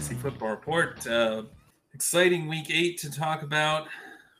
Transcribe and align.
Fantasy 0.00 0.22
Football 0.22 0.48
Report. 0.48 1.06
Uh, 1.06 1.42
exciting 1.92 2.48
week 2.48 2.70
eight 2.70 2.96
to 3.00 3.10
talk 3.10 3.42
about. 3.42 3.86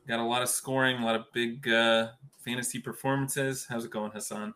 Got 0.08 0.18
a 0.18 0.24
lot 0.24 0.40
of 0.40 0.48
scoring, 0.48 0.96
a 0.96 1.04
lot 1.04 1.14
of 1.14 1.30
big 1.34 1.68
uh, 1.68 2.12
fantasy 2.42 2.78
performances. 2.78 3.66
How's 3.68 3.84
it 3.84 3.90
going, 3.90 4.10
Hassan? 4.10 4.54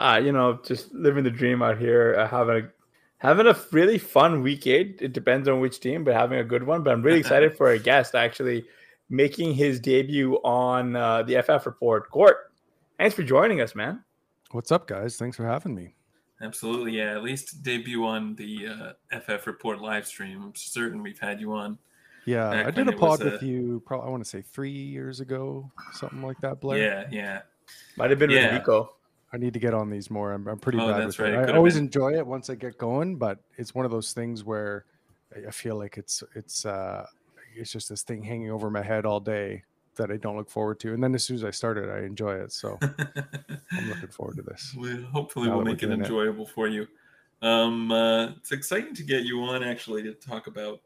Uh, 0.00 0.20
you 0.20 0.32
know, 0.32 0.58
just 0.64 0.92
living 0.92 1.22
the 1.22 1.30
dream 1.30 1.62
out 1.62 1.78
here, 1.78 2.16
uh, 2.18 2.26
having 2.26 2.64
a 2.64 2.68
having 3.18 3.46
a 3.46 3.56
really 3.70 3.96
fun 3.96 4.42
week 4.42 4.66
eight. 4.66 4.98
It 5.00 5.12
depends 5.12 5.46
on 5.46 5.60
which 5.60 5.78
team, 5.78 6.02
but 6.02 6.14
having 6.14 6.40
a 6.40 6.44
good 6.44 6.64
one. 6.64 6.82
But 6.82 6.94
I'm 6.94 7.02
really 7.02 7.20
excited 7.20 7.56
for 7.56 7.70
a 7.70 7.78
guest 7.90 8.16
actually 8.16 8.64
making 9.08 9.54
his 9.54 9.78
debut 9.78 10.34
on 10.42 10.96
uh, 10.96 11.22
the 11.22 11.40
FF 11.42 11.64
Report. 11.64 12.10
Court, 12.10 12.50
thanks 12.98 13.14
for 13.14 13.22
joining 13.22 13.60
us, 13.60 13.76
man. 13.76 14.02
What's 14.50 14.72
up, 14.72 14.88
guys? 14.88 15.16
Thanks 15.16 15.36
for 15.36 15.46
having 15.46 15.76
me. 15.76 15.94
Absolutely, 16.42 16.96
yeah. 16.96 17.12
At 17.14 17.22
least 17.22 17.62
debut 17.62 18.04
on 18.06 18.34
the 18.36 18.68
uh, 19.12 19.18
FF 19.20 19.46
Report 19.46 19.80
live 19.80 20.06
stream. 20.06 20.42
I'm 20.42 20.54
certain 20.54 21.02
we've 21.02 21.18
had 21.18 21.40
you 21.40 21.52
on. 21.52 21.78
Yeah, 22.24 22.64
I 22.66 22.70
did 22.70 22.88
a 22.88 22.92
pod 22.92 23.22
with 23.24 23.42
you. 23.42 23.82
Probably 23.86 24.06
I 24.06 24.10
want 24.10 24.22
to 24.22 24.28
say 24.28 24.42
three 24.42 24.70
years 24.70 25.20
ago, 25.20 25.70
something 25.92 26.22
like 26.22 26.40
that. 26.40 26.60
Blair. 26.60 26.78
Yeah, 26.78 27.06
yeah. 27.10 27.40
Might 27.96 28.10
have 28.10 28.18
been 28.18 28.30
Yeah. 28.30 28.52
with 28.52 28.60
Nico. 28.62 28.94
I 29.32 29.36
need 29.36 29.52
to 29.54 29.58
get 29.60 29.74
on 29.74 29.90
these 29.90 30.10
more. 30.10 30.32
I'm, 30.32 30.46
I'm 30.48 30.58
pretty 30.58 30.78
Oh, 30.78 30.88
bad 30.88 31.02
that's 31.02 31.18
with 31.18 31.28
right. 31.30 31.34
It 31.44 31.48
it. 31.48 31.52
I 31.52 31.56
always 31.56 31.74
been- 31.74 31.84
enjoy 31.84 32.14
it 32.16 32.26
once 32.26 32.50
I 32.50 32.56
get 32.56 32.78
going, 32.78 33.16
but 33.16 33.38
it's 33.56 33.74
one 33.74 33.84
of 33.84 33.90
those 33.90 34.12
things 34.12 34.44
where 34.44 34.84
I- 35.36 35.48
I 35.48 35.50
feel 35.50 35.76
like 35.76 35.96
it's 35.98 36.22
it's 36.34 36.64
uh 36.66 37.06
it's 37.56 37.70
just 37.72 37.88
this 37.88 38.02
thing 38.02 38.22
hanging 38.22 38.50
over 38.50 38.70
my 38.70 38.82
head 38.82 39.04
all 39.06 39.20
day 39.20 39.62
that 39.96 40.10
I 40.10 40.16
don't 40.16 40.36
look 40.36 40.50
forward 40.50 40.80
to. 40.80 40.94
And 40.94 41.02
then 41.02 41.14
as 41.14 41.24
soon 41.24 41.36
as 41.36 41.44
I 41.44 41.50
start 41.50 41.78
it, 41.78 41.88
I 41.88 42.04
enjoy 42.04 42.34
it. 42.34 42.52
So 42.52 42.78
I'm 42.80 43.88
looking 43.88 44.08
forward 44.10 44.36
to 44.36 44.42
this. 44.42 44.74
Well, 44.76 45.02
hopefully 45.12 45.48
we'll 45.48 45.62
make 45.62 45.82
it 45.82 45.86
doing 45.86 46.00
it. 46.00 46.04
enjoyable 46.04 46.46
for 46.46 46.68
you. 46.68 46.86
Um, 47.42 47.90
uh, 47.90 48.30
it's 48.36 48.52
exciting 48.52 48.94
to 48.94 49.02
get 49.02 49.24
you 49.24 49.42
on 49.42 49.62
actually 49.62 50.02
to 50.04 50.12
talk 50.14 50.46
about 50.46 50.80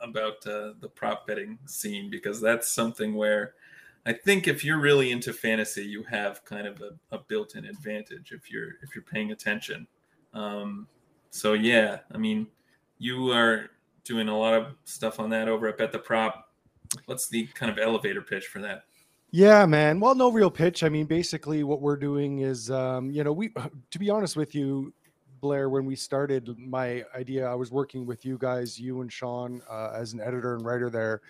about 0.00 0.46
uh, 0.46 0.72
the 0.80 0.90
prop 0.94 1.26
betting 1.26 1.58
scene 1.66 2.10
because 2.10 2.40
that's 2.40 2.68
something 2.68 3.14
where 3.14 3.54
I 4.06 4.12
think 4.12 4.48
if 4.48 4.64
you're 4.64 4.80
really 4.80 5.10
into 5.10 5.32
fantasy, 5.32 5.84
you 5.84 6.02
have 6.04 6.44
kind 6.44 6.66
of 6.66 6.80
a, 6.80 7.14
a 7.14 7.18
built-in 7.18 7.64
advantage 7.64 8.32
if 8.32 8.50
you're 8.50 8.70
if 8.82 8.94
you're 8.94 9.04
paying 9.04 9.32
attention. 9.32 9.86
Um, 10.32 10.86
so 11.30 11.52
yeah, 11.52 12.00
I 12.12 12.18
mean, 12.18 12.46
you 12.98 13.30
are 13.32 13.70
doing 14.04 14.28
a 14.28 14.36
lot 14.36 14.54
of 14.54 14.74
stuff 14.84 15.20
on 15.20 15.30
that 15.30 15.48
over 15.48 15.68
at 15.68 15.78
Bet 15.78 15.92
the 15.92 15.98
Prop. 15.98 16.49
What's 17.06 17.28
the 17.28 17.46
kind 17.54 17.70
of 17.70 17.78
elevator 17.78 18.22
pitch 18.22 18.46
for 18.46 18.60
that? 18.60 18.84
Yeah, 19.32 19.64
man. 19.64 20.00
Well, 20.00 20.14
no 20.14 20.30
real 20.32 20.50
pitch. 20.50 20.82
I 20.82 20.88
mean, 20.88 21.06
basically, 21.06 21.62
what 21.62 21.80
we're 21.80 21.96
doing 21.96 22.40
is, 22.40 22.70
um, 22.70 23.10
you 23.10 23.22
know, 23.22 23.32
we, 23.32 23.52
to 23.90 23.98
be 23.98 24.10
honest 24.10 24.36
with 24.36 24.54
you, 24.54 24.92
Blair, 25.40 25.70
when 25.70 25.86
we 25.86 25.96
started, 25.96 26.58
my 26.58 27.04
idea, 27.14 27.46
I 27.46 27.54
was 27.54 27.70
working 27.70 28.06
with 28.06 28.24
you 28.24 28.36
guys, 28.38 28.78
you 28.78 29.00
and 29.00 29.12
Sean, 29.12 29.62
uh, 29.70 29.92
as 29.94 30.12
an 30.12 30.20
editor 30.20 30.54
and 30.54 30.64
writer 30.64 30.90
there. 30.90 31.22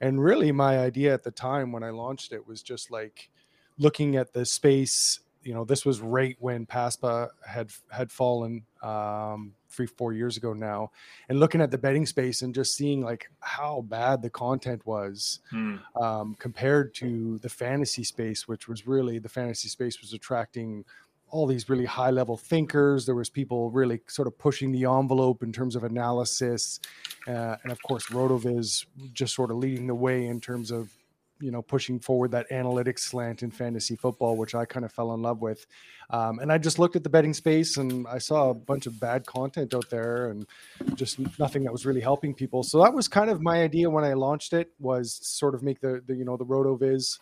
And 0.00 0.22
really, 0.22 0.52
my 0.52 0.78
idea 0.78 1.14
at 1.14 1.24
the 1.24 1.30
time 1.30 1.72
when 1.72 1.82
I 1.82 1.90
launched 1.90 2.32
it 2.32 2.46
was 2.46 2.62
just 2.62 2.90
like 2.90 3.30
looking 3.78 4.16
at 4.16 4.32
the 4.32 4.44
space. 4.44 5.20
You 5.46 5.54
know, 5.54 5.64
this 5.64 5.86
was 5.86 6.00
right 6.00 6.36
when 6.40 6.66
PASPA 6.66 7.28
had 7.46 7.70
had 7.88 8.10
fallen 8.10 8.64
um, 8.82 9.54
three, 9.68 9.86
four 9.86 10.12
years 10.12 10.36
ago 10.36 10.52
now, 10.52 10.90
and 11.28 11.38
looking 11.38 11.60
at 11.60 11.70
the 11.70 11.78
betting 11.78 12.04
space 12.04 12.42
and 12.42 12.52
just 12.52 12.74
seeing 12.74 13.00
like 13.02 13.30
how 13.40 13.82
bad 13.82 14.22
the 14.22 14.30
content 14.30 14.84
was 14.84 15.38
Hmm. 15.50 15.76
um, 16.02 16.36
compared 16.38 16.94
to 16.96 17.38
the 17.38 17.48
fantasy 17.48 18.02
space, 18.02 18.48
which 18.48 18.66
was 18.66 18.86
really 18.88 19.20
the 19.20 19.28
fantasy 19.28 19.68
space 19.68 20.00
was 20.00 20.12
attracting 20.12 20.84
all 21.28 21.46
these 21.46 21.68
really 21.68 21.84
high 21.86 22.10
level 22.10 22.36
thinkers. 22.36 23.06
There 23.06 23.14
was 23.14 23.28
people 23.30 23.70
really 23.70 24.00
sort 24.06 24.28
of 24.28 24.38
pushing 24.38 24.72
the 24.72 24.84
envelope 24.84 25.42
in 25.42 25.52
terms 25.52 25.76
of 25.76 25.84
analysis, 25.84 26.80
uh, 27.28 27.56
and 27.62 27.70
of 27.70 27.80
course, 27.82 28.06
Rotoviz 28.06 28.86
just 29.12 29.34
sort 29.34 29.50
of 29.52 29.58
leading 29.58 29.86
the 29.86 29.94
way 29.94 30.26
in 30.26 30.40
terms 30.40 30.70
of 30.72 30.95
you 31.40 31.50
know 31.50 31.62
pushing 31.62 31.98
forward 31.98 32.30
that 32.30 32.48
analytics 32.50 33.00
slant 33.00 33.42
in 33.42 33.50
fantasy 33.50 33.96
football, 33.96 34.36
which 34.36 34.54
I 34.54 34.64
kind 34.64 34.84
of 34.84 34.92
fell 34.92 35.12
in 35.14 35.22
love 35.22 35.40
with. 35.40 35.66
Um, 36.10 36.38
and 36.38 36.52
I 36.52 36.58
just 36.58 36.78
looked 36.78 36.96
at 36.96 37.02
the 37.02 37.10
betting 37.10 37.34
space 37.34 37.76
and 37.76 38.06
I 38.06 38.18
saw 38.18 38.50
a 38.50 38.54
bunch 38.54 38.86
of 38.86 38.98
bad 39.00 39.26
content 39.26 39.74
out 39.74 39.90
there 39.90 40.30
and 40.30 40.46
just 40.94 41.18
nothing 41.38 41.64
that 41.64 41.72
was 41.72 41.84
really 41.84 42.00
helping 42.00 42.34
people. 42.34 42.62
So 42.62 42.82
that 42.82 42.94
was 42.94 43.08
kind 43.08 43.30
of 43.30 43.42
my 43.42 43.62
idea 43.62 43.90
when 43.90 44.04
I 44.04 44.14
launched 44.14 44.52
it 44.52 44.70
was 44.78 45.18
sort 45.22 45.54
of 45.54 45.62
make 45.62 45.80
the, 45.80 46.02
the 46.06 46.14
you 46.14 46.24
know 46.24 46.36
the 46.36 46.46
Rotoviz 46.46 47.18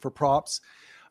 for 0.00 0.10
props. 0.10 0.60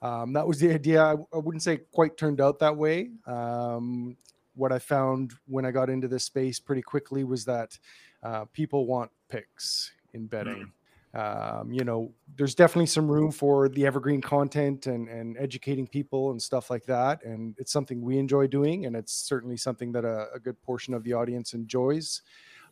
Um, 0.01 0.33
that 0.33 0.47
was 0.47 0.59
the 0.59 0.73
idea. 0.73 1.03
I, 1.03 1.15
I 1.33 1.37
wouldn't 1.37 1.63
say 1.63 1.77
quite 1.91 2.17
turned 2.17 2.39
out 2.39 2.59
that 2.59 2.75
way. 2.75 3.09
Um, 3.25 4.17
what 4.55 4.71
I 4.71 4.79
found 4.79 5.33
when 5.47 5.65
I 5.65 5.71
got 5.71 5.89
into 5.89 6.07
this 6.07 6.25
space 6.25 6.59
pretty 6.59 6.81
quickly 6.81 7.23
was 7.23 7.45
that 7.45 7.77
uh, 8.23 8.45
people 8.45 8.85
want 8.85 9.11
picks 9.29 9.91
in 10.13 10.25
betting. 10.25 10.71
Um, 11.13 11.71
you 11.71 11.83
know, 11.83 12.11
there's 12.35 12.53
definitely 12.53 12.87
some 12.87 13.09
room 13.09 13.31
for 13.31 13.69
the 13.69 13.85
evergreen 13.85 14.21
content 14.21 14.87
and, 14.87 15.07
and 15.07 15.37
educating 15.37 15.87
people 15.87 16.31
and 16.31 16.41
stuff 16.41 16.69
like 16.69 16.85
that. 16.85 17.23
And 17.23 17.55
it's 17.57 17.71
something 17.71 18.01
we 18.01 18.17
enjoy 18.17 18.47
doing. 18.47 18.85
And 18.85 18.95
it's 18.95 19.13
certainly 19.13 19.57
something 19.57 19.91
that 19.93 20.05
a, 20.05 20.27
a 20.33 20.39
good 20.39 20.61
portion 20.61 20.93
of 20.93 21.03
the 21.03 21.13
audience 21.13 21.53
enjoys. 21.53 22.21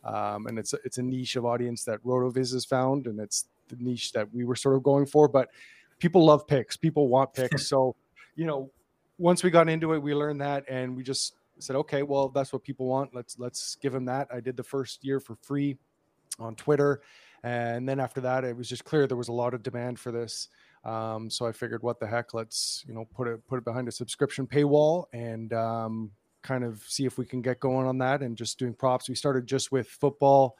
Um, 0.04 0.46
and 0.46 0.58
it's, 0.58 0.74
a- 0.74 0.78
it's 0.84 0.98
a 0.98 1.02
niche 1.02 1.36
of 1.36 1.44
audience 1.44 1.82
that 1.84 2.04
RotoViz 2.04 2.52
has 2.52 2.64
found. 2.64 3.06
And 3.06 3.18
it's 3.18 3.46
the 3.68 3.76
niche 3.80 4.12
that 4.12 4.32
we 4.32 4.44
were 4.44 4.54
sort 4.54 4.76
of 4.76 4.82
going 4.82 5.06
for. 5.06 5.28
But 5.28 5.50
people 5.98 6.24
love 6.24 6.46
picks, 6.46 6.76
people 6.76 7.08
want 7.08 7.32
picks. 7.32 7.66
so, 7.68 7.96
you 8.36 8.44
know, 8.44 8.70
once 9.18 9.42
we 9.42 9.50
got 9.50 9.68
into 9.68 9.94
it, 9.94 9.98
we 9.98 10.14
learned 10.14 10.42
that 10.42 10.64
and 10.68 10.94
we 10.94 11.02
just 11.02 11.34
said, 11.58 11.74
okay, 11.74 12.02
well, 12.02 12.28
that's 12.28 12.52
what 12.52 12.62
people 12.62 12.86
want. 12.86 13.14
Let's, 13.14 13.38
let's 13.38 13.76
give 13.76 13.94
them 13.94 14.04
that. 14.04 14.28
I 14.32 14.40
did 14.40 14.56
the 14.58 14.62
first 14.62 15.02
year 15.02 15.20
for 15.20 15.36
free 15.36 15.78
on 16.38 16.54
Twitter. 16.54 17.00
And 17.46 17.88
then 17.88 18.00
after 18.00 18.20
that, 18.22 18.42
it 18.42 18.56
was 18.56 18.68
just 18.68 18.84
clear 18.84 19.06
there 19.06 19.16
was 19.16 19.28
a 19.28 19.32
lot 19.32 19.54
of 19.54 19.62
demand 19.62 20.00
for 20.00 20.10
this. 20.10 20.48
Um, 20.84 21.30
so 21.30 21.46
I 21.46 21.52
figured, 21.52 21.80
what 21.80 22.00
the 22.00 22.06
heck? 22.08 22.34
Let's 22.34 22.84
you 22.88 22.92
know 22.92 23.04
put 23.14 23.28
it 23.28 23.46
put 23.46 23.58
it 23.58 23.64
behind 23.64 23.86
a 23.86 23.92
subscription 23.92 24.48
paywall 24.48 25.04
and 25.12 25.52
um, 25.52 26.10
kind 26.42 26.64
of 26.64 26.82
see 26.88 27.06
if 27.06 27.18
we 27.18 27.24
can 27.24 27.42
get 27.42 27.60
going 27.60 27.86
on 27.86 27.98
that 27.98 28.20
and 28.20 28.36
just 28.36 28.58
doing 28.58 28.74
props. 28.74 29.08
We 29.08 29.14
started 29.14 29.46
just 29.46 29.70
with 29.70 29.86
football, 29.86 30.56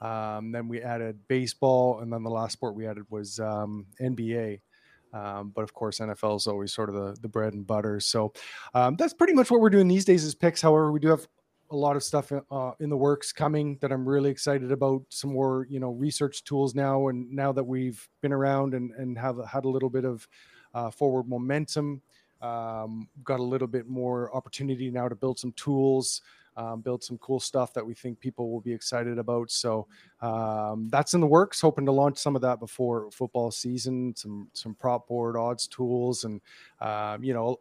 um, 0.00 0.50
then 0.50 0.66
we 0.66 0.80
added 0.80 1.18
baseball, 1.28 2.00
and 2.00 2.10
then 2.10 2.22
the 2.22 2.30
last 2.30 2.54
sport 2.54 2.74
we 2.74 2.86
added 2.86 3.04
was 3.10 3.38
um, 3.38 3.84
NBA. 4.00 4.60
Um, 5.12 5.52
but 5.54 5.60
of 5.60 5.74
course, 5.74 5.98
NFL 5.98 6.38
is 6.38 6.46
always 6.46 6.72
sort 6.72 6.88
of 6.88 6.94
the, 6.94 7.20
the 7.20 7.28
bread 7.28 7.52
and 7.52 7.66
butter. 7.66 8.00
So 8.00 8.32
um, 8.72 8.96
that's 8.96 9.12
pretty 9.12 9.34
much 9.34 9.50
what 9.50 9.60
we're 9.60 9.68
doing 9.68 9.88
these 9.88 10.06
days 10.06 10.24
is 10.24 10.34
picks. 10.34 10.62
However, 10.62 10.90
we 10.90 11.00
do 11.00 11.08
have 11.08 11.28
a 11.70 11.76
lot 11.76 11.96
of 11.96 12.02
stuff 12.02 12.32
uh, 12.32 12.72
in 12.80 12.90
the 12.90 12.96
works 12.96 13.32
coming 13.32 13.78
that 13.80 13.92
I'm 13.92 14.08
really 14.08 14.30
excited 14.30 14.72
about. 14.72 15.02
Some 15.08 15.32
more, 15.32 15.66
you 15.70 15.80
know, 15.80 15.90
research 15.92 16.44
tools 16.44 16.74
now, 16.74 17.08
and 17.08 17.30
now 17.30 17.52
that 17.52 17.64
we've 17.64 18.08
been 18.20 18.32
around 18.32 18.74
and 18.74 18.92
and 18.92 19.18
have 19.18 19.38
had 19.46 19.64
a 19.64 19.68
little 19.68 19.90
bit 19.90 20.04
of 20.04 20.28
uh, 20.74 20.90
forward 20.90 21.28
momentum, 21.28 22.02
Um, 22.42 23.06
got 23.22 23.38
a 23.38 23.50
little 23.52 23.68
bit 23.68 23.86
more 23.86 24.34
opportunity 24.34 24.90
now 24.90 25.08
to 25.08 25.14
build 25.14 25.38
some 25.38 25.52
tools, 25.52 26.22
um, 26.56 26.80
build 26.80 27.02
some 27.04 27.18
cool 27.18 27.38
stuff 27.38 27.72
that 27.74 27.84
we 27.84 27.94
think 27.94 28.18
people 28.18 28.50
will 28.50 28.62
be 28.62 28.72
excited 28.72 29.18
about. 29.18 29.50
So 29.50 29.86
um, 30.22 30.88
that's 30.90 31.12
in 31.12 31.20
the 31.20 31.26
works. 31.26 31.60
Hoping 31.60 31.86
to 31.86 31.92
launch 31.92 32.16
some 32.16 32.36
of 32.36 32.42
that 32.42 32.58
before 32.58 33.10
football 33.10 33.50
season. 33.50 34.14
Some 34.16 34.48
some 34.54 34.74
prop 34.74 35.06
board 35.06 35.36
odds 35.36 35.68
tools, 35.68 36.24
and 36.24 36.40
um, 36.80 37.22
you 37.22 37.34
know 37.34 37.60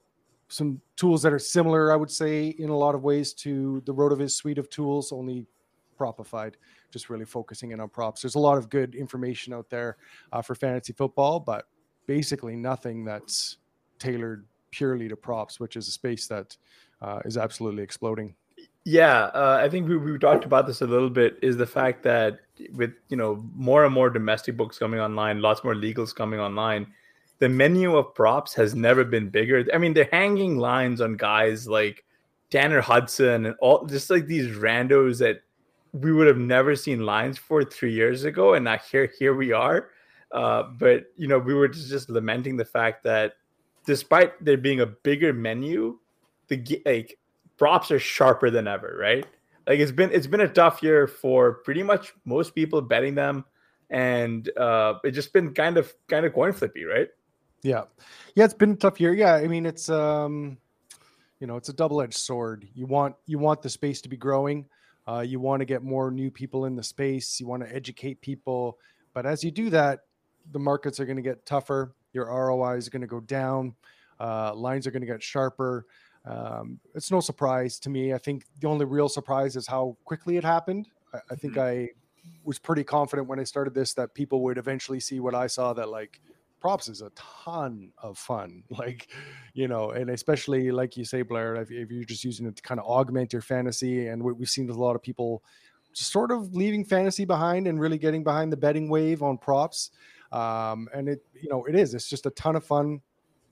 some 0.49 0.81
tools 0.95 1.21
that 1.21 1.31
are 1.31 1.39
similar, 1.39 1.91
I 1.91 1.95
would 1.95 2.11
say, 2.11 2.49
in 2.49 2.69
a 2.69 2.75
lot 2.75 2.95
of 2.95 3.03
ways 3.03 3.33
to 3.33 3.81
the 3.85 3.93
RotoViz 3.93 4.31
suite 4.31 4.57
of 4.57 4.69
tools, 4.69 5.11
only 5.11 5.45
propified, 5.97 6.55
just 6.91 7.09
really 7.09 7.25
focusing 7.25 7.71
in 7.71 7.79
on 7.79 7.89
props. 7.89 8.21
There's 8.21 8.35
a 8.35 8.39
lot 8.39 8.57
of 8.57 8.69
good 8.69 8.95
information 8.95 9.53
out 9.53 9.69
there 9.69 9.97
uh, 10.33 10.41
for 10.41 10.55
fantasy 10.55 10.93
football, 10.93 11.39
but 11.39 11.67
basically 12.07 12.55
nothing 12.55 13.05
that's 13.05 13.57
tailored 13.99 14.45
purely 14.71 15.07
to 15.07 15.15
props, 15.15 15.59
which 15.59 15.75
is 15.75 15.87
a 15.87 15.91
space 15.91 16.27
that 16.27 16.57
uh, 17.01 17.19
is 17.25 17.37
absolutely 17.37 17.83
exploding. 17.83 18.33
Yeah, 18.85 19.25
uh, 19.35 19.59
I 19.61 19.69
think 19.69 19.87
we, 19.87 19.97
we 19.97 20.17
talked 20.17 20.45
about 20.45 20.65
this 20.65 20.81
a 20.81 20.87
little 20.87 21.09
bit. 21.09 21.37
Is 21.41 21.57
the 21.57 21.67
fact 21.67 22.01
that 22.03 22.39
with 22.73 22.91
you 23.09 23.17
know 23.17 23.45
more 23.53 23.85
and 23.85 23.93
more 23.93 24.09
domestic 24.09 24.57
books 24.57 24.79
coming 24.79 24.99
online, 24.99 25.41
lots 25.41 25.63
more 25.63 25.75
legals 25.75 26.15
coming 26.15 26.39
online, 26.39 26.87
the 27.39 27.49
menu 27.49 27.95
of 27.95 28.13
props 28.13 28.53
has 28.53 28.75
never 28.75 29.03
been 29.03 29.29
bigger. 29.29 29.65
I 29.73 29.77
mean, 29.77 29.93
they're 29.93 30.09
hanging 30.11 30.57
lines 30.57 31.01
on 31.01 31.15
guys 31.15 31.67
like 31.67 32.05
Tanner 32.49 32.81
Hudson 32.81 33.45
and 33.45 33.55
all 33.59 33.85
just 33.85 34.09
like 34.09 34.27
these 34.27 34.55
randos 34.57 35.19
that 35.19 35.41
we 35.93 36.11
would 36.11 36.27
have 36.27 36.37
never 36.37 36.75
seen 36.75 37.05
lines 37.05 37.37
for 37.37 37.63
three 37.63 37.93
years 37.93 38.23
ago, 38.25 38.53
and 38.53 38.65
now 38.65 38.77
here 38.77 39.11
here 39.17 39.33
we 39.33 39.51
are. 39.51 39.89
Uh, 40.31 40.63
but 40.77 41.05
you 41.15 41.27
know, 41.27 41.39
we 41.39 41.53
were 41.53 41.67
just, 41.67 41.89
just 41.89 42.09
lamenting 42.09 42.57
the 42.57 42.65
fact 42.65 43.03
that 43.03 43.33
despite 43.85 44.43
there 44.43 44.57
being 44.57 44.81
a 44.81 44.85
bigger 44.85 45.33
menu, 45.33 45.97
the 46.47 46.81
like 46.85 47.17
props 47.57 47.89
are 47.89 47.99
sharper 47.99 48.49
than 48.49 48.67
ever, 48.67 48.97
right? 48.99 49.25
Like 49.65 49.79
it's 49.79 49.91
been 49.91 50.11
it's 50.11 50.27
been 50.27 50.41
a 50.41 50.47
tough 50.47 50.83
year 50.83 51.07
for 51.07 51.53
pretty 51.53 51.83
much 51.83 52.13
most 52.25 52.53
people 52.53 52.81
betting 52.81 53.15
them, 53.15 53.45
and 53.89 54.49
uh, 54.57 54.95
it's 55.03 55.15
just 55.15 55.31
been 55.31 55.53
kind 55.53 55.77
of 55.77 55.93
kind 56.07 56.25
of 56.25 56.33
coin 56.33 56.53
flippy, 56.53 56.83
right? 56.83 57.07
Yeah, 57.61 57.83
yeah, 58.35 58.45
it's 58.45 58.53
been 58.53 58.71
a 58.71 58.75
tough 58.75 59.01
year. 59.01 59.13
Yeah, 59.13 59.35
I 59.35 59.47
mean 59.47 59.65
it's 59.65 59.89
um, 59.89 60.57
you 61.39 61.47
know, 61.47 61.55
it's 61.55 61.69
a 61.69 61.73
double 61.73 62.01
edged 62.01 62.17
sword. 62.17 62.67
You 62.73 62.85
want 62.85 63.15
you 63.25 63.39
want 63.39 63.61
the 63.61 63.69
space 63.69 64.01
to 64.01 64.09
be 64.09 64.17
growing. 64.17 64.65
Uh, 65.07 65.21
you 65.21 65.39
want 65.39 65.61
to 65.61 65.65
get 65.65 65.83
more 65.83 66.11
new 66.11 66.29
people 66.29 66.65
in 66.65 66.75
the 66.75 66.83
space. 66.83 67.39
You 67.39 67.47
want 67.47 67.63
to 67.63 67.75
educate 67.75 68.21
people. 68.21 68.77
But 69.13 69.25
as 69.25 69.43
you 69.43 69.49
do 69.49 69.69
that, 69.71 70.01
the 70.51 70.59
markets 70.59 70.99
are 70.99 71.05
going 71.05 71.15
to 71.15 71.23
get 71.23 71.45
tougher. 71.45 71.95
Your 72.13 72.25
ROI 72.25 72.75
is 72.75 72.89
going 72.89 73.01
to 73.01 73.07
go 73.07 73.19
down. 73.19 73.73
Uh, 74.19 74.53
lines 74.53 74.85
are 74.85 74.91
going 74.91 75.01
to 75.01 75.07
get 75.07 75.23
sharper. 75.23 75.85
Um, 76.25 76.79
it's 76.93 77.09
no 77.09 77.21
surprise 77.21 77.79
to 77.79 77.89
me. 77.89 78.13
I 78.13 78.17
think 78.17 78.43
the 78.59 78.67
only 78.67 78.85
real 78.85 79.09
surprise 79.09 79.55
is 79.55 79.65
how 79.65 79.97
quickly 80.03 80.37
it 80.37 80.43
happened. 80.43 80.89
I, 81.13 81.19
I 81.31 81.35
think 81.35 81.53
mm-hmm. 81.53 81.85
I 81.85 81.89
was 82.43 82.59
pretty 82.59 82.83
confident 82.83 83.27
when 83.27 83.39
I 83.39 83.45
started 83.45 83.73
this 83.73 83.93
that 83.93 84.13
people 84.13 84.41
would 84.43 84.57
eventually 84.57 84.99
see 84.99 85.19
what 85.19 85.33
I 85.33 85.47
saw 85.47 85.73
that 85.73 85.89
like 85.89 86.21
props 86.59 86.87
is 86.87 87.01
a 87.01 87.09
ton 87.15 87.91
of 88.01 88.17
fun 88.17 88.63
like 88.69 89.09
you 89.53 89.67
know 89.67 89.91
and 89.91 90.09
especially 90.09 90.71
like 90.71 90.97
you 90.97 91.05
say 91.05 91.21
blair 91.21 91.55
if, 91.55 91.71
if 91.71 91.89
you're 91.91 92.03
just 92.03 92.23
using 92.23 92.45
it 92.45 92.55
to 92.55 92.61
kind 92.61 92.79
of 92.79 92.85
augment 92.85 93.33
your 93.33 93.41
fantasy 93.41 94.07
and 94.07 94.23
what 94.23 94.37
we've 94.37 94.49
seen 94.49 94.67
with 94.67 94.75
a 94.75 94.79
lot 94.79 94.95
of 94.95 95.01
people 95.01 95.43
sort 95.93 96.31
of 96.31 96.53
leaving 96.53 96.85
fantasy 96.85 97.25
behind 97.25 97.67
and 97.67 97.79
really 97.79 97.97
getting 97.97 98.23
behind 98.23 98.51
the 98.51 98.57
betting 98.57 98.89
wave 98.89 99.23
on 99.23 99.37
props 99.37 99.91
um, 100.31 100.87
and 100.93 101.09
it 101.09 101.25
you 101.33 101.49
know 101.49 101.65
it 101.65 101.75
is 101.75 101.93
it's 101.93 102.09
just 102.09 102.25
a 102.25 102.31
ton 102.31 102.55
of 102.55 102.63
fun. 102.63 103.01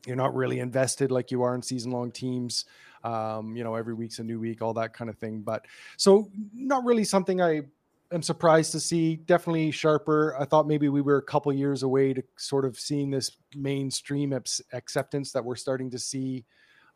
You're 0.05 0.15
not 0.15 0.35
really 0.35 0.59
invested 0.59 1.11
like 1.11 1.31
you 1.31 1.41
are 1.41 1.53
in 1.53 1.61
season 1.61 1.91
long 1.91 2.11
teams 2.11 2.65
um, 3.03 3.55
you 3.55 3.63
know 3.63 3.75
every 3.75 3.93
week's 3.93 4.19
a 4.19 4.23
new 4.23 4.39
week 4.39 4.61
all 4.61 4.73
that 4.75 4.93
kind 4.93 5.09
of 5.09 5.17
thing 5.17 5.41
but 5.41 5.65
so 5.97 6.29
not 6.53 6.83
really 6.85 7.03
something 7.03 7.41
i 7.41 7.61
am 8.11 8.21
surprised 8.21 8.71
to 8.73 8.79
see. 8.79 9.15
Definitely 9.15 9.71
sharper. 9.71 10.35
I 10.39 10.45
thought 10.45 10.67
maybe 10.67 10.89
we 10.89 11.01
were 11.01 11.17
a 11.17 11.23
couple 11.23 11.51
years 11.53 11.83
away 11.83 12.13
to 12.13 12.23
sort 12.37 12.65
of 12.65 12.79
seeing 12.79 13.09
this 13.09 13.31
mainstream 13.55 14.33
acceptance 14.73 15.31
that 15.31 15.43
we're 15.43 15.55
starting 15.55 15.89
to 15.91 15.99
see. 15.99 16.45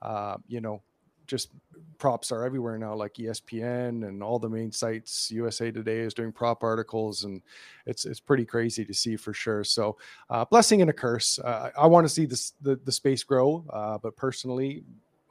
Uh, 0.02 0.38
you 0.48 0.62
know, 0.62 0.82
just 1.28 1.50
props 1.98 2.32
are 2.32 2.44
everywhere 2.44 2.78
now, 2.78 2.94
like 2.94 3.14
ESPN 3.14 4.08
and 4.08 4.22
all 4.22 4.40
the 4.40 4.50
main 4.50 4.72
sites. 4.72 5.32
USA 5.32 5.72
Today 5.72 6.00
is 6.00 6.14
doing 6.14 6.32
prop 6.32 6.64
articles, 6.64 7.24
and 7.24 7.42
it's 7.86 8.06
it's 8.06 8.20
pretty 8.20 8.46
crazy 8.46 8.84
to 8.84 8.94
see 8.94 9.16
for 9.16 9.34
sure. 9.34 9.64
So, 9.64 9.98
uh, 10.30 10.46
blessing 10.46 10.82
and 10.82 10.90
a 10.90 10.94
curse. 10.94 11.40
Uh, 11.40 11.70
I 11.80 11.88
want 11.88 12.06
to 12.06 12.14
see 12.14 12.26
this 12.26 12.54
the 12.62 12.76
the 12.84 12.92
space 12.92 13.24
grow, 13.24 13.66
uh, 13.72 13.98
but 14.00 14.16
personally, 14.16 14.84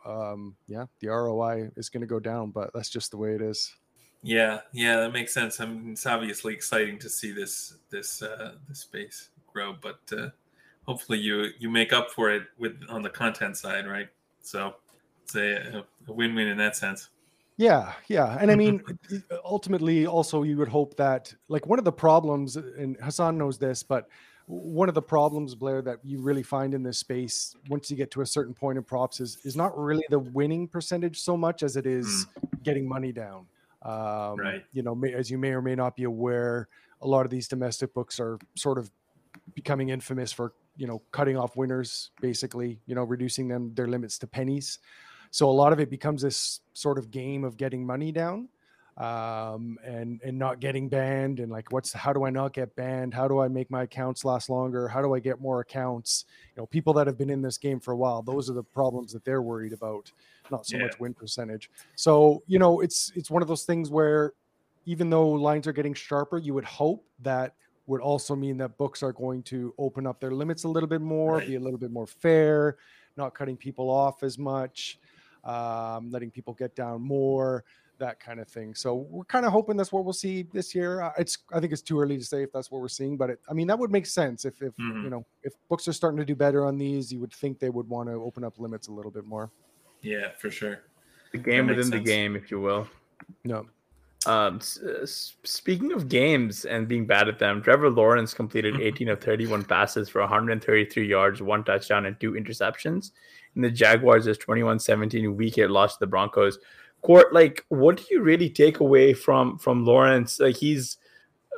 um, 0.06 0.56
yeah, 0.66 0.86
the 1.00 1.08
ROI 1.08 1.70
is 1.76 1.88
going 1.88 2.00
to 2.00 2.06
go 2.06 2.20
down, 2.20 2.50
but 2.50 2.70
that's 2.72 2.90
just 2.90 3.10
the 3.10 3.18
way 3.18 3.34
it 3.34 3.42
is. 3.42 3.74
Yeah, 4.22 4.60
yeah, 4.72 5.00
that 5.00 5.12
makes 5.12 5.32
sense. 5.32 5.60
I 5.60 5.66
mean, 5.66 5.92
it's 5.92 6.06
obviously 6.06 6.52
exciting 6.52 6.98
to 6.98 7.08
see 7.08 7.32
this 7.32 7.74
this 7.90 8.22
uh, 8.22 8.52
this 8.68 8.80
space 8.80 9.30
grow, 9.52 9.74
but 9.80 10.00
uh, 10.12 10.28
hopefully 10.86 11.18
you 11.18 11.48
you 11.58 11.70
make 11.70 11.92
up 11.92 12.10
for 12.10 12.30
it 12.30 12.44
with 12.58 12.76
on 12.88 13.02
the 13.02 13.10
content 13.10 13.56
side, 13.56 13.86
right? 13.86 14.08
So 14.42 14.74
it's 15.22 15.36
a, 15.36 15.84
a 16.08 16.12
win-win 16.12 16.48
in 16.48 16.58
that 16.58 16.76
sense. 16.76 17.08
Yeah, 17.56 17.92
yeah, 18.08 18.38
and 18.40 18.50
I 18.50 18.56
mean, 18.56 18.82
ultimately, 19.44 20.06
also 20.06 20.42
you 20.42 20.56
would 20.58 20.68
hope 20.68 20.96
that 20.96 21.34
like 21.48 21.66
one 21.66 21.78
of 21.78 21.84
the 21.84 21.92
problems, 21.92 22.56
and 22.56 22.96
Hassan 23.02 23.38
knows 23.38 23.58
this, 23.58 23.82
but 23.82 24.08
one 24.46 24.88
of 24.88 24.94
the 24.94 25.02
problems, 25.02 25.54
Blair, 25.54 25.80
that 25.82 25.98
you 26.02 26.20
really 26.20 26.42
find 26.42 26.74
in 26.74 26.82
this 26.82 26.98
space 26.98 27.54
once 27.68 27.90
you 27.90 27.96
get 27.96 28.10
to 28.12 28.22
a 28.22 28.26
certain 28.26 28.52
point 28.52 28.78
in 28.78 28.84
props 28.84 29.20
is 29.20 29.38
is 29.44 29.56
not 29.56 29.78
really 29.78 30.04
the 30.10 30.18
winning 30.18 30.68
percentage 30.68 31.20
so 31.20 31.36
much 31.36 31.62
as 31.62 31.76
it 31.76 31.86
is 31.86 32.06
mm. 32.06 32.62
getting 32.62 32.88
money 32.88 33.12
down. 33.12 33.46
Um, 33.82 34.36
right. 34.36 34.64
You 34.72 34.82
know, 34.82 34.94
may, 34.94 35.14
as 35.14 35.30
you 35.30 35.38
may 35.38 35.50
or 35.50 35.62
may 35.62 35.74
not 35.74 35.96
be 35.96 36.04
aware, 36.04 36.68
a 37.00 37.06
lot 37.06 37.24
of 37.24 37.30
these 37.30 37.48
domestic 37.48 37.94
books 37.94 38.20
are 38.20 38.38
sort 38.56 38.78
of 38.78 38.90
becoming 39.54 39.88
infamous 39.88 40.32
for 40.32 40.52
you 40.76 40.86
know 40.86 41.02
cutting 41.12 41.36
off 41.36 41.56
winners, 41.56 42.10
basically, 42.20 42.80
you 42.86 42.94
know, 42.94 43.04
reducing 43.04 43.48
them 43.48 43.72
their 43.74 43.86
limits 43.86 44.18
to 44.18 44.26
pennies. 44.26 44.78
So 45.30 45.48
a 45.48 45.52
lot 45.52 45.72
of 45.72 45.80
it 45.80 45.90
becomes 45.90 46.22
this 46.22 46.60
sort 46.72 46.98
of 46.98 47.10
game 47.10 47.44
of 47.44 47.56
getting 47.56 47.86
money 47.86 48.12
down 48.12 48.48
um, 49.00 49.78
and 49.82 50.20
and 50.22 50.38
not 50.38 50.60
getting 50.60 50.86
banned 50.88 51.40
and 51.40 51.50
like 51.50 51.72
what's 51.72 51.90
how 51.92 52.12
do 52.12 52.24
I 52.24 52.30
not 52.30 52.52
get 52.52 52.76
banned? 52.76 53.14
How 53.14 53.26
do 53.26 53.40
I 53.40 53.48
make 53.48 53.70
my 53.70 53.84
accounts 53.84 54.26
last 54.26 54.50
longer? 54.50 54.88
How 54.88 55.00
do 55.00 55.14
I 55.14 55.20
get 55.20 55.40
more 55.40 55.60
accounts? 55.60 56.26
You 56.54 56.62
know, 56.62 56.66
people 56.66 56.92
that 56.94 57.06
have 57.06 57.16
been 57.16 57.30
in 57.30 57.40
this 57.40 57.56
game 57.56 57.80
for 57.80 57.92
a 57.92 57.96
while, 57.96 58.20
those 58.20 58.50
are 58.50 58.52
the 58.52 58.62
problems 58.62 59.12
that 59.14 59.24
they're 59.24 59.40
worried 59.40 59.72
about 59.72 60.12
not 60.50 60.66
so 60.66 60.76
yeah. 60.76 60.84
much 60.84 61.00
win 61.00 61.14
percentage. 61.14 61.70
So, 61.96 62.42
you 62.46 62.58
know, 62.58 62.80
it's 62.80 63.10
it's 63.14 63.30
one 63.30 63.40
of 63.40 63.48
those 63.48 63.64
things 63.64 63.88
where 63.88 64.34
even 64.84 65.08
though 65.08 65.30
lines 65.30 65.66
are 65.66 65.72
getting 65.72 65.94
sharper, 65.94 66.36
you 66.36 66.52
would 66.52 66.64
hope 66.64 67.02
that 67.20 67.54
would 67.86 68.02
also 68.02 68.36
mean 68.36 68.58
that 68.58 68.76
books 68.76 69.02
are 69.02 69.12
going 69.12 69.42
to 69.44 69.74
open 69.78 70.06
up 70.06 70.20
their 70.20 70.30
limits 70.30 70.64
a 70.64 70.68
little 70.68 70.88
bit 70.88 71.00
more, 71.00 71.38
right. 71.38 71.46
be 71.46 71.54
a 71.56 71.60
little 71.60 71.78
bit 71.78 71.90
more 71.90 72.06
fair, 72.06 72.76
not 73.16 73.34
cutting 73.34 73.56
people 73.56 73.88
off 73.88 74.22
as 74.22 74.38
much, 74.38 74.98
um, 75.44 76.10
letting 76.10 76.30
people 76.30 76.54
get 76.54 76.76
down 76.76 77.00
more, 77.00 77.64
that 78.00 78.20
kind 78.20 78.40
of 78.40 78.48
thing. 78.48 78.74
So 78.74 79.06
we're 79.08 79.24
kind 79.24 79.46
of 79.46 79.52
hoping 79.52 79.76
that's 79.76 79.92
what 79.92 80.04
we'll 80.04 80.12
see 80.12 80.42
this 80.52 80.74
year. 80.74 81.00
Uh, 81.00 81.12
it's 81.16 81.38
I 81.52 81.60
think 81.60 81.72
it's 81.72 81.82
too 81.82 82.00
early 82.00 82.18
to 82.18 82.24
say 82.24 82.42
if 82.42 82.52
that's 82.52 82.70
what 82.70 82.80
we're 82.80 82.88
seeing, 82.88 83.16
but 83.16 83.30
it, 83.30 83.40
I 83.48 83.54
mean 83.54 83.68
that 83.68 83.78
would 83.78 83.92
make 83.92 84.06
sense 84.06 84.44
if 84.44 84.60
if 84.60 84.76
mm-hmm. 84.76 85.04
you 85.04 85.10
know 85.10 85.24
if 85.42 85.52
books 85.68 85.86
are 85.86 85.92
starting 85.92 86.18
to 86.18 86.24
do 86.24 86.34
better 86.34 86.66
on 86.66 86.76
these, 86.76 87.12
you 87.12 87.20
would 87.20 87.32
think 87.32 87.58
they 87.58 87.70
would 87.70 87.88
want 87.88 88.08
to 88.08 88.14
open 88.14 88.44
up 88.44 88.58
limits 88.58 88.88
a 88.88 88.92
little 88.92 89.10
bit 89.10 89.24
more. 89.24 89.50
Yeah, 90.02 90.30
for 90.38 90.50
sure. 90.50 90.80
The 91.32 91.38
game 91.38 91.68
within 91.68 91.84
sense. 91.84 91.94
the 91.94 92.00
game, 92.00 92.34
if 92.34 92.50
you 92.50 92.60
will. 92.60 92.88
No. 93.44 93.66
Um, 94.26 94.60
uh, 94.84 95.06
speaking 95.06 95.92
of 95.92 96.08
games 96.08 96.66
and 96.66 96.86
being 96.86 97.06
bad 97.06 97.28
at 97.28 97.38
them, 97.38 97.62
Trevor 97.62 97.88
Lawrence 97.88 98.34
completed 98.34 98.74
mm-hmm. 98.74 98.82
18 98.82 99.08
of 99.08 99.20
31 99.20 99.64
passes 99.64 100.08
for 100.08 100.20
133 100.20 101.06
yards, 101.06 101.40
one 101.40 101.64
touchdown, 101.64 102.04
and 102.06 102.18
two 102.20 102.32
interceptions. 102.32 103.12
And 103.54 103.64
the 103.64 103.70
Jaguars' 103.70 104.36
21 104.36 104.78
17 104.78 105.36
week 105.36 105.56
hit 105.56 105.70
lost 105.70 105.98
to 105.98 106.00
the 106.00 106.06
Broncos. 106.06 106.58
Court, 107.02 107.32
like, 107.32 107.64
what 107.68 107.96
do 107.96 108.04
you 108.10 108.20
really 108.22 108.50
take 108.50 108.80
away 108.80 109.14
from 109.14 109.58
from 109.58 109.84
Lawrence? 109.84 110.38
Like, 110.38 110.56
he's, 110.56 110.98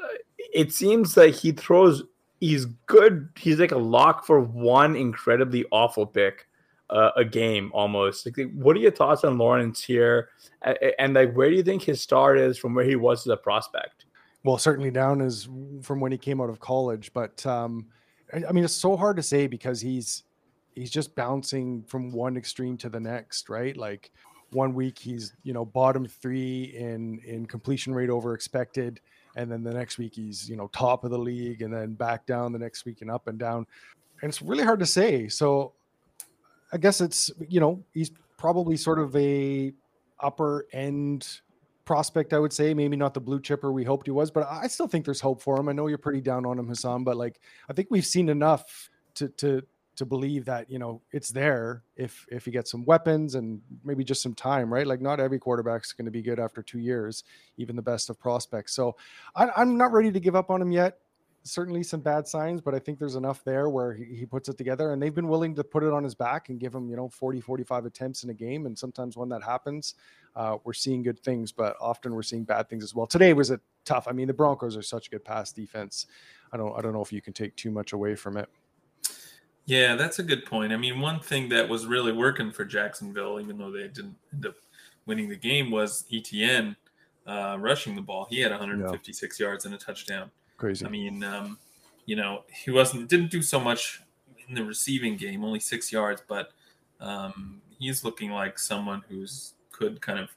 uh, 0.02 0.16
it 0.54 0.72
seems 0.72 1.16
like 1.16 1.34
he 1.34 1.52
throws, 1.52 2.04
he's 2.40 2.66
good. 2.86 3.28
He's 3.36 3.58
like 3.58 3.72
a 3.72 3.78
lock 3.78 4.24
for 4.24 4.40
one 4.40 4.96
incredibly 4.96 5.64
awful 5.72 6.06
pick 6.06 6.46
uh, 6.90 7.10
a 7.16 7.24
game 7.24 7.70
almost. 7.74 8.26
Like, 8.26 8.50
what 8.52 8.76
are 8.76 8.80
your 8.80 8.92
thoughts 8.92 9.24
on 9.24 9.38
Lawrence 9.38 9.82
here, 9.82 10.28
and, 10.62 10.78
and 10.98 11.14
like 11.14 11.32
where 11.32 11.50
do 11.50 11.56
you 11.56 11.62
think 11.62 11.82
his 11.82 12.00
start 12.00 12.38
is 12.38 12.58
from 12.58 12.74
where 12.74 12.84
he 12.84 12.96
was 12.96 13.26
as 13.26 13.32
a 13.32 13.36
prospect? 13.36 14.04
Well, 14.44 14.58
certainly 14.58 14.90
down 14.90 15.20
is 15.20 15.48
from 15.82 16.00
when 16.00 16.12
he 16.12 16.18
came 16.18 16.40
out 16.40 16.50
of 16.50 16.60
college, 16.60 17.12
but 17.14 17.44
um, 17.46 17.86
I, 18.32 18.44
I 18.48 18.52
mean 18.52 18.64
it's 18.64 18.74
so 18.74 18.96
hard 18.96 19.16
to 19.16 19.22
say 19.22 19.46
because 19.46 19.80
he's 19.80 20.24
he's 20.74 20.90
just 20.90 21.14
bouncing 21.14 21.82
from 21.84 22.12
one 22.12 22.36
extreme 22.36 22.76
to 22.78 22.88
the 22.88 23.00
next, 23.00 23.48
right? 23.48 23.76
Like 23.76 24.10
one 24.52 24.74
week 24.74 24.98
he's 24.98 25.32
you 25.42 25.52
know 25.52 25.64
bottom 25.64 26.06
three 26.06 26.74
in 26.76 27.20
in 27.26 27.46
completion 27.46 27.94
rate 27.94 28.10
over 28.10 28.34
expected 28.34 29.00
and 29.36 29.50
then 29.50 29.62
the 29.62 29.72
next 29.72 29.98
week 29.98 30.14
he's 30.14 30.48
you 30.48 30.56
know 30.56 30.68
top 30.68 31.04
of 31.04 31.10
the 31.10 31.18
league 31.18 31.62
and 31.62 31.72
then 31.72 31.94
back 31.94 32.26
down 32.26 32.52
the 32.52 32.58
next 32.58 32.84
week 32.84 33.00
and 33.02 33.10
up 33.10 33.28
and 33.28 33.38
down 33.38 33.66
and 34.22 34.28
it's 34.28 34.42
really 34.42 34.64
hard 34.64 34.78
to 34.78 34.86
say 34.86 35.28
so 35.28 35.72
I 36.72 36.78
guess 36.78 37.00
it's 37.00 37.30
you 37.48 37.60
know 37.60 37.82
he's 37.92 38.10
probably 38.38 38.76
sort 38.76 38.98
of 38.98 39.14
a 39.14 39.72
upper 40.20 40.66
end 40.72 41.40
prospect, 41.84 42.32
I 42.32 42.38
would 42.38 42.52
say. 42.52 42.72
Maybe 42.74 42.96
not 42.96 43.12
the 43.12 43.20
blue 43.20 43.40
chipper 43.40 43.72
we 43.72 43.84
hoped 43.84 44.06
he 44.06 44.10
was, 44.10 44.30
but 44.30 44.46
I 44.48 44.66
still 44.68 44.88
think 44.88 45.04
there's 45.04 45.20
hope 45.20 45.42
for 45.42 45.58
him. 45.58 45.68
I 45.68 45.72
know 45.72 45.86
you're 45.88 45.98
pretty 45.98 46.20
down 46.20 46.46
on 46.46 46.58
him, 46.58 46.68
Hassan, 46.68 47.04
but 47.04 47.16
like 47.16 47.40
I 47.68 47.72
think 47.72 47.88
we've 47.90 48.06
seen 48.06 48.28
enough 48.28 48.90
to 49.16 49.28
to 49.28 49.62
to 49.94 50.06
believe 50.06 50.46
that 50.46 50.70
you 50.70 50.78
know 50.78 51.02
it's 51.12 51.30
there 51.30 51.82
if 51.96 52.26
if 52.30 52.44
he 52.44 52.50
gets 52.50 52.70
some 52.70 52.84
weapons 52.84 53.34
and 53.34 53.60
maybe 53.84 54.04
just 54.04 54.22
some 54.22 54.34
time, 54.34 54.72
right? 54.72 54.86
Like 54.86 55.00
not 55.00 55.20
every 55.20 55.38
quarterback's 55.38 55.92
going 55.92 56.06
to 56.06 56.10
be 56.10 56.22
good 56.22 56.40
after 56.40 56.62
two 56.62 56.78
years, 56.78 57.24
even 57.56 57.76
the 57.76 57.82
best 57.82 58.10
of 58.10 58.18
prospects. 58.18 58.74
So 58.74 58.96
I, 59.34 59.50
I'm 59.56 59.76
not 59.76 59.92
ready 59.92 60.10
to 60.12 60.20
give 60.20 60.36
up 60.36 60.50
on 60.50 60.62
him 60.62 60.72
yet 60.72 60.98
certainly 61.44 61.82
some 61.82 62.00
bad 62.00 62.26
signs, 62.26 62.60
but 62.60 62.74
I 62.74 62.78
think 62.78 62.98
there's 62.98 63.16
enough 63.16 63.42
there 63.44 63.68
where 63.68 63.92
he, 63.92 64.04
he, 64.04 64.26
puts 64.26 64.48
it 64.48 64.56
together 64.56 64.92
and 64.92 65.02
they've 65.02 65.14
been 65.14 65.28
willing 65.28 65.54
to 65.56 65.64
put 65.64 65.82
it 65.82 65.92
on 65.92 66.04
his 66.04 66.14
back 66.14 66.48
and 66.48 66.58
give 66.58 66.74
him, 66.74 66.88
you 66.88 66.96
know, 66.96 67.08
40, 67.08 67.40
45 67.40 67.86
attempts 67.86 68.24
in 68.24 68.30
a 68.30 68.34
game. 68.34 68.66
And 68.66 68.78
sometimes 68.78 69.16
when 69.16 69.28
that 69.30 69.42
happens, 69.42 69.94
uh, 70.36 70.58
we're 70.64 70.72
seeing 70.72 71.02
good 71.02 71.18
things, 71.18 71.52
but 71.52 71.76
often 71.80 72.14
we're 72.14 72.22
seeing 72.22 72.44
bad 72.44 72.68
things 72.68 72.84
as 72.84 72.94
well. 72.94 73.06
Today 73.06 73.32
was 73.32 73.50
a 73.50 73.60
tough, 73.84 74.06
I 74.08 74.12
mean, 74.12 74.28
the 74.28 74.34
Broncos 74.34 74.76
are 74.76 74.82
such 74.82 75.08
a 75.08 75.10
good 75.10 75.24
pass 75.24 75.52
defense. 75.52 76.06
I 76.52 76.56
don't, 76.56 76.76
I 76.76 76.80
don't 76.80 76.92
know 76.92 77.02
if 77.02 77.12
you 77.12 77.20
can 77.20 77.32
take 77.32 77.56
too 77.56 77.70
much 77.70 77.92
away 77.92 78.14
from 78.14 78.36
it. 78.36 78.48
Yeah, 79.66 79.94
that's 79.94 80.18
a 80.18 80.22
good 80.22 80.44
point. 80.44 80.72
I 80.72 80.76
mean, 80.76 81.00
one 81.00 81.20
thing 81.20 81.48
that 81.50 81.68
was 81.68 81.86
really 81.86 82.12
working 82.12 82.50
for 82.50 82.64
Jacksonville, 82.64 83.40
even 83.40 83.58
though 83.58 83.70
they 83.70 83.88
didn't 83.88 84.16
end 84.32 84.46
up 84.46 84.56
winning 85.06 85.28
the 85.28 85.36
game, 85.36 85.70
was 85.70 86.04
ETN 86.12 86.76
uh, 87.26 87.56
rushing 87.60 87.94
the 87.94 88.02
ball. 88.02 88.26
He 88.28 88.40
had 88.40 88.50
156 88.50 89.38
yeah. 89.38 89.46
yards 89.46 89.64
and 89.64 89.74
a 89.74 89.78
touchdown. 89.78 90.30
Crazy. 90.56 90.84
I 90.84 90.88
mean, 90.88 91.22
um, 91.22 91.58
you 92.06 92.16
know, 92.16 92.42
he 92.64 92.70
wasn't 92.70 93.08
didn't 93.08 93.30
do 93.30 93.42
so 93.42 93.60
much 93.60 94.02
in 94.48 94.54
the 94.54 94.64
receiving 94.64 95.16
game, 95.16 95.44
only 95.44 95.60
six 95.60 95.92
yards, 95.92 96.22
but 96.26 96.50
um, 97.00 97.62
he's 97.78 98.04
looking 98.04 98.30
like 98.30 98.58
someone 98.58 99.02
who's 99.08 99.54
could 99.70 100.00
kind 100.00 100.18
of, 100.18 100.30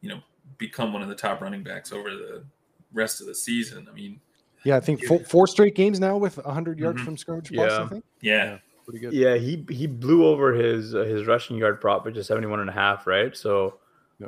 you 0.00 0.08
know, 0.08 0.20
become 0.58 0.92
one 0.92 1.02
of 1.02 1.08
the 1.08 1.14
top 1.14 1.40
running 1.40 1.62
backs 1.62 1.92
over 1.92 2.10
the 2.10 2.44
rest 2.92 3.20
of 3.20 3.26
the 3.28 3.34
season. 3.34 3.86
I 3.90 3.94
mean, 3.94 4.20
yeah, 4.64 4.76
I 4.76 4.80
think 4.80 5.04
four, 5.04 5.20
four 5.20 5.46
straight 5.46 5.74
games 5.74 5.98
now 5.98 6.16
with 6.16 6.36
100 6.36 6.78
yards 6.78 6.96
mm-hmm. 6.96 7.04
from 7.04 7.16
scrimmage 7.16 7.52
plus. 7.52 7.72
I 7.72 7.86
think. 7.86 8.04
Yeah. 8.20 8.44
yeah. 8.44 8.58
Pretty 8.92 9.06
good. 9.06 9.14
Yeah, 9.14 9.36
he 9.36 9.64
he 9.70 9.86
blew 9.86 10.26
over 10.26 10.52
his 10.52 10.94
uh, 10.94 11.04
his 11.04 11.26
rushing 11.26 11.56
yard 11.56 11.80
prop, 11.80 12.04
which 12.04 12.18
is 12.18 12.26
71 12.26 12.60
and 12.60 12.68
a 12.68 12.74
half, 12.74 13.06
right? 13.06 13.34
So 13.34 13.78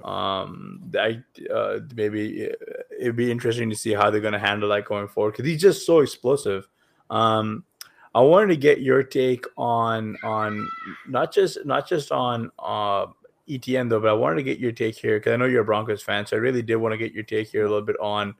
um, 0.02 0.90
I 0.98 1.22
uh, 1.52 1.80
maybe 1.94 2.50
it'd 2.98 3.14
be 3.14 3.30
interesting 3.30 3.68
to 3.68 3.76
see 3.76 3.92
how 3.92 4.08
they're 4.08 4.22
going 4.22 4.32
to 4.32 4.38
handle 4.38 4.70
that 4.70 4.86
going 4.86 5.08
forward 5.08 5.32
because 5.32 5.44
he's 5.44 5.60
just 5.60 5.84
so 5.84 5.98
explosive. 6.00 6.66
Um, 7.10 7.64
I 8.14 8.22
wanted 8.22 8.46
to 8.48 8.56
get 8.56 8.80
your 8.80 9.02
take 9.02 9.44
on 9.58 10.16
on 10.24 10.66
not 11.06 11.30
just 11.30 11.58
not 11.66 11.86
just 11.86 12.10
on 12.10 12.50
uh, 12.58 13.08
ETN 13.46 13.90
though, 13.90 14.00
but 14.00 14.08
I 14.08 14.14
wanted 14.14 14.36
to 14.36 14.44
get 14.44 14.58
your 14.58 14.72
take 14.72 14.96
here 14.96 15.18
because 15.18 15.34
I 15.34 15.36
know 15.36 15.44
you're 15.44 15.60
a 15.60 15.66
Broncos 15.66 16.02
fan, 16.02 16.24
so 16.24 16.38
I 16.38 16.40
really 16.40 16.62
did 16.62 16.76
want 16.76 16.94
to 16.94 16.98
get 16.98 17.12
your 17.12 17.24
take 17.24 17.48
here 17.48 17.66
a 17.66 17.68
little 17.68 17.84
bit 17.84 18.00
on. 18.00 18.34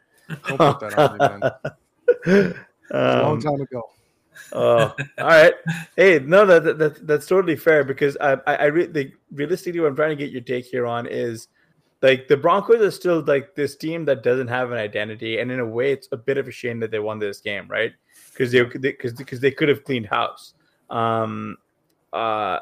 Don't 0.48 0.56
put 0.56 0.80
that 0.80 0.98
on 0.98 1.18
me, 1.18 2.32
man. 2.32 2.54
Um, 2.90 3.22
long 3.22 3.40
time 3.40 3.60
ago. 3.62 3.82
Oh, 4.52 4.94
all 5.18 5.26
right. 5.26 5.54
Hey, 5.96 6.18
no, 6.18 6.46
that, 6.46 6.78
that 6.78 7.06
that's 7.06 7.26
totally 7.26 7.56
fair 7.56 7.84
because 7.84 8.16
I 8.20 8.34
I, 8.46 8.54
I 8.56 8.64
re- 8.66 8.86
the, 8.86 9.12
realistically 9.32 9.80
what 9.80 9.88
I'm 9.88 9.96
trying 9.96 10.10
to 10.10 10.16
get 10.16 10.30
your 10.30 10.42
take 10.42 10.66
here 10.66 10.86
on 10.86 11.06
is 11.06 11.48
like 12.04 12.28
the 12.28 12.36
Broncos 12.36 12.82
are 12.82 12.90
still 12.90 13.22
like 13.22 13.54
this 13.54 13.76
team 13.76 14.04
that 14.04 14.22
doesn't 14.22 14.48
have 14.48 14.70
an 14.72 14.78
identity, 14.78 15.38
and 15.38 15.50
in 15.50 15.58
a 15.58 15.66
way, 15.66 15.90
it's 15.90 16.06
a 16.12 16.18
bit 16.18 16.36
of 16.36 16.46
a 16.46 16.50
shame 16.50 16.78
that 16.80 16.90
they 16.90 16.98
won 16.98 17.18
this 17.18 17.40
game, 17.40 17.66
right? 17.66 17.92
Because 18.30 18.52
they 18.52 18.62
because 18.62 19.14
because 19.14 19.40
they 19.40 19.50
could 19.50 19.70
have 19.70 19.84
cleaned 19.84 20.06
house. 20.06 20.52
Um, 20.90 21.56
uh, 22.12 22.58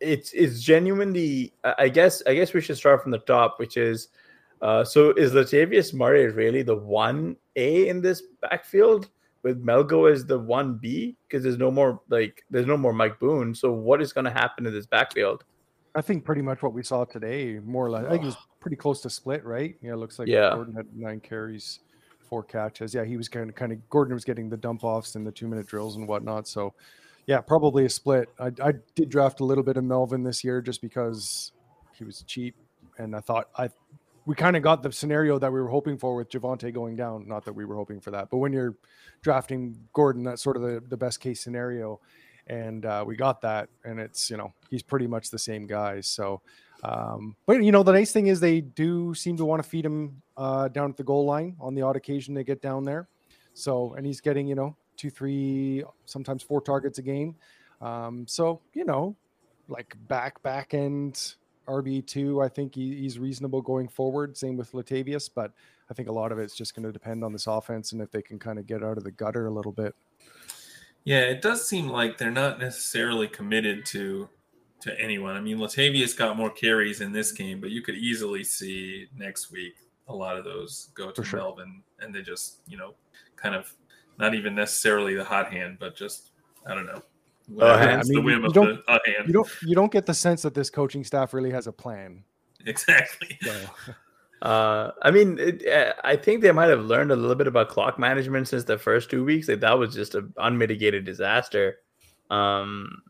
it's 0.00 0.32
it's 0.34 0.60
genuinely. 0.60 1.54
I 1.64 1.88
guess 1.88 2.22
I 2.26 2.34
guess 2.34 2.52
we 2.52 2.60
should 2.60 2.76
start 2.76 3.02
from 3.02 3.10
the 3.10 3.20
top, 3.20 3.58
which 3.58 3.76
is. 3.76 4.08
Uh, 4.62 4.84
so 4.84 5.10
is 5.10 5.32
Latavius 5.32 5.92
Murray 5.92 6.30
really 6.30 6.62
the 6.62 6.76
one 6.76 7.36
A 7.56 7.88
in 7.88 8.00
this 8.00 8.22
backfield? 8.40 9.08
With 9.44 9.64
Melgo 9.64 10.10
as 10.10 10.24
the 10.24 10.38
one 10.38 10.78
B 10.78 11.16
because 11.28 11.44
there's 11.44 11.58
no 11.58 11.70
more 11.70 12.00
like 12.08 12.42
there's 12.50 12.66
no 12.66 12.76
more 12.76 12.92
Mike 12.92 13.20
Boone. 13.20 13.54
So 13.54 13.70
what 13.70 14.02
is 14.02 14.12
going 14.12 14.24
to 14.24 14.30
happen 14.30 14.66
in 14.66 14.72
this 14.72 14.86
backfield? 14.86 15.44
I 15.94 16.00
think 16.00 16.24
pretty 16.24 16.42
much 16.42 16.62
what 16.62 16.72
we 16.72 16.82
saw 16.82 17.04
today, 17.04 17.60
more 17.62 17.86
or 17.86 17.90
less. 17.90 18.06
I 18.06 18.10
think 18.10 18.22
it 18.22 18.26
was 18.26 18.36
pretty 18.58 18.76
close 18.76 19.00
to 19.02 19.10
split, 19.10 19.44
right? 19.44 19.76
Yeah, 19.80 19.92
it 19.92 19.96
looks 19.96 20.18
like 20.18 20.26
yeah. 20.26 20.50
Gordon 20.54 20.74
had 20.74 20.86
nine 20.96 21.20
carries, 21.20 21.80
four 22.28 22.42
catches. 22.42 22.94
Yeah, 22.94 23.04
he 23.04 23.16
was 23.16 23.28
kind 23.28 23.48
of 23.48 23.54
kind 23.54 23.70
of 23.70 23.88
Gordon 23.90 24.14
was 24.14 24.24
getting 24.24 24.48
the 24.48 24.56
dump 24.56 24.82
offs 24.82 25.14
and 25.14 25.24
the 25.24 25.30
two 25.30 25.46
minute 25.46 25.66
drills 25.66 25.96
and 25.96 26.08
whatnot. 26.08 26.48
So 26.48 26.74
yeah, 27.26 27.40
probably 27.40 27.84
a 27.84 27.90
split. 27.90 28.30
I, 28.40 28.50
I 28.62 28.72
did 28.94 29.10
draft 29.10 29.40
a 29.40 29.44
little 29.44 29.62
bit 29.62 29.76
of 29.76 29.84
Melvin 29.84 30.24
this 30.24 30.42
year 30.42 30.60
just 30.62 30.80
because 30.80 31.52
he 31.96 32.04
was 32.04 32.22
cheap, 32.22 32.56
and 32.98 33.14
I 33.14 33.20
thought 33.20 33.50
I 33.56 33.68
we 34.26 34.34
kind 34.34 34.56
of 34.56 34.62
got 34.62 34.82
the 34.82 34.90
scenario 34.90 35.38
that 35.38 35.52
we 35.52 35.60
were 35.60 35.68
hoping 35.68 35.98
for 35.98 36.14
with 36.14 36.30
Javonte 36.30 36.72
going 36.72 36.96
down. 36.96 37.28
Not 37.28 37.44
that 37.44 37.52
we 37.52 37.64
were 37.64 37.76
hoping 37.76 38.00
for 38.00 38.10
that, 38.12 38.30
but 38.30 38.38
when 38.38 38.52
you're 38.52 38.76
drafting 39.22 39.76
Gordon, 39.92 40.22
that's 40.22 40.42
sort 40.42 40.56
of 40.56 40.62
the, 40.62 40.82
the 40.88 40.96
best 40.96 41.20
case 41.20 41.40
scenario. 41.40 42.00
And 42.46 42.84
uh, 42.84 43.04
we 43.06 43.16
got 43.16 43.40
that, 43.42 43.68
and 43.84 43.98
it's 43.98 44.30
you 44.30 44.36
know 44.36 44.52
he's 44.70 44.82
pretty 44.82 45.06
much 45.06 45.30
the 45.30 45.38
same 45.38 45.66
guy. 45.66 46.00
So, 46.02 46.42
um, 46.82 47.36
but 47.46 47.62
you 47.64 47.72
know 47.72 47.82
the 47.82 47.92
nice 47.92 48.12
thing 48.12 48.26
is 48.26 48.38
they 48.38 48.60
do 48.60 49.14
seem 49.14 49.36
to 49.38 49.44
want 49.44 49.62
to 49.62 49.68
feed 49.68 49.86
him 49.86 50.20
uh, 50.36 50.68
down 50.68 50.90
at 50.90 50.96
the 50.96 51.04
goal 51.04 51.24
line 51.24 51.56
on 51.58 51.74
the 51.74 51.82
odd 51.82 51.96
occasion 51.96 52.34
they 52.34 52.44
get 52.44 52.60
down 52.60 52.84
there. 52.84 53.08
So, 53.54 53.94
and 53.94 54.04
he's 54.04 54.20
getting 54.20 54.46
you 54.46 54.54
know 54.54 54.76
two, 54.96 55.08
three, 55.08 55.84
sometimes 56.04 56.42
four 56.42 56.60
targets 56.60 56.98
a 56.98 57.02
game. 57.02 57.34
Um, 57.80 58.26
so 58.28 58.60
you 58.74 58.84
know, 58.84 59.16
like 59.68 59.94
back 60.06 60.42
back 60.42 60.74
end 60.74 61.36
RB 61.66 62.06
two. 62.06 62.40
I 62.42 62.48
think 62.48 62.74
he, 62.74 62.94
he's 62.96 63.18
reasonable 63.18 63.62
going 63.62 63.88
forward. 63.88 64.36
Same 64.36 64.56
with 64.56 64.72
Latavius, 64.72 65.30
but 65.32 65.52
I 65.90 65.94
think 65.94 66.08
a 66.08 66.12
lot 66.12 66.32
of 66.32 66.38
it's 66.38 66.54
just 66.54 66.74
going 66.74 66.84
to 66.84 66.92
depend 66.92 67.24
on 67.24 67.32
this 67.32 67.46
offense 67.46 67.92
and 67.92 68.00
if 68.00 68.10
they 68.10 68.22
can 68.22 68.38
kind 68.38 68.58
of 68.58 68.66
get 68.66 68.82
out 68.82 68.98
of 68.98 69.04
the 69.04 69.10
gutter 69.10 69.46
a 69.46 69.50
little 69.50 69.72
bit. 69.72 69.94
Yeah, 71.04 71.20
it 71.20 71.42
does 71.42 71.68
seem 71.68 71.88
like 71.88 72.16
they're 72.16 72.30
not 72.30 72.58
necessarily 72.58 73.28
committed 73.28 73.84
to 73.86 74.28
to 74.80 75.00
anyone. 75.00 75.36
I 75.36 75.40
mean, 75.40 75.58
Latavius 75.58 76.16
got 76.16 76.36
more 76.36 76.50
carries 76.50 77.00
in 77.00 77.12
this 77.12 77.32
game, 77.32 77.60
but 77.60 77.70
you 77.70 77.82
could 77.82 77.94
easily 77.94 78.44
see 78.44 79.08
next 79.16 79.50
week 79.50 79.74
a 80.08 80.14
lot 80.14 80.36
of 80.36 80.44
those 80.44 80.90
go 80.94 81.10
to 81.10 81.24
sure. 81.24 81.40
Melvin, 81.40 81.82
and 82.00 82.14
they 82.14 82.22
just 82.22 82.58
you 82.66 82.76
know 82.76 82.94
kind 83.36 83.54
of 83.54 83.74
not 84.18 84.34
even 84.34 84.54
necessarily 84.54 85.14
the 85.14 85.24
hot 85.24 85.52
hand, 85.52 85.78
but 85.78 85.96
just 85.96 86.30
I 86.66 86.74
don't 86.74 86.86
know 86.86 87.02
uh, 87.60 87.64
I 87.64 88.02
mean, 88.02 88.14
the 88.14 88.20
whim 88.20 88.40
you, 88.40 88.46
of 88.46 88.52
don't, 88.52 88.86
the 88.86 88.92
uh. 88.92 88.98
You 89.26 89.32
don't 89.32 89.48
you 89.62 89.74
don't 89.74 89.92
get 89.92 90.06
the 90.06 90.14
sense 90.14 90.42
that 90.42 90.54
this 90.54 90.70
coaching 90.70 91.04
staff 91.04 91.34
really 91.34 91.50
has 91.50 91.66
a 91.66 91.72
plan. 91.72 92.24
Exactly. 92.66 93.38
So. 93.42 93.54
Uh, 94.42 94.90
I 95.00 95.10
mean, 95.10 95.38
it, 95.38 95.66
uh, 95.66 95.94
I 96.04 96.16
think 96.16 96.42
they 96.42 96.52
might 96.52 96.68
have 96.68 96.84
learned 96.84 97.10
a 97.10 97.16
little 97.16 97.34
bit 97.34 97.46
about 97.46 97.70
clock 97.70 97.98
management 97.98 98.46
since 98.46 98.64
the 98.64 98.76
first 98.76 99.08
two 99.08 99.24
weeks. 99.24 99.48
Like 99.48 99.60
that 99.60 99.78
was 99.78 99.94
just 99.94 100.14
an 100.14 100.34
unmitigated 100.36 101.06
disaster, 101.06 101.78
um, 102.28 103.02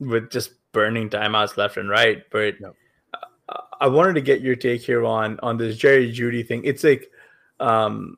with 0.00 0.32
just 0.32 0.50
burning 0.72 1.08
timeouts 1.08 1.56
left 1.56 1.76
and 1.76 1.88
right. 1.88 2.24
But 2.32 2.54
yep. 2.60 2.74
I, 3.48 3.60
I 3.82 3.86
wanted 3.86 4.14
to 4.14 4.20
get 4.20 4.40
your 4.40 4.56
take 4.56 4.82
here 4.82 5.04
on 5.04 5.38
on 5.44 5.58
this 5.58 5.76
Jerry 5.76 6.12
Jeudy 6.12 6.44
thing. 6.44 6.64
It's 6.64 6.82
like, 6.82 7.08
um, 7.60 8.16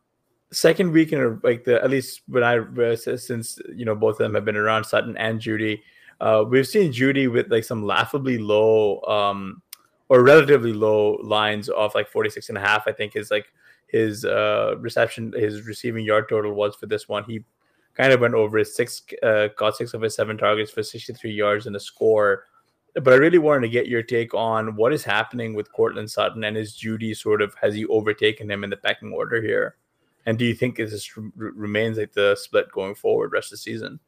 second 0.52 0.92
week 0.92 1.12
in 1.12 1.20
a 1.20 1.38
like 1.42 1.64
the 1.64 1.82
at 1.82 1.90
least 1.90 2.22
when 2.28 2.44
I 2.44 2.94
since 2.94 3.58
you 3.74 3.84
know 3.84 3.94
both 3.94 4.14
of 4.14 4.18
them 4.18 4.34
have 4.34 4.44
been 4.44 4.56
around 4.56 4.84
Sutton 4.84 5.16
and 5.16 5.40
Jeudy, 5.40 5.80
uh, 6.20 6.44
we've 6.48 6.66
seen 6.66 6.92
Jeudy 6.92 7.30
with 7.30 7.50
like 7.50 7.64
some 7.64 7.84
laughably 7.84 8.38
low 8.38 9.00
um 9.02 9.62
or 10.08 10.22
relatively 10.22 10.72
low 10.72 11.18
lines 11.22 11.70
off 11.70 11.94
like 11.94 12.08
46 12.08 12.50
and 12.50 12.58
a 12.58 12.60
half, 12.60 12.86
I 12.86 12.92
think 12.92 13.16
is 13.16 13.30
like 13.30 13.46
his 13.88 14.24
uh 14.24 14.74
reception 14.78 15.32
his 15.32 15.66
receiving 15.66 16.04
yard 16.04 16.28
total 16.28 16.52
was 16.52 16.76
for 16.76 16.86
this 16.86 17.08
one. 17.08 17.24
He 17.24 17.44
kind 17.94 18.12
of 18.12 18.20
went 18.20 18.34
over 18.34 18.58
his 18.58 18.76
six 18.76 19.02
uh 19.22 19.48
six 19.72 19.94
of 19.94 20.02
his 20.02 20.14
seven 20.14 20.36
targets 20.36 20.70
for 20.70 20.82
63 20.82 21.30
yards 21.32 21.66
and 21.66 21.74
a 21.76 21.80
score. 21.80 22.44
But 22.94 23.14
I 23.14 23.16
really 23.16 23.38
wanted 23.38 23.62
to 23.62 23.68
get 23.70 23.88
your 23.88 24.02
take 24.02 24.34
on 24.34 24.76
what 24.76 24.92
is 24.92 25.02
happening 25.02 25.54
with 25.54 25.72
Courtland 25.72 26.10
Sutton 26.10 26.44
and 26.44 26.58
is 26.58 26.76
Jeudy 26.76 27.16
sort 27.16 27.40
of 27.40 27.54
has 27.54 27.74
he 27.74 27.86
overtaken 27.86 28.50
him 28.50 28.64
in 28.64 28.70
the 28.70 28.76
pecking 28.76 29.12
order 29.12 29.40
here? 29.40 29.76
And 30.26 30.38
do 30.38 30.44
you 30.44 30.54
think 30.54 30.78
r- 30.78 30.86
remains 31.36 31.98
like 31.98 32.12
the 32.12 32.36
split 32.36 32.70
going 32.70 32.94
forward 32.94 33.32
rest 33.32 33.48
of 33.48 33.52
the 33.52 33.56
season? 33.58 34.00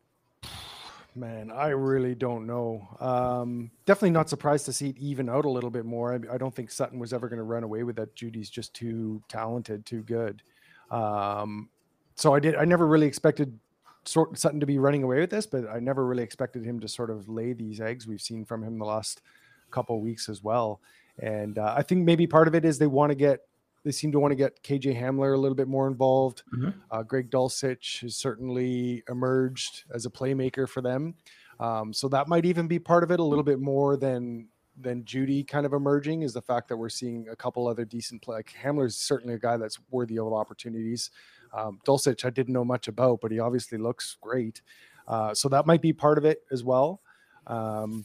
Man, 1.16 1.52
I 1.52 1.68
really 1.68 2.14
don't 2.14 2.47
know. 2.47 2.88
Um, 2.99 3.71
definitely 3.87 4.11
not 4.11 4.28
surprised 4.28 4.66
to 4.66 4.73
see 4.73 4.88
it 4.88 4.99
even 4.99 5.28
out 5.28 5.44
a 5.44 5.50
little 5.50 5.71
bit 5.71 5.85
more. 5.85 6.12
I, 6.12 6.35
I 6.35 6.38
don't 6.38 6.54
think 6.54 6.73
Sutton 6.73 6.99
was 6.99 7.12
ever 7.12 7.28
going 7.28 7.38
to 7.38 7.44
run 7.44 7.62
away 7.62 7.85
with 7.85 7.97
that. 7.97 8.16
Jeudy's 8.16 8.50
just 8.50 8.75
too 8.75 9.23
talented, 9.28 9.87
too 9.87 10.02
good. 10.02 10.42
Um, 10.90 11.68
so 12.16 12.35
I 12.35 12.40
did. 12.40 12.56
I 12.56 12.64
never 12.64 12.87
really 12.87 13.06
expected 13.06 13.56
sort 14.04 14.37
Sutton 14.37 14.61
to 14.61 14.66
be 14.66 14.78
running 14.78 15.02
away 15.02 15.21
with 15.21 15.30
this, 15.30 15.47
but 15.47 15.68
I 15.68 15.78
never 15.78 16.04
really 16.04 16.23
expected 16.23 16.64
him 16.64 16.80
to 16.80 16.88
sort 16.88 17.11
of 17.11 17.28
lay 17.28 17.52
these 17.52 17.80
eggs 17.80 18.06
we've 18.06 18.21
seen 18.21 18.44
from 18.44 18.62
him 18.62 18.78
the 18.78 18.85
last 18.85 19.23
couple 19.71 20.00
weeks 20.00 20.28
as 20.28 20.42
well. 20.42 20.80
And 21.21 21.59
uh, 21.59 21.75
I 21.76 21.83
think 21.83 22.04
maybe 22.04 22.26
part 22.26 22.49
of 22.49 22.54
it 22.54 22.64
is 22.64 22.78
they 22.78 22.87
want 22.87 23.11
to 23.11 23.16
get 23.16 23.40
they 23.85 23.93
seem 23.93 24.11
to 24.12 24.19
want 24.19 24.33
to 24.33 24.37
get 24.37 24.62
KJ 24.62 24.99
Hamler 25.00 25.35
a 25.35 25.38
little 25.38 25.55
bit 25.55 25.69
more 25.69 25.87
involved. 25.87 26.43
Mm-hmm. 26.57 26.71
Uh, 26.91 27.03
Greg 27.03 27.31
Dulcich 27.31 28.00
has 28.00 28.17
certainly 28.17 29.03
emerged 29.09 29.85
as 29.95 30.07
a 30.07 30.11
playmaker 30.11 30.69
for 30.69 30.81
them. 30.81 31.14
Um, 31.61 31.93
so 31.93 32.09
that 32.09 32.26
might 32.26 32.47
even 32.47 32.67
be 32.67 32.79
part 32.79 33.05
of 33.05 33.11
it 33.11 33.21
a 33.21 33.25
little 33.25 33.45
bit 33.45 33.61
more 33.61 33.97
than 33.97 34.49
than 34.76 35.05
Jeudy 35.05 35.47
kind 35.47 35.67
of 35.67 35.73
emerging 35.73 36.23
is 36.23 36.33
the 36.33 36.43
fact 36.43 36.69
that 36.69 36.76
we're 36.76 36.88
seeing 36.88 37.29
a 37.31 37.37
couple 37.37 37.69
other 37.69 37.85
decent 37.85 38.23
play. 38.23 38.38
Like 38.38 38.53
Hamler's 38.61 38.97
certainly 38.97 39.35
a 39.35 39.38
guy 39.38 39.57
that's 39.57 39.79
worthy 39.91 40.19
of 40.19 40.33
opportunities. 40.33 41.11
Um, 41.53 41.79
Dulcich, 41.87 42.25
I 42.25 42.31
didn't 42.31 42.53
know 42.53 42.64
much 42.64 42.88
about, 42.88 43.21
but 43.21 43.31
he 43.31 43.38
obviously 43.38 43.79
looks 43.79 44.17
great. 44.21 44.62
Uh, 45.07 45.33
so 45.33 45.49
that 45.49 45.67
might 45.67 45.81
be 45.81 45.93
part 45.93 46.19
of 46.19 46.25
it 46.25 46.43
as 46.50 46.64
well. 46.64 47.03
Um, 47.47 48.05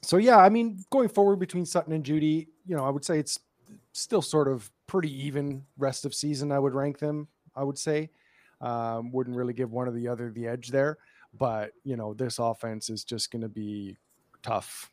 so 0.00 0.16
yeah, 0.16 0.38
I 0.38 0.48
mean, 0.48 0.82
going 0.90 1.08
forward 1.08 1.40
between 1.40 1.66
Sutton 1.66 1.92
and 1.92 2.04
Jeudy, 2.04 2.48
you 2.64 2.74
know, 2.74 2.84
I 2.84 2.90
would 2.90 3.04
say 3.04 3.18
it's 3.18 3.38
still 3.98 4.22
sort 4.22 4.48
of 4.48 4.70
pretty 4.86 5.12
even 5.26 5.64
rest 5.76 6.04
of 6.04 6.14
season. 6.14 6.52
I 6.52 6.58
would 6.58 6.74
rank 6.74 6.98
them. 6.98 7.28
I 7.54 7.64
would 7.64 7.78
say 7.78 8.10
um, 8.60 9.12
wouldn't 9.12 9.36
really 9.36 9.52
give 9.52 9.72
one 9.72 9.88
or 9.88 9.92
the 9.92 10.08
other 10.08 10.30
the 10.30 10.46
edge 10.46 10.68
there, 10.68 10.98
but 11.38 11.72
you 11.84 11.96
know, 11.96 12.14
this 12.14 12.38
offense 12.38 12.90
is 12.90 13.04
just 13.04 13.30
going 13.30 13.42
to 13.42 13.48
be 13.48 13.96
tough 14.42 14.90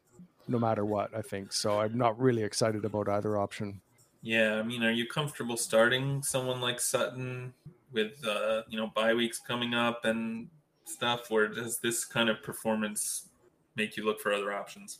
no 0.47 0.59
matter 0.59 0.85
what. 0.85 1.15
I 1.15 1.21
think 1.21 1.51
so. 1.51 1.79
I'm 1.79 1.97
not 1.97 2.19
really 2.19 2.43
excited 2.43 2.85
about 2.85 3.09
either 3.09 3.38
option. 3.38 3.81
Yeah, 4.21 4.55
I 4.55 4.63
mean, 4.63 4.83
are 4.83 4.91
you 4.91 5.07
comfortable 5.07 5.57
starting 5.57 6.24
someone 6.24 6.59
like 6.59 6.79
Sutton 6.79 7.53
with 7.91 8.25
uh, 8.25 8.63
you 8.67 8.77
know 8.77 8.91
bye 8.95 9.13
weeks 9.13 9.39
coming 9.39 9.74
up 9.74 10.05
and 10.05 10.47
stuff, 10.85 11.31
or 11.31 11.47
does 11.47 11.79
this 11.79 12.05
kind 12.05 12.29
of 12.29 12.41
performance 12.41 13.29
make 13.75 13.97
you 13.97 14.03
look 14.03 14.19
for 14.19 14.33
other 14.33 14.51
options? 14.53 15.00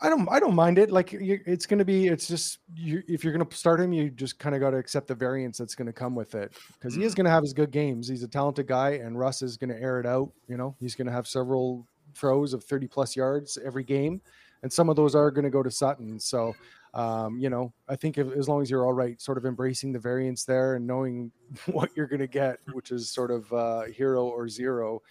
I 0.00 0.08
don't. 0.08 0.28
I 0.30 0.40
don't 0.40 0.54
mind 0.54 0.78
it. 0.78 0.90
Like 0.90 1.12
you, 1.12 1.40
it's 1.46 1.66
going 1.66 1.78
to 1.78 1.84
be. 1.84 2.08
It's 2.08 2.28
just 2.28 2.58
you, 2.74 3.02
if 3.08 3.24
you're 3.24 3.32
going 3.32 3.46
to 3.46 3.56
start 3.56 3.80
him, 3.80 3.92
you 3.92 4.10
just 4.10 4.38
kind 4.38 4.54
of 4.54 4.60
got 4.60 4.70
to 4.70 4.76
accept 4.76 5.08
the 5.08 5.14
variance 5.14 5.58
that's 5.58 5.74
going 5.74 5.86
to 5.86 5.92
come 5.92 6.14
with 6.14 6.34
it 6.34 6.52
because 6.74 6.94
he 6.94 7.04
is 7.04 7.14
going 7.14 7.24
to 7.24 7.30
have 7.30 7.42
his 7.42 7.52
good 7.52 7.70
games. 7.70 8.08
He's 8.08 8.22
a 8.22 8.28
talented 8.28 8.66
guy, 8.66 8.90
and 8.92 9.18
Russ 9.18 9.42
is 9.42 9.56
going 9.56 9.70
to 9.70 9.80
air 9.80 10.00
it 10.00 10.06
out. 10.06 10.30
You 10.48 10.56
know, 10.56 10.74
he's 10.80 10.94
going 10.94 11.06
to 11.06 11.12
have 11.12 11.26
several 11.26 11.86
throws 12.14 12.52
of 12.52 12.64
30 12.64 12.88
plus 12.88 13.16
yards 13.16 13.58
every 13.64 13.84
game, 13.84 14.20
and 14.62 14.72
some 14.72 14.88
of 14.88 14.96
those 14.96 15.14
are 15.14 15.30
going 15.30 15.44
to 15.44 15.50
go 15.50 15.62
to 15.62 15.70
Sutton. 15.70 16.18
So, 16.20 16.54
um, 16.94 17.38
you 17.38 17.50
know, 17.50 17.72
I 17.88 17.96
think 17.96 18.18
if, 18.18 18.30
as 18.32 18.48
long 18.48 18.62
as 18.62 18.70
you're 18.70 18.84
all 18.84 18.92
right, 18.92 19.20
sort 19.20 19.38
of 19.38 19.46
embracing 19.46 19.92
the 19.92 19.98
variance 19.98 20.44
there 20.44 20.76
and 20.76 20.86
knowing 20.86 21.30
what 21.66 21.90
you're 21.94 22.06
going 22.06 22.20
to 22.20 22.26
get, 22.26 22.58
which 22.72 22.90
is 22.90 23.10
sort 23.10 23.30
of 23.30 23.52
uh, 23.52 23.82
hero 23.84 24.26
or 24.26 24.48
zero, 24.48 25.02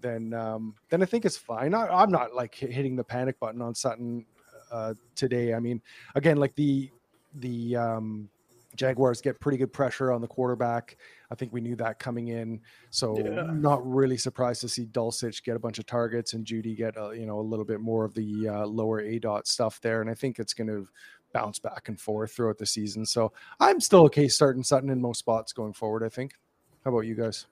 then 0.00 0.34
um, 0.34 0.74
then 0.90 1.02
I 1.02 1.06
think 1.06 1.24
it's 1.24 1.36
fine. 1.36 1.74
I, 1.74 2.02
am 2.02 2.10
not 2.10 2.34
like 2.34 2.54
hitting 2.54 2.96
the 2.96 3.04
panic 3.04 3.38
button 3.40 3.62
on 3.62 3.74
Sutton 3.74 4.26
uh, 4.74 4.94
today. 5.14 5.54
I 5.54 5.60
mean, 5.60 5.80
again, 6.14 6.36
like 6.36 6.54
the 6.56 6.90
the 7.36 7.76
um, 7.76 8.28
Jaguars 8.76 9.20
get 9.20 9.40
pretty 9.40 9.58
good 9.58 9.72
pressure 9.72 10.12
on 10.12 10.20
the 10.20 10.26
quarterback. 10.26 10.96
I 11.30 11.34
think 11.36 11.52
we 11.52 11.60
knew 11.60 11.76
that 11.76 11.98
coming 11.98 12.28
in, 12.28 12.60
so 12.90 13.16
yeah. 13.18 13.46
not 13.52 13.86
really 13.88 14.16
surprised 14.16 14.60
to 14.62 14.68
see 14.68 14.86
Dulcich 14.86 15.44
get 15.44 15.56
a 15.56 15.58
bunch 15.58 15.78
of 15.78 15.86
targets 15.86 16.34
and 16.34 16.44
Jeudy 16.44 16.76
get 16.76 16.96
a, 16.96 17.14
you 17.16 17.26
know 17.26 17.38
a 17.38 17.42
little 17.42 17.64
bit 17.64 17.80
more 17.80 18.04
of 18.04 18.14
the 18.14 18.48
uh, 18.48 18.66
lower 18.66 19.00
A 19.00 19.18
dot 19.18 19.46
stuff 19.46 19.80
there. 19.80 20.00
And 20.00 20.10
I 20.10 20.14
think 20.14 20.38
it's 20.38 20.54
going 20.54 20.68
to 20.68 20.86
bounce 21.32 21.58
back 21.58 21.88
and 21.88 22.00
forth 22.00 22.32
throughout 22.32 22.58
the 22.58 22.66
season. 22.66 23.06
So 23.06 23.32
I'm 23.60 23.80
still 23.80 24.04
okay 24.06 24.28
starting 24.28 24.62
Sutton 24.62 24.90
in 24.90 25.00
most 25.00 25.18
spots 25.18 25.52
going 25.52 25.72
forward. 25.72 26.02
I 26.02 26.08
think. 26.08 26.32
How 26.84 26.90
about 26.90 27.06
you 27.06 27.14
guys? 27.14 27.46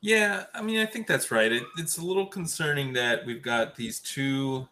Yeah, 0.00 0.44
I 0.54 0.62
mean, 0.62 0.78
I 0.78 0.86
think 0.86 1.08
that's 1.08 1.32
right. 1.32 1.50
It, 1.50 1.64
it's 1.76 1.98
a 1.98 2.02
little 2.02 2.26
concerning 2.26 2.92
that 2.92 3.26
we've 3.26 3.42
got 3.42 3.74
these 3.74 3.98
two 3.98 4.68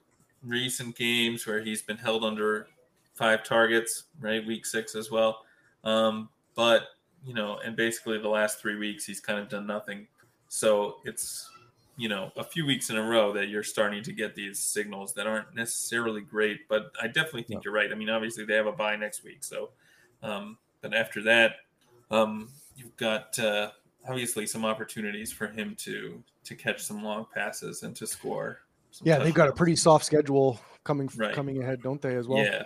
recent 0.46 0.96
games 0.96 1.46
where 1.46 1.60
he's 1.60 1.82
been 1.82 1.96
held 1.96 2.24
under 2.24 2.68
five 3.14 3.44
targets, 3.44 4.04
right? 4.20 4.46
Week 4.46 4.64
six 4.66 4.94
as 4.94 5.10
well. 5.10 5.44
Um, 5.84 6.28
but, 6.54 6.82
you 7.24 7.34
know, 7.34 7.58
and 7.64 7.76
basically 7.76 8.18
the 8.18 8.28
last 8.28 8.60
three 8.60 8.76
weeks, 8.76 9.04
he's 9.04 9.20
kind 9.20 9.38
of 9.38 9.48
done 9.48 9.66
nothing. 9.66 10.06
So 10.48 10.96
it's, 11.04 11.50
you 11.96 12.08
know, 12.08 12.30
a 12.36 12.44
few 12.44 12.66
weeks 12.66 12.90
in 12.90 12.96
a 12.96 13.02
row 13.02 13.32
that 13.32 13.48
you're 13.48 13.62
starting 13.62 14.02
to 14.02 14.12
get 14.12 14.34
these 14.34 14.58
signals 14.58 15.14
that 15.14 15.26
aren't 15.26 15.54
necessarily 15.54 16.20
great. 16.20 16.68
But 16.68 16.92
I 17.00 17.06
definitely 17.06 17.44
think 17.44 17.64
you're 17.64 17.74
right. 17.74 17.90
I 17.90 17.94
mean, 17.94 18.10
obviously 18.10 18.44
they 18.44 18.54
have 18.54 18.66
a 18.66 18.72
bye 18.72 18.96
next 18.96 19.24
week. 19.24 19.42
So, 19.44 19.70
um, 20.22 20.58
but 20.82 20.94
after 20.94 21.22
that, 21.22 21.56
um, 22.10 22.50
you've 22.76 22.97
got, 22.97 23.38
uh, 23.38 23.71
obviously 24.08 24.47
some 24.47 24.64
opportunities 24.64 25.32
for 25.32 25.49
him 25.49 25.75
to 25.76 26.23
to 26.44 26.54
catch 26.54 26.80
some 26.80 27.02
long 27.02 27.26
passes 27.34 27.82
and 27.82 27.97
to 27.97 28.06
score 28.06 28.60
yeah, 29.02 29.19
they've 29.19 29.35
got 29.35 29.49
a 29.49 29.52
pretty 29.52 29.76
soft 29.76 30.04
schedule 30.04 30.61
coming 30.85 31.09
right. 31.17 31.35
coming 31.35 31.63
ahead, 31.63 31.82
don't 31.82 32.00
they? 32.00 32.15
As 32.17 32.28
well. 32.28 32.43
Yeah, 32.43 32.65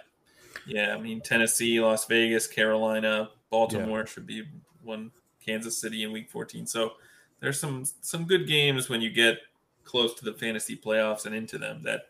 yeah. 0.66 0.94
I 0.94 1.00
mean, 1.00 1.20
Tennessee, 1.20 1.80
Las 1.80 2.06
Vegas, 2.06 2.46
Carolina, 2.46 3.30
Baltimore 3.50 4.00
yeah. 4.00 4.04
should 4.04 4.26
be 4.26 4.44
one. 4.82 5.10
Kansas 5.44 5.80
City 5.80 6.04
in 6.04 6.12
Week 6.12 6.28
14. 6.30 6.66
So 6.66 6.92
there's 7.40 7.58
some 7.58 7.84
some 8.02 8.24
good 8.24 8.46
games 8.46 8.88
when 8.88 9.00
you 9.00 9.10
get 9.10 9.38
close 9.84 10.14
to 10.14 10.24
the 10.24 10.32
fantasy 10.32 10.76
playoffs 10.76 11.26
and 11.26 11.34
into 11.34 11.58
them 11.58 11.82
that 11.82 12.02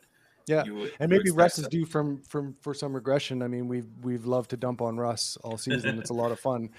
yeah, 0.46 0.64
would, 0.68 0.92
and 0.98 1.10
maybe 1.10 1.30
Russ 1.30 1.58
is 1.58 1.68
due 1.68 1.86
from 1.86 2.22
from 2.22 2.56
for 2.60 2.74
some 2.74 2.92
regression. 2.92 3.42
I 3.42 3.46
mean, 3.46 3.68
we've 3.68 3.86
we've 4.02 4.26
loved 4.26 4.50
to 4.50 4.56
dump 4.56 4.82
on 4.82 4.96
Russ 4.96 5.38
all 5.44 5.56
season. 5.56 5.98
it's 5.98 6.10
a 6.10 6.14
lot 6.14 6.32
of 6.32 6.40
fun. 6.40 6.70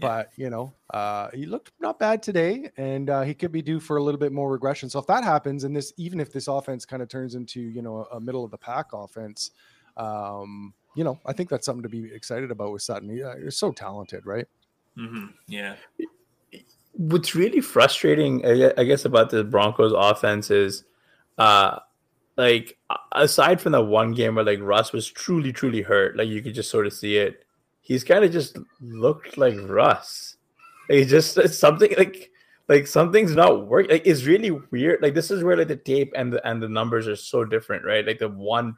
But 0.00 0.30
you 0.36 0.50
know, 0.50 0.72
uh, 0.92 1.28
he 1.32 1.46
looked 1.46 1.72
not 1.80 1.98
bad 1.98 2.22
today, 2.22 2.70
and 2.76 3.10
uh, 3.10 3.22
he 3.22 3.34
could 3.34 3.52
be 3.52 3.62
due 3.62 3.80
for 3.80 3.96
a 3.96 4.02
little 4.02 4.18
bit 4.18 4.32
more 4.32 4.50
regression. 4.50 4.88
So 4.88 4.98
if 4.98 5.06
that 5.06 5.24
happens, 5.24 5.64
and 5.64 5.74
this 5.74 5.92
even 5.96 6.20
if 6.20 6.32
this 6.32 6.48
offense 6.48 6.84
kind 6.84 7.02
of 7.02 7.08
turns 7.08 7.34
into 7.34 7.60
you 7.60 7.82
know 7.82 8.06
a, 8.12 8.20
middle 8.20 8.44
of 8.44 8.50
the 8.50 8.58
pack 8.58 8.86
offense, 8.92 9.50
um, 9.96 10.72
you 10.94 11.04
know, 11.04 11.18
I 11.26 11.32
think 11.32 11.48
that's 11.48 11.66
something 11.66 11.82
to 11.82 11.88
be 11.88 12.12
excited 12.12 12.50
about 12.50 12.72
with 12.72 12.82
Sutton. 12.82 13.08
He, 13.08 13.22
uh, 13.22 13.34
he's 13.42 13.56
so 13.56 13.72
talented, 13.72 14.26
right? 14.26 14.46
Mm-hmm. 14.96 15.26
Yeah. 15.46 15.76
What's 16.92 17.34
really 17.34 17.60
frustrating, 17.60 18.44
I 18.44 18.84
guess, 18.84 19.04
about 19.04 19.30
the 19.30 19.44
Broncos 19.44 19.92
offense 19.96 20.50
is, 20.50 20.84
uh, 21.38 21.78
like 22.36 22.78
aside 23.12 23.60
from 23.60 23.72
the 23.72 23.82
one 23.82 24.12
game 24.12 24.36
where 24.36 24.44
like 24.44 24.60
Russ 24.60 24.92
was 24.92 25.08
truly, 25.08 25.52
truly 25.52 25.82
hurt, 25.82 26.16
like 26.16 26.28
you 26.28 26.42
could 26.42 26.54
just 26.54 26.70
sort 26.70 26.86
of 26.86 26.92
see 26.92 27.16
it 27.16 27.44
he's 27.88 28.04
kind 28.04 28.22
of 28.22 28.30
just 28.30 28.58
looked 28.80 29.38
like 29.38 29.56
Russ. 29.62 30.36
He 30.88 31.04
just 31.04 31.36
it's 31.38 31.58
something 31.58 31.92
like 31.98 32.30
like 32.68 32.86
something's 32.86 33.34
not 33.34 33.66
working. 33.66 33.90
Like 33.90 34.06
it's 34.06 34.24
really 34.24 34.50
weird. 34.70 35.02
Like 35.02 35.14
this 35.14 35.30
is 35.30 35.42
where 35.42 35.56
like 35.56 35.68
the 35.68 35.76
tape 35.76 36.12
and 36.14 36.32
the 36.32 36.46
and 36.46 36.62
the 36.62 36.68
numbers 36.68 37.08
are 37.08 37.16
so 37.16 37.44
different, 37.44 37.84
right? 37.84 38.06
Like 38.06 38.20
the 38.20 38.28
one 38.28 38.76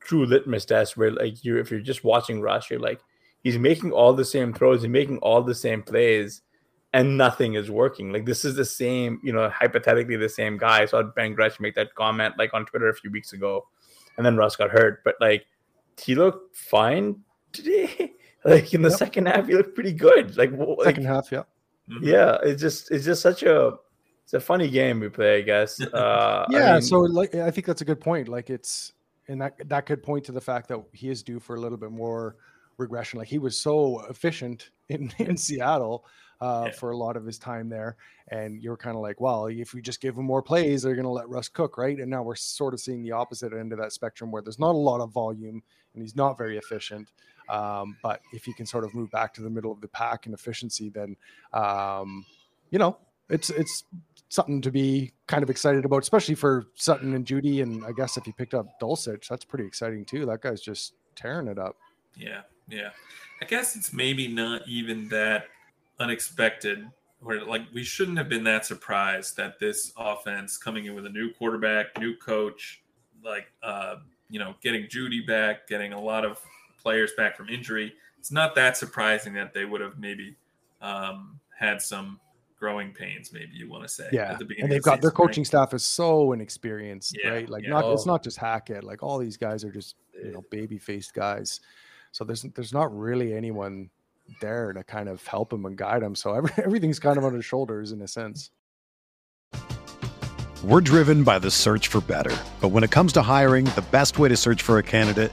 true 0.00 0.24
litmus 0.24 0.64
test 0.64 0.96
where 0.96 1.10
like 1.10 1.44
you 1.44 1.58
if 1.58 1.70
you're 1.70 1.80
just 1.80 2.04
watching 2.04 2.40
Russ, 2.40 2.70
you're 2.70 2.80
like 2.80 3.00
he's 3.42 3.58
making 3.58 3.90
all 3.92 4.14
the 4.14 4.24
same 4.24 4.54
throws, 4.54 4.82
he's 4.82 4.90
making 4.90 5.18
all 5.18 5.42
the 5.42 5.54
same 5.54 5.82
plays, 5.82 6.42
and 6.92 7.18
nothing 7.18 7.54
is 7.54 7.70
working. 7.70 8.12
Like 8.12 8.26
this 8.26 8.44
is 8.44 8.54
the 8.54 8.64
same, 8.64 9.20
you 9.24 9.32
know, 9.32 9.50
hypothetically 9.50 10.16
the 10.16 10.28
same 10.28 10.56
guy. 10.56 10.82
I 10.82 10.86
saw 10.86 11.02
Ben 11.02 11.34
Gretch 11.34 11.58
make 11.58 11.74
that 11.74 11.94
comment 11.96 12.38
like 12.38 12.54
on 12.54 12.64
Twitter 12.64 12.88
a 12.88 12.94
few 12.94 13.10
weeks 13.10 13.32
ago, 13.32 13.66
and 14.16 14.24
then 14.24 14.36
Russ 14.36 14.54
got 14.54 14.70
hurt, 14.70 15.02
but 15.04 15.16
like 15.20 15.46
he 16.00 16.14
looked 16.14 16.56
fine 16.56 17.16
today. 17.52 18.12
Like 18.44 18.74
in 18.74 18.82
the 18.82 18.88
yep. 18.88 18.98
second 18.98 19.26
half, 19.26 19.46
he 19.46 19.54
looked 19.54 19.74
pretty 19.74 19.92
good. 19.92 20.36
Like 20.36 20.50
second 20.82 21.04
half, 21.04 21.30
yeah, 21.30 21.44
mm-hmm. 21.88 22.04
yeah. 22.04 22.38
It's 22.42 22.60
just 22.60 22.90
it's 22.90 23.04
just 23.04 23.22
such 23.22 23.42
a 23.42 23.74
it's 24.24 24.34
a 24.34 24.40
funny 24.40 24.68
game 24.68 25.00
we 25.00 25.08
play, 25.08 25.38
I 25.38 25.42
guess. 25.42 25.80
Uh, 25.92 26.46
yeah, 26.50 26.70
I 26.70 26.72
mean, 26.74 26.82
so 26.82 27.00
like 27.00 27.34
I 27.34 27.50
think 27.50 27.66
that's 27.66 27.82
a 27.82 27.84
good 27.84 28.00
point. 28.00 28.28
Like 28.28 28.50
it's 28.50 28.92
and 29.28 29.40
that 29.40 29.68
that 29.68 29.86
could 29.86 30.02
point 30.02 30.24
to 30.24 30.32
the 30.32 30.40
fact 30.40 30.68
that 30.68 30.82
he 30.92 31.08
is 31.08 31.22
due 31.22 31.38
for 31.38 31.56
a 31.56 31.60
little 31.60 31.78
bit 31.78 31.92
more 31.92 32.36
regression. 32.78 33.18
Like 33.18 33.28
he 33.28 33.38
was 33.38 33.56
so 33.56 34.04
efficient 34.08 34.70
in 34.88 35.12
in 35.18 35.36
Seattle 35.36 36.04
uh, 36.40 36.64
yeah. 36.66 36.72
for 36.72 36.90
a 36.90 36.96
lot 36.96 37.16
of 37.16 37.24
his 37.24 37.38
time 37.38 37.68
there, 37.68 37.96
and 38.28 38.60
you're 38.60 38.76
kind 38.76 38.96
of 38.96 39.02
like, 39.02 39.20
well, 39.20 39.46
if 39.46 39.74
we 39.74 39.80
just 39.80 40.00
give 40.00 40.16
him 40.16 40.24
more 40.24 40.42
plays, 40.42 40.82
they're 40.82 40.94
going 40.94 41.04
to 41.04 41.10
let 41.10 41.28
Russ 41.28 41.48
cook, 41.48 41.78
right? 41.78 41.98
And 41.98 42.10
now 42.10 42.22
we're 42.22 42.34
sort 42.34 42.74
of 42.74 42.80
seeing 42.80 43.02
the 43.02 43.12
opposite 43.12 43.52
end 43.52 43.72
of 43.72 43.78
that 43.78 43.92
spectrum 43.92 44.32
where 44.32 44.42
there's 44.42 44.58
not 44.58 44.74
a 44.74 44.78
lot 44.78 45.00
of 45.00 45.12
volume 45.12 45.62
and 45.94 46.02
he's 46.02 46.16
not 46.16 46.36
very 46.36 46.58
efficient. 46.58 47.12
Um, 47.52 47.98
but 48.02 48.22
if 48.32 48.46
he 48.46 48.54
can 48.54 48.64
sort 48.64 48.84
of 48.84 48.94
move 48.94 49.10
back 49.10 49.34
to 49.34 49.42
the 49.42 49.50
middle 49.50 49.70
of 49.70 49.80
the 49.82 49.88
pack 49.88 50.26
in 50.26 50.32
efficiency, 50.32 50.88
then 50.88 51.16
um, 51.52 52.24
you 52.70 52.78
know 52.78 52.96
it's 53.28 53.50
it's 53.50 53.84
something 54.30 54.62
to 54.62 54.70
be 54.70 55.12
kind 55.26 55.42
of 55.42 55.50
excited 55.50 55.84
about, 55.84 56.02
especially 56.02 56.34
for 56.34 56.66
Sutton 56.74 57.14
and 57.14 57.26
Jeudy. 57.26 57.62
And 57.62 57.84
I 57.84 57.92
guess 57.92 58.16
if 58.16 58.26
you 58.26 58.32
picked 58.32 58.54
up 58.54 58.80
Dulcich, 58.80 59.28
that's 59.28 59.44
pretty 59.44 59.66
exciting 59.66 60.06
too. 60.06 60.24
That 60.24 60.40
guy's 60.40 60.62
just 60.62 60.94
tearing 61.14 61.46
it 61.46 61.58
up. 61.58 61.76
Yeah, 62.16 62.40
yeah. 62.68 62.90
I 63.42 63.44
guess 63.44 63.76
it's 63.76 63.92
maybe 63.92 64.28
not 64.28 64.66
even 64.66 65.08
that 65.08 65.46
unexpected 66.00 66.88
where 67.20 67.44
like 67.44 67.62
we 67.72 67.84
shouldn't 67.84 68.18
have 68.18 68.28
been 68.28 68.44
that 68.44 68.64
surprised 68.64 69.36
that 69.36 69.58
this 69.58 69.92
offense 69.96 70.56
coming 70.56 70.86
in 70.86 70.94
with 70.94 71.04
a 71.04 71.10
new 71.10 71.32
quarterback, 71.34 71.98
new 71.98 72.16
coach, 72.16 72.82
like 73.22 73.52
uh, 73.62 73.96
you 74.30 74.38
know, 74.38 74.54
getting 74.62 74.86
Jeudy 74.86 75.26
back, 75.26 75.68
getting 75.68 75.92
a 75.92 76.00
lot 76.00 76.24
of 76.24 76.38
players 76.82 77.12
back 77.16 77.36
from 77.36 77.48
injury, 77.48 77.92
it's 78.18 78.32
not 78.32 78.54
that 78.54 78.76
surprising 78.76 79.34
that 79.34 79.52
they 79.52 79.64
would 79.64 79.80
have 79.80 79.98
maybe 79.98 80.36
um, 80.80 81.40
had 81.58 81.80
some 81.80 82.20
growing 82.58 82.92
pains, 82.92 83.32
maybe 83.32 83.50
you 83.54 83.68
want 83.68 83.82
to 83.82 83.88
say. 83.88 84.08
Yeah, 84.12 84.32
At 84.32 84.38
the 84.38 84.46
and 84.60 84.70
they've 84.70 84.82
got 84.82 85.00
their 85.00 85.10
coaching 85.10 85.42
right? 85.42 85.46
staff 85.48 85.74
is 85.74 85.84
so 85.84 86.32
inexperienced, 86.32 87.18
yeah, 87.20 87.30
right? 87.30 87.48
Like 87.48 87.64
yeah. 87.64 87.70
not 87.70 87.84
oh. 87.84 87.92
it's 87.92 88.06
not 88.06 88.22
just 88.22 88.38
Hackett. 88.38 88.84
Like 88.84 89.02
all 89.02 89.18
these 89.18 89.36
guys 89.36 89.64
are 89.64 89.72
just 89.72 89.96
you 90.22 90.32
know 90.32 90.44
baby 90.50 90.78
faced 90.78 91.14
guys. 91.14 91.60
So 92.12 92.24
there's 92.24 92.42
there's 92.42 92.72
not 92.72 92.96
really 92.96 93.34
anyone 93.34 93.90
there 94.40 94.72
to 94.72 94.84
kind 94.84 95.08
of 95.08 95.26
help 95.26 95.52
him 95.52 95.64
and 95.64 95.76
guide 95.76 96.02
him. 96.02 96.14
So 96.14 96.34
every, 96.34 96.50
everything's 96.64 97.00
kind 97.00 97.18
of 97.18 97.24
on 97.24 97.34
his 97.34 97.44
shoulders 97.44 97.90
in 97.90 98.00
a 98.02 98.08
sense. 98.08 98.50
We're 100.62 100.80
driven 100.80 101.24
by 101.24 101.40
the 101.40 101.50
search 101.50 101.88
for 101.88 102.00
better. 102.02 102.36
But 102.60 102.68
when 102.68 102.84
it 102.84 102.92
comes 102.92 103.12
to 103.14 103.22
hiring, 103.22 103.64
the 103.64 103.84
best 103.90 104.20
way 104.20 104.28
to 104.28 104.36
search 104.36 104.62
for 104.62 104.78
a 104.78 104.82
candidate 104.84 105.32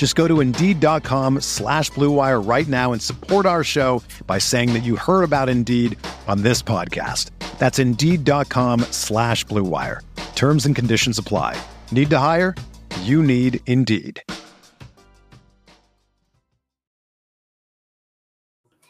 Just 0.00 0.16
go 0.16 0.26
to 0.26 0.40
Indeed.com 0.40 1.42
slash 1.42 1.90
BlueWire 1.90 2.48
right 2.48 2.66
now 2.66 2.92
and 2.92 3.02
support 3.02 3.44
our 3.44 3.62
show 3.62 4.02
by 4.26 4.38
saying 4.38 4.72
that 4.72 4.82
you 4.82 4.96
heard 4.96 5.24
about 5.24 5.50
Indeed 5.50 5.98
on 6.26 6.40
this 6.40 6.62
podcast. 6.62 7.30
That's 7.58 7.78
Indeed.com 7.78 8.80
slash 8.92 9.44
BlueWire. 9.44 10.00
Terms 10.34 10.64
and 10.64 10.74
conditions 10.74 11.18
apply. 11.18 11.60
Need 11.92 12.08
to 12.08 12.18
hire? 12.18 12.54
You 13.02 13.22
need 13.22 13.60
Indeed. 13.66 14.22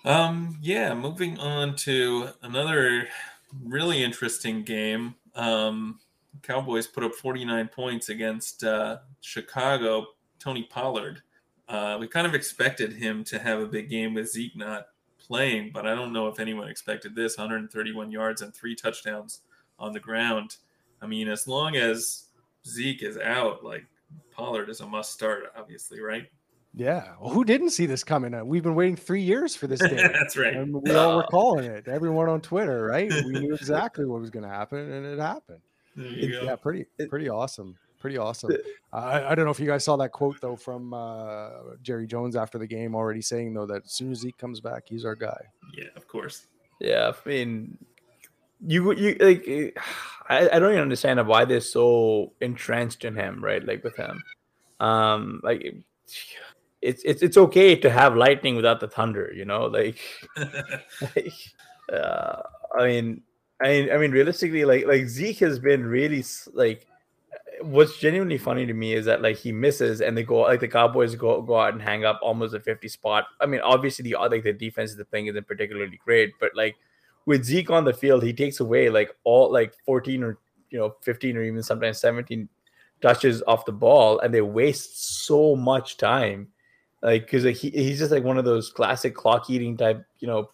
Um, 0.05 0.59
yeah, 0.63 0.95
moving 0.95 1.41
on 1.41 1.75
to 1.79 2.29
another 2.41 3.09
really 3.65 4.05
interesting 4.05 4.63
game. 4.63 5.17
Um, 5.35 5.99
Cowboys 6.45 6.87
put 6.87 7.03
up 7.03 7.15
49 7.15 7.67
points 7.67 8.09
against 8.09 8.63
uh, 8.63 8.99
Chicago. 9.21 10.07
Tony 10.41 10.65
Pollard. 10.65 11.23
Uh, 11.69 11.97
we 12.01 12.09
kind 12.09 12.27
of 12.27 12.35
expected 12.35 12.95
him 12.95 13.23
to 13.25 13.39
have 13.39 13.61
a 13.61 13.67
big 13.67 13.89
game 13.89 14.15
with 14.15 14.31
Zeke 14.31 14.57
not 14.57 14.87
playing, 15.19 15.71
but 15.73 15.87
I 15.87 15.95
don't 15.95 16.13
know 16.13 16.27
if 16.27 16.41
anyone 16.41 16.69
expected 16.69 17.15
this 17.15 17.39
131 17.39 18.11
yards 18.11 18.43
and 18.43 18.53
three 18.53 18.75
touchdowns 18.75 19.43
on 19.79 19.93
the 19.93 20.01
ground. 20.01 20.57
I 21.01 21.07
mean, 21.07 21.29
as 21.29 21.47
long 21.47 21.77
as 21.77 22.25
Zeke 22.67 23.03
is 23.05 23.17
out, 23.17 23.65
like 23.65 23.87
Pollard 24.33 24.69
is 24.69 24.81
a 24.81 24.87
must 24.87 25.13
start, 25.13 25.45
obviously, 25.57 26.01
right? 26.01 26.27
Yeah. 26.75 27.15
Well, 27.21 27.31
who 27.31 27.45
didn't 27.45 27.71
see 27.71 27.87
this 27.87 28.05
coming? 28.05 28.35
Uh, 28.35 28.45
we've 28.45 28.63
been 28.63 28.75
waiting 28.75 28.97
three 28.97 29.23
years 29.23 29.57
for 29.57 29.67
this 29.67 29.81
day. 29.89 29.97
That's 29.97 30.37
right. 30.37 30.55
And 30.55 30.75
we 30.75 30.93
all 30.93 31.17
were 31.17 31.23
calling 31.31 31.65
it. 31.65 31.89
Everyone 31.89 32.29
on 32.29 32.41
Twitter, 32.41 32.87
right? 32.87 33.11
We 33.11 33.33
knew 33.33 33.55
exactly 33.61 34.05
what 34.07 34.21
was 34.21 34.31
going 34.31 34.45
to 34.45 34.49
happen, 34.51 34.79
and 34.79 35.07
it 35.07 35.19
happened. 35.19 35.61
It, 35.97 36.45
yeah, 36.45 36.57
pretty, 36.57 36.87
pretty 37.09 37.29
awesome. 37.29 37.77
Pretty 38.01 38.17
awesome. 38.17 38.51
Uh, 38.95 39.23
I 39.29 39.35
don't 39.35 39.45
know 39.45 39.51
if 39.51 39.61
you 39.61 39.67
guys 39.67 39.85
saw 39.85 39.95
that 39.97 40.11
quote 40.11 40.41
though 40.41 40.57
from 40.57 40.95
uh, 40.95 41.51
Jerry 41.83 42.07
Jones 42.07 42.35
after 42.35 42.59
the 42.59 42.67
game, 42.67 42.95
already 42.95 43.21
saying 43.21 43.53
though 43.53 43.67
that 43.67 43.85
as 43.85 43.93
soon 43.93 44.11
as 44.11 44.21
Zeke 44.21 44.39
comes 44.39 44.59
back, 44.59 44.85
he's 44.87 45.05
our 45.05 45.15
guy. 45.15 45.39
Yeah, 45.77 45.89
of 45.97 46.09
course. 46.09 46.47
Yeah, 46.81 47.13
I 47.15 47.29
mean, 47.29 47.77
you 48.67 48.95
you 48.95 49.17
like, 49.21 49.79
I, 50.31 50.49
I 50.49 50.59
don't 50.59 50.71
even 50.71 50.81
understand 50.83 51.25
why 51.27 51.45
they're 51.45 51.61
so 51.61 52.33
entrenched 52.41 53.05
in 53.05 53.15
him, 53.15 53.45
right? 53.45 53.63
Like 53.63 53.85
with 53.85 53.97
him, 53.97 54.23
um, 54.81 55.41
like 55.45 55.63
it's 56.81 57.03
it's 57.05 57.21
it's 57.21 57.37
okay 57.37 57.77
to 57.77 57.91
have 57.91 58.17
lightning 58.17 58.57
without 58.57 58.81
the 58.81 58.89
thunder, 58.89 59.31
you 59.35 59.45
know. 59.45 59.67
Like, 59.67 60.01
like 61.15 61.35
uh, 61.93 62.41
I 62.79 62.87
mean, 62.87 63.23
I 63.63 63.91
I 63.91 63.99
mean, 63.99 64.11
realistically, 64.11 64.65
like 64.65 64.87
like 64.87 65.07
Zeke 65.07 65.41
has 65.41 65.59
been 65.59 65.85
really 65.85 66.25
like 66.55 66.87
what's 67.63 67.99
genuinely 67.99 68.39
funny 68.39 68.67
to 68.67 68.75
me 68.75 68.95
is 68.95 69.07
that 69.07 69.23
like 69.23 69.37
he 69.37 69.53
misses 69.53 70.01
and 70.01 70.17
they 70.17 70.23
go 70.23 70.41
like 70.41 70.61
the 70.61 70.69
Cowboys 70.69 71.15
go 71.15 71.43
go 71.43 71.59
out 71.59 71.73
and 71.73 71.83
hang 71.83 72.05
up 72.05 72.19
almost 72.23 72.55
a 72.55 72.61
50 72.61 72.89
spot. 72.89 73.27
I 73.41 73.47
mean, 73.47 73.61
obviously 73.61 74.03
the 74.03 74.17
like 74.29 74.43
the 74.43 74.53
defense 74.53 74.91
is 74.91 74.97
the 74.97 75.05
thing 75.05 75.27
isn't 75.27 75.47
particularly 75.47 76.01
great, 76.05 76.33
but 76.41 76.55
like 76.55 76.77
with 77.27 77.45
Zeke 77.45 77.71
on 77.71 77.85
the 77.85 77.93
field, 77.93 78.23
he 78.23 78.33
takes 78.33 78.61
away 78.61 78.89
like 78.89 79.15
all 79.25 79.53
like 79.53 79.75
14 79.85 80.23
or 80.23 80.39
you 80.71 80.79
know 80.79 80.95
15 81.03 81.37
or 81.37 81.43
even 81.43 81.63
sometimes 81.63 82.01
17 82.01 82.49
touches 83.01 83.43
off 83.47 83.65
the 83.65 83.73
ball, 83.73 84.21
and 84.21 84.33
they 84.33 84.43
waste 84.43 85.25
so 85.25 85.57
much 85.57 85.97
time. 85.97 86.49
Like 87.03 87.23
because 87.23 87.45
like, 87.45 87.57
he, 87.57 87.71
he's 87.71 87.99
just 87.99 88.13
like 88.13 88.25
one 88.25 88.39
of 88.39 88.45
those 88.45 88.71
classic 88.71 89.15
clock 89.15 89.49
eating 89.49 89.77
type, 89.77 90.05
you 90.19 90.29
know, 90.29 90.51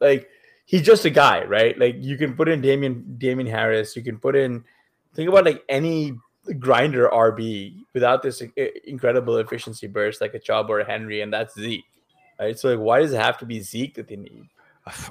like 0.00 0.28
he's 0.64 0.82
just 0.82 1.04
a 1.04 1.10
guy, 1.10 1.44
right? 1.44 1.76
Like 1.78 1.96
you 1.98 2.16
can 2.16 2.34
put 2.34 2.48
in 2.48 2.60
Damien 2.60 3.16
Damien 3.18 3.48
Harris, 3.48 3.96
you 3.96 4.02
can 4.02 4.18
put 4.18 4.36
in 4.36 4.64
think 5.14 5.28
about 5.28 5.44
like 5.44 5.64
any 5.68 6.14
grinder 6.54 7.08
RB 7.08 7.84
without 7.94 8.22
this 8.22 8.42
incredible 8.84 9.36
efficiency 9.38 9.86
burst 9.86 10.20
like 10.20 10.34
a 10.34 10.38
Chubb 10.38 10.70
or 10.70 10.80
a 10.80 10.84
Henry, 10.84 11.20
and 11.20 11.32
that's 11.32 11.54
Zeke. 11.54 11.84
Right. 12.38 12.58
So 12.58 12.70
like, 12.70 12.78
why 12.78 13.00
does 13.00 13.12
it 13.12 13.20
have 13.20 13.38
to 13.38 13.46
be 13.46 13.60
Zeke 13.60 13.94
that 13.94 14.08
they 14.08 14.16
need? 14.16 14.48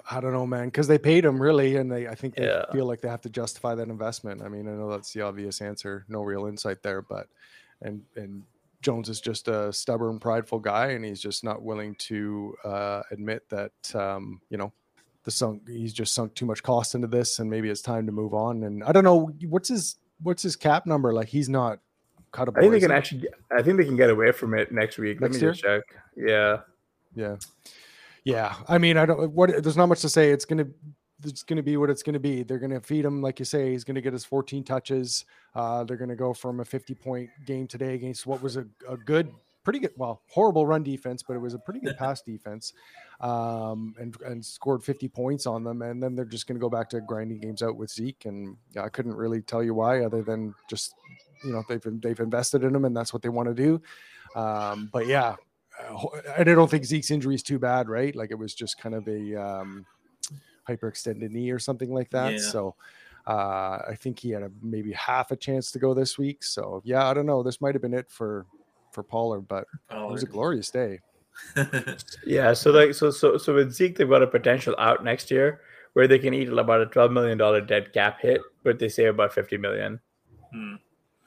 I 0.10 0.20
don't 0.20 0.34
know, 0.34 0.48
man, 0.48 0.66
because 0.66 0.88
they 0.88 0.98
paid 0.98 1.24
him 1.26 1.42
really, 1.42 1.76
and 1.76 1.92
they 1.92 2.08
I 2.08 2.16
think 2.16 2.36
they 2.36 2.46
Yeah. 2.46 2.66
feel 2.72 2.86
like 2.86 3.02
they 3.02 3.10
have 3.10 3.22
to 3.22 3.30
justify 3.30 3.76
that 3.76 3.90
investment. 3.90 4.42
I 4.42 4.50
mean, 4.50 4.68
I 4.68 4.72
know 4.72 4.90
that's 4.90 5.14
the 5.14 5.22
obvious 5.22 5.62
answer, 5.62 6.06
no 6.08 6.24
real 6.24 6.48
insight 6.48 6.82
there, 6.82 7.02
but 7.02 7.28
and 7.82 8.02
and 8.16 8.44
Jones 8.82 9.10
is 9.10 9.20
just 9.20 9.48
a 9.48 9.72
stubborn, 9.74 10.20
prideful 10.20 10.60
guy, 10.60 10.88
and 10.88 11.04
he's 11.04 11.20
just 11.20 11.44
not 11.44 11.62
willing 11.62 11.96
to 11.96 12.56
uh, 12.64 13.02
admit 13.12 13.48
that 13.50 13.96
um, 13.96 14.42
you 14.50 14.58
know 14.58 14.72
the 15.24 15.32
sunk 15.32 15.68
he's 15.68 15.94
just 15.94 16.14
sunk 16.14 16.34
too 16.34 16.46
much 16.46 16.64
cost 16.64 16.96
into 16.96 17.08
this, 17.08 17.40
and 17.40 17.50
maybe 17.50 17.70
it's 17.70 17.82
time 17.82 18.06
to 18.06 18.12
move 18.12 18.34
on. 18.34 18.64
And 18.64 18.84
I 18.84 18.92
don't 18.92 19.04
know 19.04 19.32
what's 19.48 19.70
his 19.70 19.96
what's 20.22 20.44
his 20.44 20.56
cap 20.56 20.86
number 20.86 21.14
like. 21.14 21.28
He's 21.28 21.50
not 21.50 21.80
cuttable. 22.32 22.58
I 22.58 22.62
think 22.62 22.74
they 22.74 22.80
can 22.80 22.92
actually. 22.92 23.28
I 23.52 23.62
think 23.62 23.78
they 23.78 23.86
can 23.86 23.96
get 23.96 24.10
away 24.10 24.32
from 24.32 24.54
it 24.54 24.72
next 24.72 24.98
week. 24.98 25.22
Let 25.22 25.32
Next 25.32 25.42
me 25.42 25.50
just 25.50 25.62
check. 25.62 25.84
Yeah. 26.16 26.58
Yeah. 27.16 27.36
Yeah. 28.24 28.56
I 28.68 28.78
mean, 28.78 28.98
I 28.98 29.06
don't 29.06 29.32
what 29.32 29.64
there's 29.64 29.78
not 29.78 29.88
much 29.88 30.02
to 30.02 30.10
say. 30.10 30.32
It's 30.32 30.46
gonna 30.46 30.68
it's 31.24 31.44
gonna 31.44 31.64
be 31.64 31.78
what 31.78 31.90
it's 31.90 32.04
gonna 32.04 32.20
be. 32.20 32.44
They're 32.44 32.60
gonna 32.60 32.82
feed 32.82 33.06
him, 33.06 33.22
like 33.22 33.40
you 33.40 33.46
say, 33.46 33.72
he's 33.72 33.84
gonna 33.84 34.02
get 34.02 34.14
his 34.14 34.26
14 34.26 34.64
touches. 34.64 35.26
Uh, 35.56 35.84
they're 35.84 35.98
gonna 35.98 36.16
go 36.16 36.34
from 36.34 36.60
a 36.60 36.66
50 36.66 36.94
point 36.96 37.30
game 37.46 37.68
today 37.68 37.96
against 37.96 38.28
what 38.28 38.42
was 38.42 38.58
a, 38.58 38.66
a 38.88 38.98
good, 38.98 39.32
pretty 39.68 39.80
good, 39.80 39.92
well, 39.98 40.22
horrible 40.30 40.66
run 40.66 40.82
defense, 40.82 41.22
but 41.22 41.36
it 41.36 41.40
was 41.40 41.54
a 41.54 41.60
pretty 41.60 41.82
good 41.82 41.98
pass 42.00 42.22
defense. 42.22 42.72
Um, 43.20 43.96
and 44.00 44.16
and 44.22 44.46
scored 44.46 44.82
50 44.82 45.10
points 45.10 45.46
on 45.46 45.66
them, 45.66 45.82
and 45.82 46.02
then 46.02 46.16
they're 46.16 46.24
just 46.24 46.48
gonna 46.48 46.58
go 46.58 46.70
back 46.70 46.90
to 46.92 47.02
grinding 47.02 47.42
games 47.42 47.62
out 47.62 47.76
with 47.76 47.92
Zeke. 47.92 48.24
And 48.24 48.56
yeah, 48.74 48.84
I 48.86 48.90
couldn't 48.90 49.16
really 49.16 49.42
tell 49.42 49.62
you 49.62 49.74
why, 49.74 50.06
other 50.06 50.22
than 50.22 50.56
just 50.70 50.96
you 51.44 51.52
know 51.52 51.64
they've 51.68 51.84
they've 52.02 52.20
invested 52.22 52.64
in 52.64 52.74
him, 52.74 52.86
and 52.86 52.96
that's 52.96 53.12
what 53.12 53.22
they 53.22 53.28
want 53.28 53.50
to 53.50 53.54
do. 53.54 53.82
Um, 54.40 54.90
but 54.94 55.06
yeah, 55.06 55.36
uh, 55.84 56.08
and 56.38 56.50
I 56.50 56.54
don't 56.54 56.72
think 56.72 56.86
Zeke's 56.86 57.12
injury 57.12 57.36
is 57.36 57.44
too 57.44 57.60
bad, 57.60 57.90
right? 57.90 58.16
Like 58.16 58.32
it 58.32 58.40
was 58.40 58.56
just 58.56 58.80
kind 58.80 58.96
of 58.96 59.06
a 59.10 59.36
um, 59.36 59.86
hyperextended 60.70 61.32
knee 61.32 61.52
or 61.52 61.60
something 61.60 61.94
like 61.94 62.10
that. 62.12 62.34
Yeah. 62.34 62.40
So 62.40 62.76
uh, 63.26 63.80
I 63.90 63.98
think 64.00 64.20
he 64.20 64.30
had 64.30 64.44
a, 64.44 64.52
maybe 64.62 64.94
half 64.94 65.32
a 65.32 65.36
chance 65.36 65.72
to 65.72 65.80
go 65.80 65.94
this 65.94 66.18
week. 66.18 66.46
So 66.46 66.82
yeah, 66.86 67.10
I 67.10 67.14
don't 67.14 67.26
know. 67.26 67.44
This 67.44 67.60
might 67.60 67.76
have 67.76 67.82
been 67.82 67.94
it 67.94 68.10
for 68.10 68.46
for 68.98 69.04
Pollard, 69.04 69.42
but 69.48 69.66
it 69.92 70.10
was 70.10 70.24
a 70.24 70.26
glorious 70.26 70.72
day. 70.72 71.00
Yeah. 72.26 72.54
So 72.54 72.72
like 72.72 72.96
so 72.96 73.12
so 73.12 73.38
so 73.38 73.54
with 73.54 73.72
Zeke, 73.72 73.96
they've 73.96 74.10
got 74.10 74.24
a 74.24 74.28
potential 74.28 74.74
out 74.80 75.04
next 75.04 75.30
year 75.30 75.62
where 75.94 76.08
they 76.08 76.18
can 76.18 76.34
eat 76.34 76.50
about 76.50 76.82
a 76.82 76.88
twelve 76.88 77.12
million 77.12 77.38
dollar 77.38 77.62
dead 77.62 77.94
cap 77.94 78.20
hit, 78.20 78.42
but 78.64 78.80
they 78.80 78.90
save 78.90 79.10
about 79.14 79.34
fifty 79.34 79.56
million. 79.56 80.00
Hmm. 80.52 80.76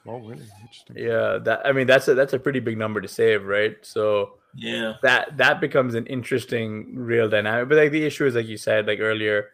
Oh, 0.05 0.17
really 0.19 0.43
interesting. 0.61 0.97
Yeah. 0.97 1.37
That 1.41 1.61
I 1.65 1.71
mean 1.71 1.87
that's 1.87 2.09
a 2.09 2.13
that's 2.13 2.33
a 2.33 2.39
pretty 2.39 2.59
big 2.59 2.77
number 2.77 2.99
to 2.99 3.07
save, 3.07 3.45
right? 3.45 3.77
So 3.83 4.33
Yeah. 4.53 4.95
that 5.01 5.37
that 5.37 5.61
becomes 5.61 5.95
an 5.95 6.05
interesting 6.07 6.93
real 6.93 7.29
dynamic. 7.29 7.69
But 7.69 7.77
like 7.77 7.91
the 7.91 8.03
issue 8.03 8.25
is 8.25 8.35
like 8.35 8.47
you 8.47 8.57
said 8.57 8.87
like 8.87 8.99
earlier, 8.99 9.51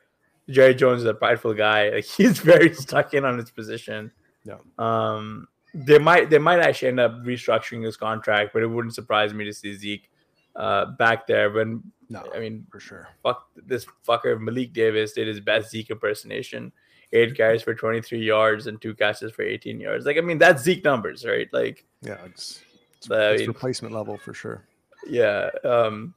Jerry 0.49 0.73
Jones 0.73 1.01
is 1.01 1.08
a 1.08 1.13
prideful 1.13 1.53
guy. 1.53 1.89
Like 2.01 2.06
he's 2.06 2.39
very 2.39 2.73
stuck 2.73 3.13
in 3.13 3.25
on 3.25 3.38
his 3.38 3.51
position. 3.51 4.12
Yeah. 4.43 4.58
Um 4.80 5.47
they 5.73 5.99
might 5.99 6.30
they 6.30 6.38
might 6.39 6.60
actually 6.60 6.89
end 6.89 6.99
up 6.99 7.12
restructuring 7.23 7.84
his 7.84 7.97
contract, 7.97 8.51
but 8.53 8.63
it 8.63 8.67
wouldn't 8.67 8.95
surprise 8.95 9.34
me 9.34 9.45
to 9.45 9.53
see 9.53 9.73
Zeke 9.73 10.10
uh 10.56 10.86
back 10.97 11.27
there 11.27 11.51
when 11.51 11.84
No, 12.10 12.23
I 12.34 12.39
mean 12.39 12.65
for 12.71 12.80
sure. 12.80 13.08
fuck 13.21 13.47
this 13.56 13.86
fucker 14.08 14.39
Malik 14.39 14.73
Davis 14.73 15.13
did 15.13 15.27
his 15.27 15.39
best 15.39 15.69
Zeke 15.71 15.89
impersonation. 15.91 16.71
Eight 17.13 17.38
carries 17.38 17.62
for 17.63 17.73
23 17.73 18.19
yards 18.19 18.67
and 18.67 18.82
two 18.82 18.93
catches 18.93 19.32
for 19.32 19.41
18 19.41 19.80
yards. 19.80 20.06
Like, 20.06 20.17
I 20.17 20.21
mean, 20.21 20.38
that's 20.39 20.62
Zeke 20.63 20.84
numbers, 20.84 21.23
right? 21.25 21.47
Like, 21.53 21.86
Yeah, 22.01 22.17
it's, 22.25 22.62
it's, 22.97 23.10
I 23.10 23.30
it's 23.32 23.39
mean- 23.41 23.47
replacement 23.47 23.93
level 23.95 24.17
for 24.17 24.34
sure. 24.34 24.65
Yeah. 25.08 25.49
Um, 25.63 26.13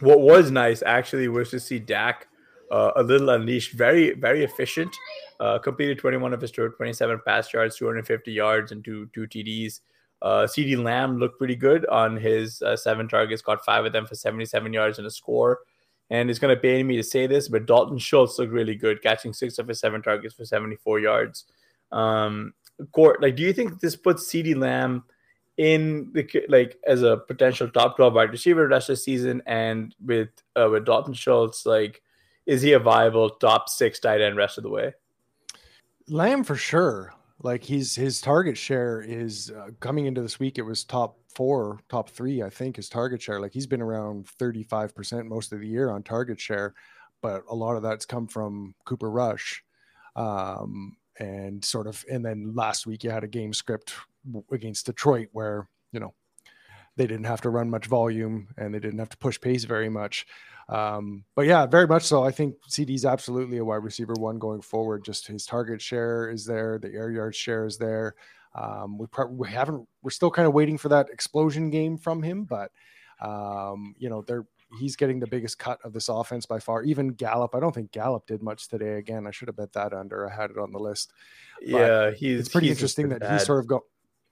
what 0.00 0.18
was 0.20 0.50
nice 0.50 0.82
actually 0.82 1.28
was 1.28 1.50
to 1.50 1.60
see 1.60 1.78
Dak 1.78 2.26
uh, 2.72 2.92
a 2.96 3.02
little 3.02 3.30
unleashed. 3.30 3.72
Very, 3.72 4.14
very 4.14 4.42
efficient. 4.42 4.94
Uh, 5.38 5.58
completed 5.58 5.98
21 5.98 6.32
of 6.32 6.40
his 6.40 6.50
27 6.50 7.20
pass 7.24 7.52
yards, 7.52 7.76
250 7.76 8.32
yards, 8.32 8.72
and 8.72 8.84
two 8.84 9.08
two 9.14 9.26
TDs. 9.26 9.80
Uh, 10.22 10.46
CeeDee 10.46 10.82
Lamb 10.82 11.18
looked 11.18 11.38
pretty 11.38 11.56
good 11.56 11.84
on 11.86 12.16
his 12.16 12.62
uh, 12.62 12.76
seven 12.76 13.08
targets, 13.08 13.42
got 13.42 13.64
five 13.64 13.84
of 13.84 13.92
them 13.92 14.06
for 14.06 14.14
77 14.14 14.72
yards 14.72 14.98
and 14.98 15.06
a 15.06 15.10
score. 15.10 15.60
And 16.10 16.30
it's 16.30 16.38
going 16.38 16.54
to 16.54 16.60
pain 16.60 16.86
me 16.86 16.96
to 16.96 17.02
say 17.02 17.26
this, 17.26 17.48
but 17.48 17.66
Dalton 17.66 17.98
Schultz 17.98 18.38
looked 18.38 18.52
really 18.52 18.76
good, 18.76 19.02
catching 19.02 19.32
six 19.32 19.58
of 19.58 19.66
his 19.66 19.80
seven 19.80 20.00
targets 20.00 20.34
for 20.34 20.44
74 20.44 21.00
yards. 21.00 21.44
Um, 21.90 22.54
Court, 22.92 23.20
like, 23.20 23.36
do 23.36 23.42
you 23.42 23.52
think 23.52 23.80
this 23.80 23.96
puts 23.96 24.28
CeeDee 24.30 24.56
Lamb 24.56 25.04
in 25.56 26.10
the 26.12 26.26
like 26.48 26.78
as 26.86 27.02
a 27.02 27.16
potential 27.16 27.68
top 27.68 27.96
12 27.96 28.14
wide 28.14 28.30
receiver 28.30 28.66
rest 28.68 28.88
of 28.88 28.94
the 28.94 29.02
season? 29.02 29.42
And 29.46 29.94
with 30.04 30.30
uh, 30.54 30.68
with 30.70 30.84
Dalton 30.84 31.14
Schultz, 31.14 31.66
like, 31.66 32.00
is 32.46 32.62
he 32.62 32.72
a 32.72 32.78
viable 32.78 33.30
top 33.30 33.68
six 33.68 33.98
tight 33.98 34.20
end 34.20 34.36
rest 34.36 34.58
of 34.58 34.64
the 34.64 34.70
way? 34.70 34.94
Lamb 36.08 36.44
for 36.44 36.56
sure. 36.56 37.12
Like 37.42 37.64
he's 37.64 37.94
his 37.94 38.20
target 38.20 38.56
share 38.56 39.02
is 39.02 39.50
uh, 39.50 39.70
coming 39.80 40.06
into 40.06 40.22
this 40.22 40.38
week. 40.38 40.58
It 40.58 40.62
was 40.62 40.84
top 40.84 41.18
four, 41.28 41.80
top 41.88 42.08
three, 42.10 42.42
I 42.42 42.50
think, 42.50 42.76
his 42.76 42.88
target 42.88 43.20
share. 43.20 43.40
Like 43.40 43.52
he's 43.52 43.66
been 43.66 43.82
around 43.82 44.26
35% 44.40 45.26
most 45.26 45.52
of 45.52 45.60
the 45.60 45.66
year 45.66 45.90
on 45.90 46.02
target 46.02 46.40
share, 46.40 46.74
but 47.20 47.42
a 47.48 47.54
lot 47.54 47.76
of 47.76 47.82
that's 47.82 48.06
come 48.06 48.28
from 48.28 48.74
Cooper 48.84 49.10
Rush. 49.10 49.62
Um, 50.14 50.96
and 51.18 51.64
sort 51.64 51.86
of, 51.86 52.04
and 52.10 52.24
then 52.24 52.52
last 52.54 52.86
week 52.86 53.02
you 53.04 53.10
had 53.10 53.24
a 53.24 53.28
game 53.28 53.52
script 53.52 53.94
against 54.50 54.86
Detroit 54.86 55.28
where, 55.32 55.68
you 55.92 56.00
know, 56.00 56.14
they 56.96 57.06
didn't 57.06 57.24
have 57.24 57.40
to 57.42 57.50
run 57.50 57.70
much 57.70 57.86
volume 57.86 58.48
and 58.56 58.74
they 58.74 58.78
didn't 58.78 58.98
have 58.98 59.08
to 59.08 59.16
push 59.16 59.40
pace 59.40 59.64
very 59.64 59.88
much. 59.88 60.26
Um, 60.68 61.24
but 61.34 61.46
yeah, 61.46 61.66
very 61.66 61.86
much 61.86 62.04
so. 62.04 62.22
I 62.24 62.30
think 62.30 62.54
CeeDee's 62.68 63.04
absolutely 63.04 63.58
a 63.58 63.64
wide 63.64 63.76
receiver 63.76 64.14
one 64.18 64.38
going 64.38 64.62
forward. 64.62 65.04
Just 65.04 65.26
his 65.26 65.44
target 65.44 65.80
share 65.80 66.30
is 66.30 66.44
there, 66.44 66.78
the 66.78 66.92
air 66.92 67.10
yard 67.10 67.34
share 67.34 67.66
is 67.66 67.76
there. 67.76 68.14
Um, 68.54 68.98
we, 68.98 69.06
pro- 69.06 69.26
we 69.26 69.48
haven't, 69.48 69.86
we're 70.02 70.10
still 70.10 70.30
kind 70.30 70.46
of 70.46 70.54
waiting 70.54 70.78
for 70.78 70.88
that 70.90 71.08
explosion 71.10 71.70
game 71.70 71.96
from 71.96 72.22
him, 72.22 72.44
but 72.44 72.70
um, 73.20 73.94
you 73.98 74.10
know, 74.10 74.22
they're, 74.22 74.46
he's 74.78 74.96
getting 74.96 75.20
the 75.20 75.26
biggest 75.26 75.58
cut 75.58 75.78
of 75.84 75.92
this 75.92 76.08
offense 76.08 76.46
by 76.46 76.58
far. 76.58 76.82
Even 76.82 77.08
Gallup, 77.08 77.54
I 77.54 77.60
don't 77.60 77.74
think 77.74 77.92
Gallup 77.92 78.26
did 78.26 78.42
much 78.42 78.68
today. 78.68 78.94
Again, 78.94 79.26
I 79.26 79.30
should 79.30 79.48
have 79.48 79.56
bet 79.56 79.72
that 79.74 79.92
under. 79.92 80.28
I 80.28 80.34
had 80.34 80.50
it 80.50 80.58
on 80.58 80.72
the 80.72 80.78
list. 80.78 81.12
But 81.60 81.68
yeah, 81.68 82.10
he's 82.10 82.40
it's 82.40 82.48
pretty 82.48 82.68
he's 82.68 82.76
interesting 82.76 83.08
that 83.10 83.20
bad. 83.20 83.32
he's 83.32 83.46
sort 83.46 83.60
of 83.60 83.66
go. 83.66 83.84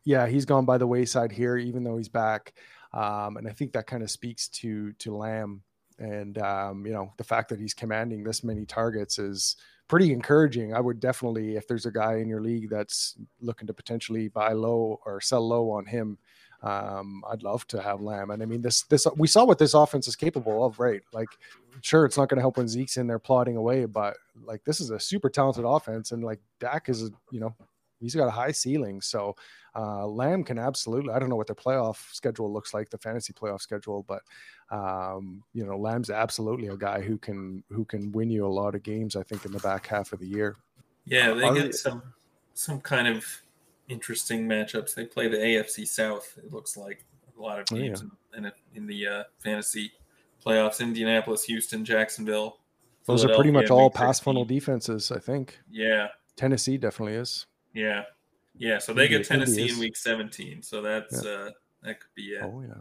Yeah, 0.05 0.27
he's 0.27 0.47
gone 0.47 0.65
by 0.65 0.79
the 0.79 0.87
wayside 0.87 1.31
here, 1.31 1.57
even 1.57 1.85
though 1.85 1.99
he's 1.99 2.09
back. 2.09 2.55
Um, 2.93 3.37
and 3.37 3.47
I 3.47 3.53
think 3.53 3.73
that 3.73 3.87
kind 3.87 4.03
of 4.03 4.11
speaks 4.11 4.49
to 4.49 4.93
to 4.95 5.15
Lamb 5.15 5.63
and 6.01 6.39
um, 6.39 6.85
you 6.87 6.93
know 6.93 7.13
the 7.17 7.25
fact 7.25 7.49
that 7.51 7.61
he's 7.61 7.75
commanding 7.75 8.25
this 8.25 8.43
many 8.43 8.65
targets 8.65 9.19
is 9.19 9.57
pretty 9.91 10.13
encouraging. 10.13 10.73
I 10.73 10.81
would 10.81 11.01
definitely, 11.01 11.57
if 11.57 11.67
there's 11.67 11.85
a 11.85 11.91
guy 11.91 12.19
in 12.19 12.29
your 12.29 12.41
league 12.41 12.71
that's 12.71 13.17
looking 13.41 13.67
to 13.67 13.75
potentially 13.75 14.29
buy 14.29 14.53
low 14.53 15.01
or 15.05 15.21
sell 15.21 15.47
low 15.47 15.69
on 15.71 15.85
him, 15.85 16.17
um, 16.63 17.25
I'd 17.29 17.43
love 17.43 17.67
to 17.69 17.83
have 17.83 18.01
Lamb. 18.01 18.31
And 18.31 18.41
I 18.41 18.47
mean, 18.47 18.63
this 18.63 18.83
this 18.83 19.07
we 19.17 19.27
saw 19.27 19.45
what 19.45 19.59
this 19.59 19.75
offense 19.75 20.07
is 20.07 20.17
capable 20.17 20.65
of, 20.65 20.79
right? 20.79 21.03
Like, 21.13 21.29
sure, 21.81 22.05
it's 22.05 22.17
not 22.17 22.29
going 22.29 22.37
to 22.37 22.43
help 22.43 22.57
when 22.57 22.69
Zeke's 22.69 22.99
in 22.99 23.07
there 23.07 23.19
plodding 23.19 23.57
away, 23.57 23.85
but 23.85 24.17
like 24.45 24.65
this 24.65 24.81
is 24.81 24.91
a 24.91 25.01
super 25.01 25.29
talented 25.29 25.65
offense, 25.67 26.13
and 26.13 26.23
like 26.23 26.41
Dak 26.61 26.89
is, 26.89 27.11
you 27.31 27.41
know, 27.41 27.55
he's 28.01 28.15
got 28.15 28.27
a 28.27 28.31
high 28.33 28.53
ceiling. 28.53 29.01
So 29.01 29.37
uh, 29.77 30.07
Lamb 30.07 30.45
can 30.45 30.59
absolutely. 30.59 31.13
I 31.13 31.19
don't 31.19 31.29
know 31.29 31.37
what 31.37 31.47
their 31.47 31.57
playoff 31.57 32.13
schedule 32.13 32.53
looks 32.53 32.75
like, 32.75 32.91
the 32.91 32.99
fantasy 32.99 33.33
playoff 33.33 33.61
schedule, 33.61 34.05
but 34.09 34.23
um, 34.71 35.43
you 35.53 35.65
know, 35.65 35.77
Lamb's 35.77 36.11
absolutely 36.11 36.69
a 36.69 36.77
guy 36.77 37.01
who 37.01 37.19
can 37.19 37.63
who 37.71 37.85
can 37.85 38.11
win 38.13 38.31
you 38.31 38.47
a 38.47 38.49
lot 38.49 38.75
of 38.75 38.83
games. 38.83 39.17
I 39.17 39.23
think 39.23 39.45
in 39.45 39.53
the 39.53 39.61
back 39.61 39.87
half 39.87 40.13
of 40.13 40.19
the 40.19 40.27
year. 40.27 40.57
Yeah, 41.05 41.33
they 41.33 41.53
get 41.55 41.75
some 41.75 42.03
some 42.55 42.81
kind 42.81 43.09
of 43.09 43.25
interesting 43.89 44.47
matchups. 44.47 44.95
They 44.95 45.05
play 45.05 45.29
the 45.29 45.37
AFC 45.37 45.87
South. 45.87 46.39
It 46.39 46.53
looks 46.53 46.77
like 46.77 47.05
a 47.39 47.41
lot 47.41 47.61
of 47.61 47.67
games 47.67 48.03
Oh, 48.05 48.39
in, 48.39 48.47
in, 48.47 48.53
in 48.75 48.87
the 48.87 49.07
uh, 49.07 49.23
fantasy 49.39 49.93
playoffs: 50.45 50.81
Indianapolis, 50.81 51.45
Houston, 51.45 51.85
Jacksonville. 51.85 52.59
Those 53.07 53.25
are 53.25 53.35
pretty 53.35 53.51
much 53.51 53.71
all 53.71 53.91
pass 53.91 54.21
funnel 54.21 54.45
defenses. 54.45 55.11
I 55.11 55.19
think 55.19 55.59
Yeah, 55.71 56.09
Tennessee 56.37 56.77
definitely 56.77 57.15
is. 57.15 57.47
Yeah, 57.73 58.05
yeah. 58.57 58.79
So 58.79 58.93
they 58.93 59.09
get 59.09 59.25
Tennessee 59.25 59.71
in. 59.71 59.79
Week 59.79 59.97
17. 59.97 60.63
So 60.63 60.83
that's 60.83 61.25
uh, 61.25 61.51
that 61.83 62.01
could 62.01 62.15
be 62.15 62.37
a, 62.37 62.45
Oh 62.45 62.63
yeah. 62.67 62.75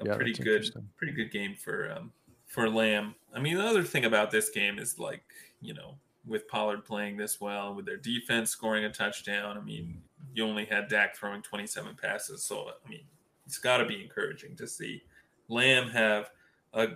a 0.00 0.06
Yeah, 0.06 0.14
pretty 0.16 0.32
good 0.32 0.64
pretty 0.96 1.12
good 1.12 1.30
game 1.30 1.54
for 1.54 1.92
um 1.92 2.12
for 2.46 2.68
Lamb. 2.68 3.14
I 3.34 3.40
mean, 3.40 3.56
the 3.56 3.64
other 3.64 3.82
thing 3.82 4.04
about 4.04 4.30
this 4.30 4.50
game 4.50 4.78
is 4.78 4.98
like 4.98 5.24
you 5.60 5.74
know 5.74 5.96
with 6.26 6.46
Pollard 6.48 6.84
playing 6.84 7.16
this 7.16 7.40
well, 7.40 7.74
with 7.74 7.86
their 7.86 7.96
defense 7.96 8.50
scoring 8.50 8.84
a 8.84 8.90
touchdown. 8.92 9.58
I 9.58 9.60
mean, 9.60 10.00
you 10.34 10.44
only 10.44 10.64
had 10.64 10.88
Dak 10.88 11.16
throwing 11.16 11.42
27 11.42 11.96
passes, 12.00 12.44
so 12.44 12.70
I 12.84 12.88
mean, 12.88 13.04
it's 13.46 13.58
got 13.58 13.78
to 13.78 13.86
be 13.86 14.00
encouraging 14.02 14.56
to 14.56 14.66
see 14.66 15.02
Lamb 15.48 15.88
have 15.88 16.30
a 16.74 16.88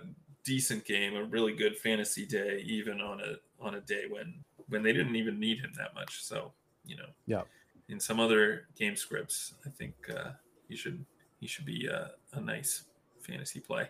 decent 0.43 0.85
game, 0.85 1.15
a 1.15 1.23
really 1.23 1.53
good 1.53 1.77
fantasy 1.77 2.25
day, 2.25 2.63
even 2.65 3.01
on 3.01 3.19
a 3.19 3.35
on 3.59 3.75
a 3.75 3.81
day 3.81 4.05
when 4.09 4.43
when 4.69 4.83
they 4.83 4.93
didn't 4.93 5.15
even 5.15 5.39
need 5.39 5.59
him 5.59 5.71
that 5.77 5.93
much. 5.93 6.23
So 6.23 6.51
you 6.87 6.97
know, 6.97 7.09
Yeah. 7.25 7.43
In 7.89 7.99
some 7.99 8.19
other 8.19 8.67
game 8.77 8.95
scripts, 8.95 9.53
I 9.65 9.69
think 9.69 9.93
uh, 10.13 10.31
he 10.67 10.75
should 10.75 11.05
he 11.39 11.47
should 11.47 11.65
be 11.65 11.87
a, 11.87 12.11
a 12.33 12.41
nice 12.41 12.83
fantasy 13.21 13.59
play. 13.59 13.89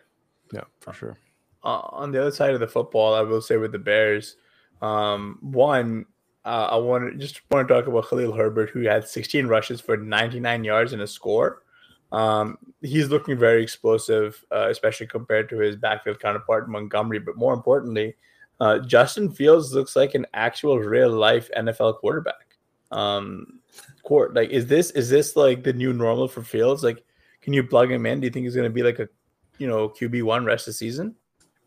Yeah, 0.54 0.66
for 0.82 0.94
sure. 0.94 1.18
uh, 1.64 1.82
on 1.92 2.12
the 2.12 2.22
other 2.22 2.32
side 2.32 2.54
of 2.54 2.60
the 2.60 2.68
football, 2.68 3.14
I 3.14 3.22
will 3.22 3.42
say 3.42 3.58
with 3.58 3.72
the 3.72 3.80
Bears, 3.80 4.36
um, 4.82 5.40
one, 5.42 6.06
uh, 6.46 6.70
I 6.72 6.78
want 6.78 7.12
to 7.12 7.18
just 7.18 7.42
want 7.52 7.68
to 7.68 7.74
talk 7.74 7.88
about 7.88 8.08
Khalil 8.08 8.34
Herbert, 8.34 8.70
who 8.70 8.82
had 8.82 9.08
16 9.08 9.48
rushes 9.48 9.82
for 9.82 9.98
99 9.98 10.64
yards 10.64 10.94
and 10.94 11.02
a 11.02 11.08
score. 11.08 11.64
Um, 12.12 12.58
he's 12.82 13.10
looking 13.10 13.38
very 13.38 13.62
explosive, 13.62 14.44
uh, 14.52 14.70
especially 14.70 15.08
compared 15.08 15.50
to 15.50 15.58
his 15.58 15.76
backfield 15.76 16.20
counterpart 16.20 16.70
Montgomery. 16.70 17.20
But 17.20 17.36
more 17.36 17.54
importantly, 17.54 18.16
uh, 18.62 18.80
Justin 18.80 19.30
Fields 19.30 19.74
looks 19.74 19.96
like 19.96 20.16
an 20.16 20.26
actual 20.34 20.80
real 20.80 21.12
life 21.12 21.50
NFL 21.58 21.98
quarterback. 21.98 22.47
Um, 22.92 23.60
court 24.04 24.34
like 24.34 24.50
is 24.50 24.68
this 24.68 24.92
is 24.92 25.10
this 25.10 25.36
like 25.36 25.64
the 25.64 25.74
new 25.74 25.94
normal 25.94 26.28
for 26.28 26.42
Fields? 26.42 26.84
Like, 26.84 27.04
can 27.42 27.54
you 27.54 27.64
plug 27.64 27.92
him 27.92 28.06
in? 28.06 28.20
Do 28.22 28.26
you 28.28 28.32
think 28.32 28.46
he's 28.46 28.56
going 28.56 28.70
to 28.70 28.74
be 28.74 28.84
like 28.84 29.00
a 29.00 29.10
you 29.58 29.68
know 29.68 29.90
QB 29.90 30.24
one 30.24 30.46
rest 30.46 30.68
of 30.68 30.74
the 30.74 30.78
season? 30.78 31.16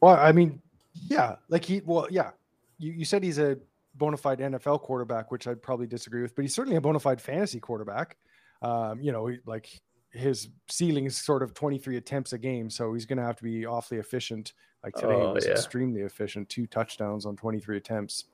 Well, 0.01 0.17
I 0.17 0.33
mean, 0.33 0.61
yeah, 1.09 1.37
like 1.49 1.65
he, 1.65 1.83
well, 1.85 2.07
yeah, 2.11 2.31
you, 2.79 2.93
you 2.93 3.05
said 3.05 3.23
he's 3.23 3.39
a 3.39 3.59
bona 3.95 4.17
fide 4.17 4.39
NFL 4.39 4.81
quarterback, 4.81 5.31
which 5.31 5.47
I'd 5.47 5.63
probably 5.63 5.87
disagree 5.87 6.23
with, 6.23 6.35
but 6.35 6.43
he's 6.43 6.55
certainly 6.55 6.77
a 6.77 6.81
bona 6.81 7.01
fide 7.01 7.21
fantasy 7.21 7.61
quarterback. 7.61 8.17
Um, 8.63 9.01
you 9.03 9.13
know, 9.13 9.31
like 9.47 9.69
his 10.13 10.49
ceiling 10.69 11.07
is 11.07 11.17
sort 11.17 11.43
of 11.43 11.55
23 11.55 11.97
attempts 11.97 12.33
a 12.33 12.39
game, 12.39 12.71
so 12.71 12.95
he's 12.95 13.07
going 13.07 13.19
to 13.19 13.25
have 13.25 13.37
to 13.37 13.45
be 13.45 13.67
awfully 13.67 14.01
efficient. 14.01 14.55
Like 14.83 14.95
today, 14.95 15.13
Oh, 15.13 15.29
he 15.29 15.35
was 15.35 15.47
yeah. 15.47 15.53
extremely 15.53 16.01
efficient, 16.01 16.49
two 16.49 16.67
touchdowns 16.67 17.27
on 17.27 17.37
23 17.37 17.77
attempts. 17.77 18.25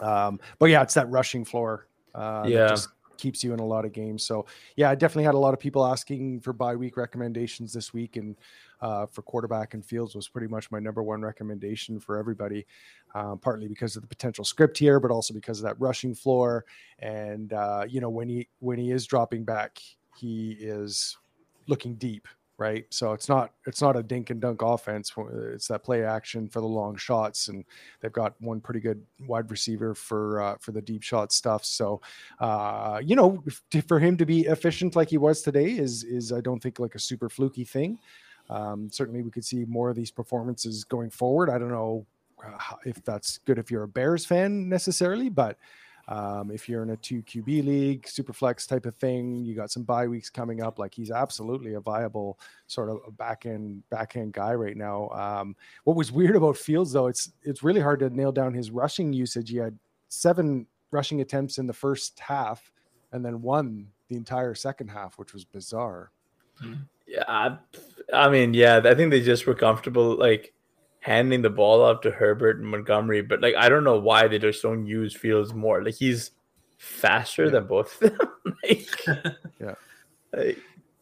Um, 0.00 0.40
but 0.58 0.70
yeah, 0.70 0.82
it's 0.82 0.94
that 0.94 1.10
rushing 1.10 1.44
floor. 1.44 1.86
Uh, 2.14 2.44
Yeah. 2.46 2.68
just 2.70 2.88
keeps 3.18 3.44
you 3.44 3.52
in 3.52 3.60
a 3.60 3.64
lot 3.64 3.84
of 3.84 3.92
games. 3.92 4.24
So 4.24 4.46
yeah, 4.74 4.90
I 4.90 4.96
definitely 4.96 5.24
had 5.24 5.34
a 5.34 5.38
lot 5.38 5.54
of 5.54 5.60
people 5.60 5.86
asking 5.86 6.40
for 6.40 6.52
bye 6.52 6.74
week 6.74 6.96
recommendations 6.96 7.72
this 7.72 7.92
week, 7.92 8.16
and 8.16 8.36
uh, 8.80 9.06
for 9.06 9.22
quarterback 9.22 9.74
and 9.74 9.84
Fields 9.84 10.16
was 10.16 10.26
pretty 10.26 10.48
much 10.48 10.70
my 10.72 10.80
number 10.80 11.04
one 11.04 11.22
recommendation 11.22 12.00
for 12.00 12.18
everybody. 12.18 12.66
Um, 13.14 13.38
partly 13.38 13.68
because 13.68 13.94
of 13.94 14.02
the 14.02 14.08
potential 14.08 14.44
script 14.44 14.76
here, 14.76 14.98
but 14.98 15.10
also 15.10 15.34
because 15.34 15.60
of 15.60 15.64
that 15.64 15.78
rushing 15.78 16.14
floor. 16.14 16.64
And 16.98 17.52
uh, 17.52 17.84
you 17.88 18.00
know 18.00 18.10
when 18.10 18.28
he 18.28 18.48
when 18.58 18.78
he 18.78 18.90
is 18.90 19.06
dropping 19.06 19.44
back, 19.44 19.80
he 20.16 20.56
is 20.58 21.16
looking 21.68 21.94
deep, 21.94 22.26
right? 22.62 22.86
So 22.90 23.12
it's 23.12 23.28
not 23.28 23.50
it's 23.66 23.82
not 23.82 23.96
a 23.96 24.02
dink 24.04 24.30
and 24.30 24.40
dunk 24.40 24.62
offense. 24.62 25.12
It's 25.52 25.66
that 25.66 25.82
play 25.82 26.04
action 26.04 26.48
for 26.48 26.60
the 26.60 26.66
long 26.66 26.96
shots, 26.96 27.48
and 27.48 27.64
they've 28.00 28.12
got 28.12 28.40
one 28.40 28.60
pretty 28.60 28.78
good 28.78 29.02
wide 29.26 29.50
receiver 29.50 29.94
for 29.96 30.40
uh, 30.40 30.56
for 30.60 30.70
the 30.70 30.80
deep 30.80 31.02
shot 31.02 31.32
stuff. 31.32 31.64
So 31.64 32.00
uh, 32.38 33.00
you 33.02 33.16
know 33.16 33.42
for 33.88 33.98
him 33.98 34.16
to 34.16 34.24
be 34.24 34.42
efficient 34.42 34.94
like 34.94 35.10
he 35.10 35.18
was 35.18 35.42
today 35.42 35.72
is 35.72 36.04
is 36.04 36.32
I 36.32 36.40
don't 36.40 36.62
think 36.62 36.78
like 36.78 36.94
a 36.94 37.00
super 37.00 37.28
fluky 37.28 37.64
thing. 37.64 37.98
Um, 38.48 38.88
certainly, 38.92 39.22
we 39.22 39.30
could 39.30 39.44
see 39.44 39.64
more 39.64 39.90
of 39.90 39.96
these 39.96 40.12
performances 40.12 40.84
going 40.84 41.10
forward. 41.10 41.50
I 41.50 41.58
don't 41.58 41.70
know 41.70 42.06
uh, 42.46 42.76
if 42.84 43.02
that's 43.02 43.38
good 43.38 43.58
if 43.58 43.72
you're 43.72 43.84
a 43.84 43.88
Bears 43.88 44.24
fan 44.24 44.68
necessarily, 44.68 45.28
but 45.28 45.58
um, 46.08 46.50
if 46.50 46.68
you're 46.68 46.82
in 46.82 46.90
a 46.90 46.96
two 46.96 47.22
QB 47.22 47.64
league, 47.64 48.08
super 48.08 48.32
flex 48.32 48.66
type 48.66 48.86
of 48.86 48.94
thing, 48.96 49.44
you 49.44 49.54
got 49.54 49.70
some 49.70 49.84
bye 49.84 50.08
weeks 50.08 50.30
coming 50.30 50.62
up. 50.62 50.78
Like 50.78 50.94
he's 50.94 51.10
absolutely 51.10 51.74
a 51.74 51.80
viable 51.80 52.38
sort 52.66 52.90
of 52.90 53.16
back 53.16 53.46
end 53.46 53.88
back 53.88 54.16
end 54.16 54.32
guy 54.32 54.54
right 54.54 54.76
now. 54.76 55.08
Um, 55.10 55.56
what 55.84 55.96
was 55.96 56.10
weird 56.10 56.36
about 56.36 56.56
Fields 56.56 56.92
though, 56.92 57.06
it's 57.06 57.32
it's 57.42 57.62
really 57.62 57.80
hard 57.80 58.00
to 58.00 58.10
nail 58.10 58.32
down 58.32 58.52
his 58.52 58.70
rushing 58.70 59.12
usage. 59.12 59.50
He 59.50 59.58
had 59.58 59.78
seven 60.08 60.66
rushing 60.90 61.20
attempts 61.20 61.58
in 61.58 61.66
the 61.66 61.72
first 61.72 62.18
half, 62.18 62.72
and 63.12 63.24
then 63.24 63.40
one 63.40 63.88
the 64.08 64.16
entire 64.16 64.54
second 64.54 64.88
half, 64.88 65.18
which 65.18 65.32
was 65.32 65.44
bizarre. 65.44 66.10
Yeah, 67.06 67.24
I, 67.28 67.56
I 68.12 68.28
mean, 68.28 68.54
yeah, 68.54 68.80
I 68.84 68.94
think 68.94 69.10
they 69.10 69.20
just 69.20 69.46
were 69.46 69.54
comfortable. 69.54 70.16
Like 70.16 70.51
handing 71.02 71.42
the 71.42 71.50
ball 71.50 71.84
up 71.84 72.00
to 72.00 72.12
Herbert 72.12 72.60
and 72.60 72.66
Montgomery, 72.66 73.22
but 73.22 73.40
like 73.40 73.56
I 73.56 73.68
don't 73.68 73.84
know 73.84 73.98
why 73.98 74.28
they 74.28 74.38
just 74.38 74.62
don't 74.62 74.86
use 74.86 75.14
Fields 75.14 75.52
more. 75.52 75.84
Like 75.84 75.96
he's 75.96 76.30
faster 76.78 77.44
yeah. 77.44 77.50
than 77.50 77.66
both 77.66 78.00
of 78.00 78.16
them. 78.16 78.28
like, 78.62 79.06
yeah, 79.60 79.74
like, 80.32 80.58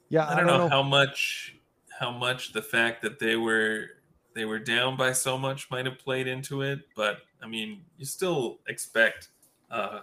yeah. 0.08 0.26
I 0.26 0.30
don't, 0.30 0.32
I 0.32 0.36
don't 0.36 0.46
know, 0.46 0.58
know 0.58 0.68
how 0.68 0.82
much 0.82 1.54
how 1.98 2.10
much 2.10 2.52
the 2.52 2.62
fact 2.62 3.02
that 3.02 3.18
they 3.18 3.36
were 3.36 3.90
they 4.34 4.46
were 4.46 4.58
down 4.58 4.96
by 4.96 5.12
so 5.12 5.36
much 5.36 5.70
might 5.70 5.84
have 5.84 5.98
played 5.98 6.26
into 6.26 6.62
it, 6.62 6.80
but 6.96 7.18
I 7.42 7.46
mean, 7.46 7.82
you 7.98 8.06
still 8.06 8.58
expect 8.68 9.28
uh, 9.70 10.00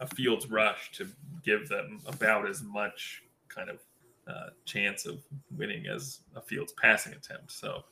a 0.00 0.06
Fields 0.06 0.50
rush 0.50 0.90
to 0.92 1.06
give 1.44 1.68
them 1.68 2.00
about 2.06 2.48
as 2.48 2.62
much 2.62 3.22
kind 3.48 3.68
of 3.68 3.80
uh, 4.26 4.50
chance 4.64 5.04
of 5.04 5.20
winning 5.54 5.86
as 5.86 6.20
a 6.34 6.40
Fields 6.40 6.72
passing 6.80 7.12
attempt. 7.12 7.52
So 7.52 7.84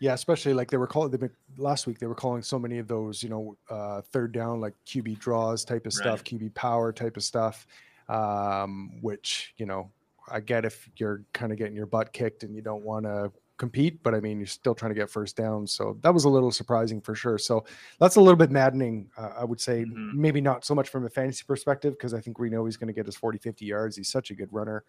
yeah, 0.00 0.12
especially 0.14 0.54
like 0.54 0.70
they 0.70 0.76
were 0.76 0.86
calling 0.86 1.10
they 1.10 1.28
last 1.56 1.86
week. 1.86 1.98
They 1.98 2.06
were 2.06 2.14
calling 2.14 2.42
so 2.42 2.58
many 2.58 2.78
of 2.78 2.88
those, 2.88 3.22
you 3.22 3.28
know, 3.28 3.56
uh, 3.70 4.02
third 4.02 4.32
down 4.32 4.60
like 4.60 4.74
QB 4.86 5.18
draws 5.18 5.64
type 5.64 5.86
of 5.86 5.92
stuff, 5.92 6.20
right. 6.20 6.40
QB 6.40 6.54
power 6.54 6.92
type 6.92 7.16
of 7.16 7.22
stuff. 7.22 7.66
Um, 8.08 8.98
which 9.00 9.54
you 9.56 9.66
know, 9.66 9.90
I 10.30 10.40
get 10.40 10.64
if 10.64 10.90
you're 10.96 11.22
kind 11.32 11.52
of 11.52 11.58
getting 11.58 11.74
your 11.74 11.86
butt 11.86 12.12
kicked 12.12 12.42
and 12.42 12.54
you 12.54 12.60
don't 12.60 12.84
want 12.84 13.06
to 13.06 13.32
compete, 13.56 14.02
but 14.02 14.14
I 14.14 14.20
mean, 14.20 14.38
you're 14.38 14.46
still 14.46 14.74
trying 14.74 14.90
to 14.90 14.94
get 14.94 15.10
first 15.10 15.36
down. 15.36 15.66
So 15.66 15.96
that 16.02 16.12
was 16.12 16.24
a 16.24 16.28
little 16.28 16.50
surprising 16.50 17.00
for 17.00 17.14
sure. 17.14 17.38
So 17.38 17.64
that's 18.00 18.16
a 18.16 18.20
little 18.20 18.36
bit 18.36 18.50
maddening, 18.50 19.08
uh, 19.16 19.30
I 19.38 19.44
would 19.44 19.60
say. 19.60 19.84
Mm-hmm. 19.84 20.20
Maybe 20.20 20.40
not 20.40 20.64
so 20.64 20.74
much 20.74 20.88
from 20.88 21.06
a 21.06 21.08
fantasy 21.08 21.44
perspective, 21.46 21.94
because 21.94 22.14
I 22.14 22.20
think 22.20 22.38
we 22.38 22.50
know 22.50 22.64
he's 22.64 22.76
going 22.76 22.88
to 22.88 22.92
get 22.92 23.06
his 23.06 23.16
40, 23.16 23.38
50 23.38 23.64
yards. 23.64 23.96
He's 23.96 24.10
such 24.10 24.30
a 24.30 24.34
good 24.34 24.52
runner. 24.52 24.84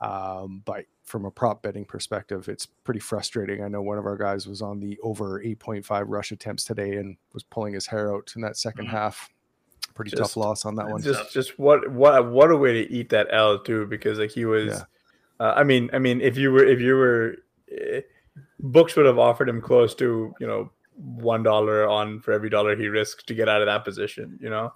Um, 0.00 0.62
but 0.64 0.84
from 1.04 1.24
a 1.24 1.30
prop 1.30 1.62
betting 1.62 1.84
perspective, 1.84 2.48
it's 2.48 2.66
pretty 2.66 3.00
frustrating. 3.00 3.64
I 3.64 3.68
know 3.68 3.82
one 3.82 3.98
of 3.98 4.06
our 4.06 4.16
guys 4.16 4.46
was 4.46 4.62
on 4.62 4.80
the 4.80 4.98
over 5.02 5.42
8.5 5.42 6.04
rush 6.06 6.30
attempts 6.30 6.64
today 6.64 6.96
and 6.96 7.16
was 7.32 7.42
pulling 7.42 7.74
his 7.74 7.86
hair 7.86 8.14
out 8.14 8.32
in 8.36 8.42
that 8.42 8.52
2nd 8.52 8.74
mm-hmm. 8.74 8.86
half. 8.86 9.30
Pretty 9.94 10.10
just, 10.12 10.22
tough 10.22 10.36
loss 10.36 10.64
on 10.64 10.76
that 10.76 10.88
one. 10.88 11.02
Just, 11.02 11.32
just 11.32 11.58
what, 11.58 11.90
what, 11.90 12.30
what 12.30 12.50
a 12.50 12.56
way 12.56 12.84
to 12.84 12.92
eat 12.92 13.08
that 13.08 13.28
L 13.32 13.58
too, 13.58 13.86
because 13.86 14.18
like 14.18 14.30
he 14.30 14.44
was. 14.44 14.66
Yeah. 14.68 14.82
Uh, 15.40 15.54
I 15.56 15.64
mean, 15.64 15.90
I 15.92 15.98
mean, 15.98 16.20
if 16.20 16.36
you 16.36 16.52
were, 16.52 16.64
if 16.64 16.80
you 16.80 16.94
were, 16.94 17.36
eh, 17.72 18.00
books 18.60 18.94
would 18.96 19.06
have 19.06 19.18
offered 19.18 19.48
him 19.48 19.60
close 19.60 19.94
to, 19.96 20.32
you 20.40 20.46
know, 20.46 20.70
one 20.94 21.42
dollar 21.42 21.88
on 21.88 22.20
for 22.20 22.32
every 22.32 22.50
dollar 22.50 22.76
he 22.76 22.88
risked 22.88 23.26
to 23.28 23.34
get 23.34 23.48
out 23.48 23.60
of 23.60 23.66
that 23.66 23.84
position. 23.84 24.38
You 24.40 24.50
know, 24.50 24.72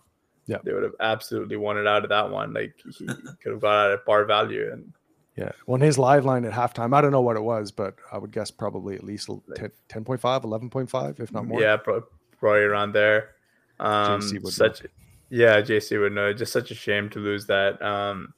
yeah, 0.47 0.59
they 0.65 0.73
would 0.73 0.85
have 0.85 0.95
absolutely 1.01 1.57
wanted 1.57 1.87
out 1.87 2.05
of 2.05 2.11
that 2.11 2.31
one. 2.31 2.53
Like 2.53 2.75
he 2.97 3.07
could 3.07 3.53
have 3.53 3.61
got 3.61 3.87
out 3.87 3.91
at 3.93 4.05
bar 4.05 4.25
value 4.25 4.71
and 4.73 4.93
yeah. 5.37 5.53
Well, 5.66 5.81
his 5.81 5.99
live 5.99 6.25
line 6.25 6.45
at 6.45 6.53
halftime, 6.53 6.95
I 6.95 7.01
don't 7.01 7.11
know 7.11 7.23
what 7.23 7.37
it 7.37 7.42
was, 7.42 7.71
but 7.71 7.97
I 8.12 8.18
would 8.18 8.33
guess 8.33 8.51
probably 8.51 8.97
at 8.97 9.05
least 9.05 9.29
10, 9.57 9.71
10.5, 9.88 10.21
11.5, 10.21 11.21
if 11.21 11.33
not 11.33 11.47
more. 11.47 11.61
Yeah, 11.61 11.77
probably 11.77 12.61
around 12.61 12.92
there. 12.92 13.31
Um, 13.81 14.21
JC 14.21 14.42
would 14.42 14.53
such, 14.53 14.83
know. 14.83 14.90
yeah, 15.31 15.61
JC 15.62 15.99
would 16.01 16.12
know. 16.12 16.33
Just 16.35 16.53
such 16.53 16.71
a 16.71 16.75
shame 16.75 17.09
to 17.11 17.18
lose 17.18 17.47
that. 17.47 17.81
Um, 17.81 18.35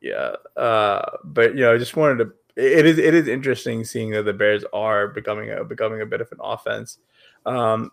yeah. 0.00 0.36
Uh, 0.56 1.04
but, 1.24 1.54
you 1.54 1.60
know, 1.60 1.74
I 1.74 1.78
just 1.78 1.96
wanted 1.96 2.24
to, 2.24 2.32
it 2.56 2.86
is, 2.86 2.98
it 2.98 3.14
is 3.14 3.28
interesting 3.28 3.84
seeing 3.84 4.10
that 4.12 4.22
the 4.22 4.32
Bears 4.32 4.64
are 4.72 5.08
becoming 5.08 5.50
a, 5.50 5.64
becoming 5.64 6.00
a 6.00 6.06
bit 6.06 6.22
of 6.22 6.32
an 6.32 6.38
offense. 6.40 6.98
Um, 7.44 7.92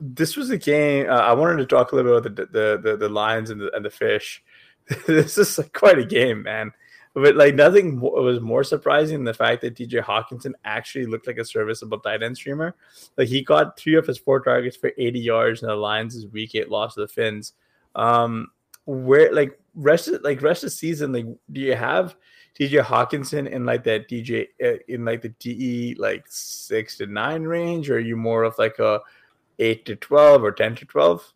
this 0.00 0.34
was 0.34 0.48
a 0.48 0.56
game. 0.56 1.10
Uh, 1.10 1.12
I 1.12 1.34
wanted 1.34 1.58
to 1.58 1.66
talk 1.66 1.92
a 1.92 1.96
little 1.96 2.20
bit 2.20 2.32
about 2.32 2.52
the, 2.52 2.58
the, 2.58 2.80
the, 2.82 2.96
the 2.96 3.08
Lions 3.10 3.50
and 3.50 3.60
the, 3.60 3.70
and 3.76 3.84
the 3.84 3.90
fish. 3.90 4.42
this 5.06 5.36
is 5.36 5.58
like 5.58 5.74
quite 5.74 5.98
a 5.98 6.04
game, 6.04 6.42
man. 6.42 6.72
But 7.14 7.36
like 7.36 7.54
nothing 7.54 8.00
was 8.00 8.40
more 8.40 8.64
surprising 8.64 9.18
than 9.18 9.24
the 9.24 9.34
fact 9.34 9.60
that 9.60 9.74
TJ 9.74 10.02
Hockenson 10.02 10.52
actually 10.64 11.04
looked 11.04 11.26
like 11.26 11.36
a 11.36 11.44
serviceable 11.44 12.00
tight 12.00 12.22
end 12.22 12.36
streamer. 12.36 12.74
Like 13.18 13.28
he 13.28 13.42
got 13.42 13.78
three 13.78 13.96
of 13.96 14.06
his 14.06 14.18
four 14.18 14.40
targets 14.40 14.76
for 14.76 14.92
80 14.96 15.20
yards, 15.20 15.62
and 15.62 15.70
the 15.70 15.76
Lions' 15.76 16.26
week 16.28 16.54
eight 16.54 16.70
loss 16.70 16.94
to 16.94 17.00
the 17.00 17.08
Fins. 17.08 17.52
Um, 17.94 18.48
where 18.86 19.32
like 19.32 19.58
rest 19.74 20.08
of, 20.08 20.22
like 20.22 20.40
rest 20.40 20.64
of 20.64 20.68
the 20.68 20.76
season, 20.76 21.12
like 21.12 21.26
do 21.50 21.60
you 21.60 21.76
have 21.76 22.16
TJ 22.58 22.82
Hockenson 22.82 23.48
in 23.48 23.64
like 23.64 23.84
that 23.84 24.08
DJ 24.08 24.48
uh, 24.64 24.78
in 24.88 25.04
like 25.04 25.22
the 25.22 25.30
DE 25.30 25.96
like 25.98 26.24
six 26.28 26.96
to 26.98 27.06
nine 27.06 27.42
range, 27.42 27.90
or 27.90 27.96
are 27.96 28.00
you 28.00 28.16
more 28.16 28.42
of 28.42 28.56
like 28.58 28.78
a 28.78 29.00
eight 29.58 29.84
to 29.86 29.96
twelve 29.96 30.42
or 30.42 30.52
ten 30.52 30.74
to 30.76 30.84
twelve? 30.84 31.32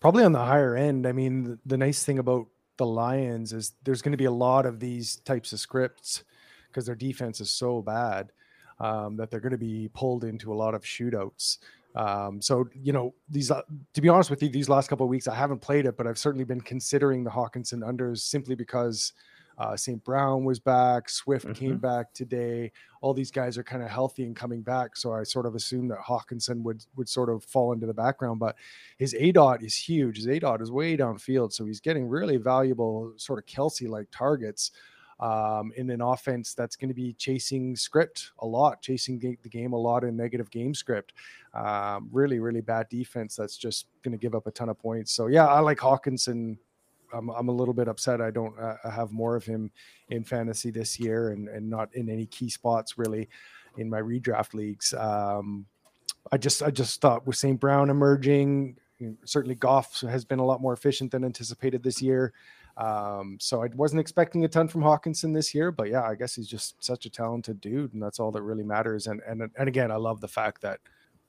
Probably 0.00 0.24
on 0.24 0.32
the 0.32 0.44
higher 0.44 0.74
end. 0.74 1.06
I 1.06 1.12
mean, 1.12 1.58
the 1.64 1.76
nice 1.76 2.02
thing 2.02 2.18
about 2.18 2.48
the 2.76 2.86
Lions 2.86 3.52
is 3.52 3.72
there's 3.84 4.02
going 4.02 4.12
to 4.12 4.18
be 4.18 4.24
a 4.24 4.30
lot 4.30 4.66
of 4.66 4.80
these 4.80 5.16
types 5.16 5.52
of 5.52 5.60
scripts 5.60 6.24
because 6.68 6.86
their 6.86 6.94
defense 6.94 7.40
is 7.40 7.50
so 7.50 7.82
bad 7.82 8.32
um, 8.80 9.16
that 9.16 9.30
they're 9.30 9.40
going 9.40 9.52
to 9.52 9.58
be 9.58 9.90
pulled 9.94 10.24
into 10.24 10.52
a 10.52 10.56
lot 10.56 10.74
of 10.74 10.82
shootouts. 10.82 11.58
Um, 11.94 12.40
so 12.40 12.68
you 12.74 12.92
know 12.92 13.14
these. 13.28 13.50
Uh, 13.50 13.62
to 13.92 14.00
be 14.00 14.08
honest 14.08 14.30
with 14.30 14.42
you, 14.42 14.48
these 14.48 14.68
last 14.68 14.88
couple 14.88 15.04
of 15.04 15.10
weeks 15.10 15.28
I 15.28 15.34
haven't 15.34 15.60
played 15.60 15.84
it, 15.84 15.96
but 15.96 16.06
I've 16.06 16.18
certainly 16.18 16.44
been 16.44 16.60
considering 16.60 17.22
the 17.22 17.30
Hockenson 17.30 17.80
unders 17.80 18.20
simply 18.20 18.54
because 18.54 19.12
uh, 19.58 19.76
St. 19.76 20.02
Brown 20.04 20.44
was 20.44 20.58
back. 20.58 21.08
Swift 21.08 21.46
mm-hmm. 21.46 21.54
came 21.54 21.78
back 21.78 22.12
today. 22.12 22.72
All 23.00 23.14
these 23.14 23.30
guys 23.30 23.58
are 23.58 23.64
kind 23.64 23.82
of 23.82 23.90
healthy 23.90 24.24
and 24.24 24.34
coming 24.34 24.62
back. 24.62 24.96
So 24.96 25.12
I 25.12 25.22
sort 25.22 25.46
of 25.46 25.54
assumed 25.54 25.90
that 25.90 25.98
Hockenson 25.98 26.62
would 26.62 26.84
would 26.96 27.08
sort 27.08 27.30
of 27.30 27.44
fall 27.44 27.72
into 27.72 27.86
the 27.86 27.94
background. 27.94 28.40
But 28.40 28.56
his 28.98 29.14
aDOT 29.14 29.62
is 29.62 29.76
huge. 29.76 30.16
His 30.16 30.26
aDOT 30.26 30.62
is 30.62 30.70
way 30.70 30.96
downfield, 30.96 31.52
so 31.52 31.64
he's 31.64 31.80
getting 31.80 32.08
really 32.08 32.36
valuable 32.36 33.12
sort 33.16 33.38
of 33.38 33.46
Kelsey 33.46 33.86
like 33.86 34.08
targets. 34.10 34.72
Um, 35.20 35.72
in 35.76 35.88
an 35.90 36.00
offense 36.00 36.52
that's 36.52 36.74
going 36.74 36.88
to 36.88 36.94
be 36.94 37.12
chasing 37.12 37.76
script 37.76 38.32
a 38.40 38.46
lot, 38.46 38.82
chasing 38.82 39.20
the 39.20 39.48
game 39.48 39.72
a 39.72 39.76
lot 39.76 40.02
in 40.02 40.16
negative 40.16 40.50
game 40.50 40.74
script. 40.74 41.12
Um, 41.54 42.08
really, 42.10 42.40
really 42.40 42.60
bad 42.60 42.88
defense 42.88 43.36
that's 43.36 43.56
just 43.56 43.86
going 44.02 44.10
to 44.10 44.18
give 44.18 44.34
up 44.34 44.48
a 44.48 44.50
ton 44.50 44.68
of 44.68 44.80
points. 44.80 45.12
So 45.12 45.28
yeah, 45.28 45.46
I 45.46 45.60
like 45.60 45.78
Hockenson 45.78 46.56
I'm, 47.12 47.28
I'm 47.30 47.48
a 47.48 47.52
little 47.52 47.74
bit 47.74 47.88
upset 47.88 48.20
I 48.20 48.30
don't 48.30 48.58
uh, 48.58 48.76
have 48.90 49.12
more 49.12 49.36
of 49.36 49.44
him 49.44 49.70
in 50.08 50.24
fantasy 50.24 50.70
this 50.70 50.98
year 50.98 51.30
and, 51.30 51.48
and 51.48 51.68
not 51.68 51.94
in 51.94 52.08
any 52.08 52.26
key 52.26 52.48
spots 52.48 52.98
really 52.98 53.28
in 53.78 53.88
my 53.88 54.00
redraft 54.00 54.54
leagues. 54.54 54.92
Um, 54.94 55.66
I 56.30 56.38
just 56.38 56.62
I 56.62 56.70
just 56.70 57.00
thought 57.00 57.26
with 57.26 57.36
St. 57.36 57.58
Brown 57.58 57.90
emerging, 57.90 58.76
certainly 59.24 59.54
Goff 59.54 60.00
has 60.02 60.24
been 60.24 60.38
a 60.38 60.44
lot 60.44 60.60
more 60.60 60.72
efficient 60.72 61.10
than 61.10 61.24
anticipated 61.24 61.82
this 61.82 62.00
year. 62.00 62.32
Um, 62.76 63.36
so 63.40 63.62
I 63.62 63.68
wasn't 63.74 64.00
expecting 64.00 64.44
a 64.44 64.48
ton 64.48 64.68
from 64.68 64.82
Hockenson 64.82 65.34
this 65.34 65.54
year, 65.54 65.70
but 65.70 65.90
yeah, 65.90 66.04
I 66.04 66.14
guess 66.14 66.34
he's 66.34 66.48
just 66.48 66.82
such 66.82 67.04
a 67.04 67.10
talented 67.10 67.60
dude, 67.60 67.92
and 67.92 68.02
that's 68.02 68.18
all 68.18 68.30
that 68.32 68.42
really 68.42 68.62
matters. 68.62 69.06
And 69.06 69.20
and 69.26 69.50
and 69.56 69.68
again, 69.68 69.90
I 69.90 69.96
love 69.96 70.20
the 70.20 70.28
fact 70.28 70.62
that 70.62 70.80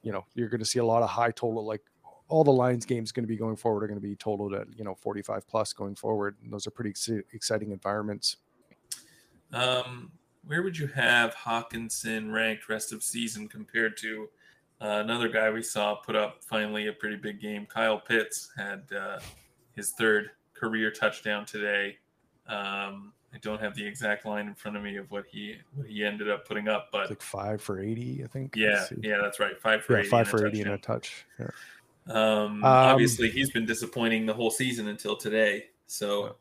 you 0.03 0.11
know 0.11 0.25
you're 0.35 0.49
going 0.49 0.59
to 0.59 0.65
see 0.65 0.79
a 0.79 0.85
lot 0.85 1.03
of 1.03 1.09
high 1.09 1.31
total 1.31 1.65
like 1.65 1.81
all 2.27 2.43
the 2.43 2.51
Lions 2.51 2.85
games 2.85 3.11
going 3.11 3.23
to 3.23 3.27
be 3.27 3.37
going 3.37 3.55
forward 3.55 3.83
are 3.83 3.87
going 3.87 3.99
to 3.99 4.07
be 4.07 4.15
totaled 4.15 4.53
at 4.53 4.67
you 4.77 4.83
know 4.83 4.95
45 4.95 5.47
plus 5.47 5.73
going 5.73 5.95
forward. 5.95 6.35
And 6.43 6.51
those 6.51 6.67
are 6.67 6.71
pretty 6.71 6.91
ex- 6.91 7.09
exciting 7.33 7.71
environments. 7.71 8.37
Um, 9.51 10.11
where 10.45 10.63
would 10.63 10.77
you 10.77 10.87
have 10.87 11.35
Hockenson 11.35 12.31
ranked 12.31 12.69
rest 12.69 12.91
of 12.91 13.03
season 13.03 13.47
compared 13.47 13.95
to 13.97 14.29
uh, 14.81 15.01
another 15.03 15.29
guy 15.29 15.49
we 15.49 15.61
saw 15.61 15.95
put 15.95 16.15
up 16.15 16.43
finally 16.43 16.87
a 16.87 16.93
pretty 16.93 17.15
big 17.15 17.39
game? 17.39 17.65
Kyle 17.65 17.99
Pitts 17.99 18.51
had 18.57 18.83
uh, 18.97 19.19
his 19.75 19.91
third 19.91 20.31
career 20.53 20.91
touchdown 20.91 21.45
today. 21.45 21.97
Um, 22.47 23.13
I 23.33 23.37
don't 23.41 23.59
have 23.61 23.73
the 23.75 23.85
exact 23.85 24.25
line 24.25 24.47
in 24.47 24.53
front 24.53 24.77
of 24.77 24.83
me 24.83 24.97
of 24.97 25.09
what 25.09 25.25
he 25.25 25.55
what 25.73 25.87
he 25.87 26.03
ended 26.03 26.29
up 26.29 26.47
putting 26.47 26.67
up, 26.67 26.89
but 26.91 27.09
like 27.09 27.21
five 27.21 27.61
for 27.61 27.79
eighty, 27.79 28.23
I 28.23 28.27
think. 28.27 28.55
Yeah, 28.55 28.85
yeah, 29.01 29.17
that's 29.21 29.39
right. 29.39 29.59
Five 29.59 29.83
for 29.83 29.93
yeah, 29.93 29.99
80 30.01 30.09
five 30.09 30.27
for 30.27 30.45
eighty 30.45 30.61
in 30.61 30.67
a 30.67 30.77
touch. 30.77 31.25
Yeah. 31.39 31.47
Um, 32.07 32.15
um, 32.15 32.63
obviously, 32.63 33.29
he's 33.29 33.51
been 33.51 33.65
disappointing 33.65 34.25
the 34.25 34.33
whole 34.33 34.51
season 34.51 34.87
until 34.87 35.15
today. 35.15 35.65
So, 35.87 36.35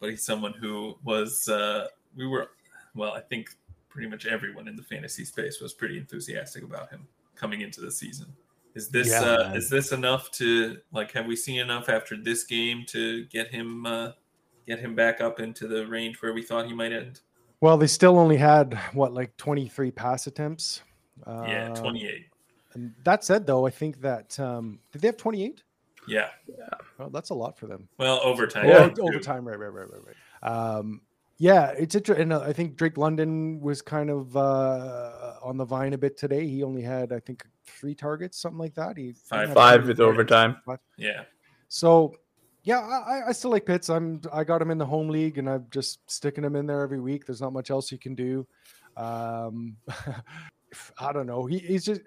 but 0.00 0.10
he's 0.10 0.24
someone 0.24 0.52
who 0.52 0.96
was 1.04 1.48
uh, 1.48 1.86
we 2.16 2.26
were 2.26 2.50
well, 2.94 3.12
I 3.12 3.20
think 3.20 3.50
pretty 3.88 4.08
much 4.08 4.26
everyone 4.26 4.68
in 4.68 4.76
the 4.76 4.82
fantasy 4.82 5.24
space 5.24 5.60
was 5.60 5.72
pretty 5.72 5.98
enthusiastic 5.98 6.62
about 6.62 6.90
him 6.90 7.06
coming 7.34 7.62
into 7.62 7.80
the 7.80 7.90
season. 7.90 8.26
Is 8.74 8.88
this 8.88 9.08
yeah, 9.08 9.22
uh, 9.22 9.52
is 9.54 9.68
this 9.68 9.92
enough 9.92 10.30
to 10.32 10.78
like? 10.92 11.10
Have 11.12 11.26
we 11.26 11.34
seen 11.34 11.58
enough 11.58 11.88
after 11.88 12.16
this 12.16 12.44
game 12.44 12.84
to 12.88 13.24
get 13.26 13.48
him 13.48 13.86
uh, 13.86 14.12
get 14.66 14.78
him 14.78 14.94
back 14.94 15.20
up 15.20 15.40
into 15.40 15.66
the 15.66 15.86
range 15.86 16.22
where 16.22 16.32
we 16.32 16.42
thought 16.42 16.66
he 16.66 16.74
might 16.74 16.92
end? 16.92 17.20
Well, 17.60 17.76
they 17.76 17.88
still 17.88 18.18
only 18.18 18.36
had 18.36 18.74
what 18.92 19.12
like 19.12 19.36
twenty 19.36 19.66
three 19.68 19.90
pass 19.90 20.26
attempts. 20.26 20.82
Yeah, 21.26 21.74
twenty 21.74 22.06
eight. 22.06 22.26
And 22.78 22.94
that 23.02 23.24
said, 23.24 23.44
though, 23.44 23.66
I 23.66 23.70
think 23.70 24.00
that 24.02 24.38
um, 24.38 24.78
did 24.92 25.02
they 25.02 25.08
have 25.08 25.16
28? 25.16 25.64
Yeah. 26.06 26.28
Yeah. 26.46 26.54
Well, 26.96 27.10
that's 27.10 27.30
a 27.30 27.34
lot 27.34 27.58
for 27.58 27.66
them. 27.66 27.88
Well, 27.98 28.20
overtime. 28.22 28.68
Yeah, 28.68 28.90
overtime. 29.00 29.46
Right, 29.46 29.58
right, 29.58 29.72
right, 29.72 29.90
right, 29.90 30.00
right. 30.06 30.48
Um, 30.48 31.00
yeah, 31.38 31.70
it's 31.70 31.96
interesting. 31.96 32.22
And 32.22 32.32
uh, 32.32 32.40
I 32.40 32.52
think 32.52 32.76
Drake 32.76 32.96
London 32.96 33.60
was 33.60 33.82
kind 33.82 34.10
of 34.10 34.36
uh, 34.36 35.34
on 35.42 35.56
the 35.56 35.64
vine 35.64 35.92
a 35.92 35.98
bit 35.98 36.16
today. 36.16 36.46
He 36.46 36.62
only 36.62 36.82
had, 36.82 37.12
I 37.12 37.18
think, 37.18 37.44
three 37.66 37.96
targets, 37.96 38.38
something 38.38 38.58
like 38.58 38.74
that. 38.74 38.96
He 38.96 39.12
five, 39.12 39.52
five 39.52 39.86
with 39.88 40.00
overtime. 40.00 40.56
Yeah. 40.96 41.22
So, 41.66 42.14
yeah, 42.62 42.80
I, 42.80 43.28
I 43.28 43.32
still 43.32 43.50
like 43.50 43.66
Pitts. 43.66 43.88
I'm 43.90 44.20
I 44.32 44.44
got 44.44 44.62
him 44.62 44.70
in 44.70 44.78
the 44.78 44.86
home 44.86 45.08
league, 45.08 45.38
and 45.38 45.50
I'm 45.50 45.66
just 45.70 45.98
sticking 46.10 46.44
him 46.44 46.54
in 46.54 46.66
there 46.66 46.82
every 46.82 47.00
week. 47.00 47.26
There's 47.26 47.40
not 47.40 47.52
much 47.52 47.70
else 47.70 47.90
you 47.90 47.98
can 47.98 48.14
do. 48.14 48.46
Um, 48.96 49.76
I 51.00 51.12
don't 51.12 51.26
know. 51.26 51.46
He, 51.46 51.58
he's 51.58 51.84
just. 51.84 52.00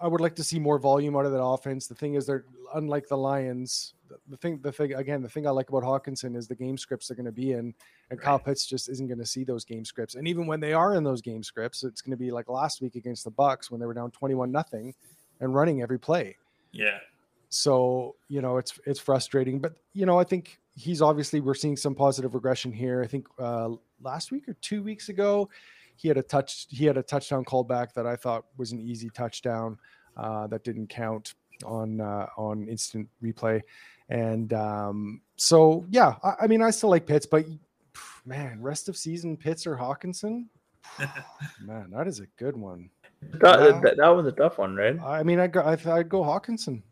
I 0.00 0.08
would 0.08 0.20
like 0.20 0.34
to 0.36 0.44
see 0.44 0.58
more 0.58 0.78
volume 0.78 1.16
out 1.16 1.26
of 1.26 1.32
that 1.32 1.42
offense. 1.42 1.86
The 1.86 1.94
thing 1.94 2.14
is, 2.14 2.26
they're 2.26 2.44
unlike 2.74 3.06
the 3.08 3.16
Lions. 3.16 3.94
The, 4.08 4.16
the 4.28 4.36
thing, 4.36 4.58
the 4.62 4.72
thing 4.72 4.94
again, 4.94 5.22
the 5.22 5.28
thing 5.28 5.46
I 5.46 5.50
like 5.50 5.68
about 5.68 5.82
Hockenson 5.82 6.36
is 6.36 6.48
the 6.48 6.54
game 6.54 6.78
scripts 6.78 7.08
they're 7.08 7.16
going 7.16 7.26
to 7.26 7.32
be 7.32 7.52
in, 7.52 7.58
and 7.58 7.74
right. 8.10 8.20
Kyle 8.20 8.38
Pitts 8.38 8.66
just 8.66 8.88
isn't 8.88 9.06
going 9.06 9.18
to 9.18 9.26
see 9.26 9.44
those 9.44 9.64
game 9.64 9.84
scripts. 9.84 10.14
And 10.14 10.26
even 10.26 10.46
when 10.46 10.60
they 10.60 10.72
are 10.72 10.94
in 10.94 11.04
those 11.04 11.20
game 11.20 11.42
scripts, 11.42 11.84
it's 11.84 12.00
going 12.00 12.12
to 12.12 12.16
be 12.16 12.30
like 12.30 12.48
last 12.48 12.80
week 12.80 12.94
against 12.94 13.24
the 13.24 13.30
Bucks 13.30 13.70
when 13.70 13.78
they 13.78 13.86
were 13.86 13.94
down 13.94 14.10
twenty-one 14.10 14.50
nothing, 14.50 14.94
and 15.40 15.54
running 15.54 15.82
every 15.82 15.98
play. 15.98 16.36
Yeah. 16.72 16.98
So 17.50 18.14
you 18.28 18.40
know 18.40 18.56
it's 18.58 18.78
it's 18.86 19.00
frustrating, 19.00 19.58
but 19.60 19.74
you 19.92 20.06
know 20.06 20.18
I 20.18 20.24
think 20.24 20.58
he's 20.76 21.02
obviously 21.02 21.40
we're 21.40 21.54
seeing 21.54 21.76
some 21.76 21.94
positive 21.94 22.34
regression 22.34 22.72
here. 22.72 23.02
I 23.02 23.06
think 23.06 23.26
uh, 23.38 23.70
last 24.00 24.32
week 24.32 24.48
or 24.48 24.54
two 24.54 24.82
weeks 24.82 25.08
ago, 25.08 25.50
he 26.00 26.08
had 26.08 26.16
a 26.16 26.22
touch 26.22 26.66
he 26.70 26.86
had 26.86 26.96
a 26.96 27.02
touchdown 27.02 27.44
callback 27.44 27.92
that 27.92 28.06
I 28.06 28.16
thought 28.16 28.44
was 28.56 28.72
an 28.72 28.80
easy 28.80 29.10
touchdown 29.10 29.76
uh, 30.16 30.46
that 30.46 30.64
didn't 30.64 30.88
count 30.88 31.34
on 31.64 32.00
uh, 32.00 32.26
on 32.38 32.66
instant 32.68 33.06
replay, 33.22 33.60
and 34.08 34.52
um, 34.54 35.20
so 35.36 35.84
yeah, 35.90 36.14
I, 36.24 36.34
I, 36.42 36.46
mean 36.46 36.62
I 36.62 36.70
still 36.70 36.88
like 36.88 37.06
Pitts, 37.06 37.26
but 37.26 37.44
man, 38.24 38.62
rest 38.62 38.88
of 38.88 38.96
season 38.96 39.36
Pitts 39.36 39.66
or 39.66 39.76
Hockenson, 39.76 40.46
man, 41.60 41.90
that 41.90 42.06
is 42.06 42.20
a 42.20 42.26
good 42.38 42.56
one. 42.56 42.88
That, 43.34 43.82
that, 43.82 43.98
that 43.98 44.08
was 44.08 44.24
a 44.24 44.32
tough 44.32 44.56
one, 44.56 44.74
right? 44.74 44.98
I 45.00 45.22
mean, 45.22 45.38
I 45.38 45.48
go 45.48 45.60
I 45.60 45.72
I'd 45.72 46.08
go 46.08 46.22
Hockenson. 46.22 46.82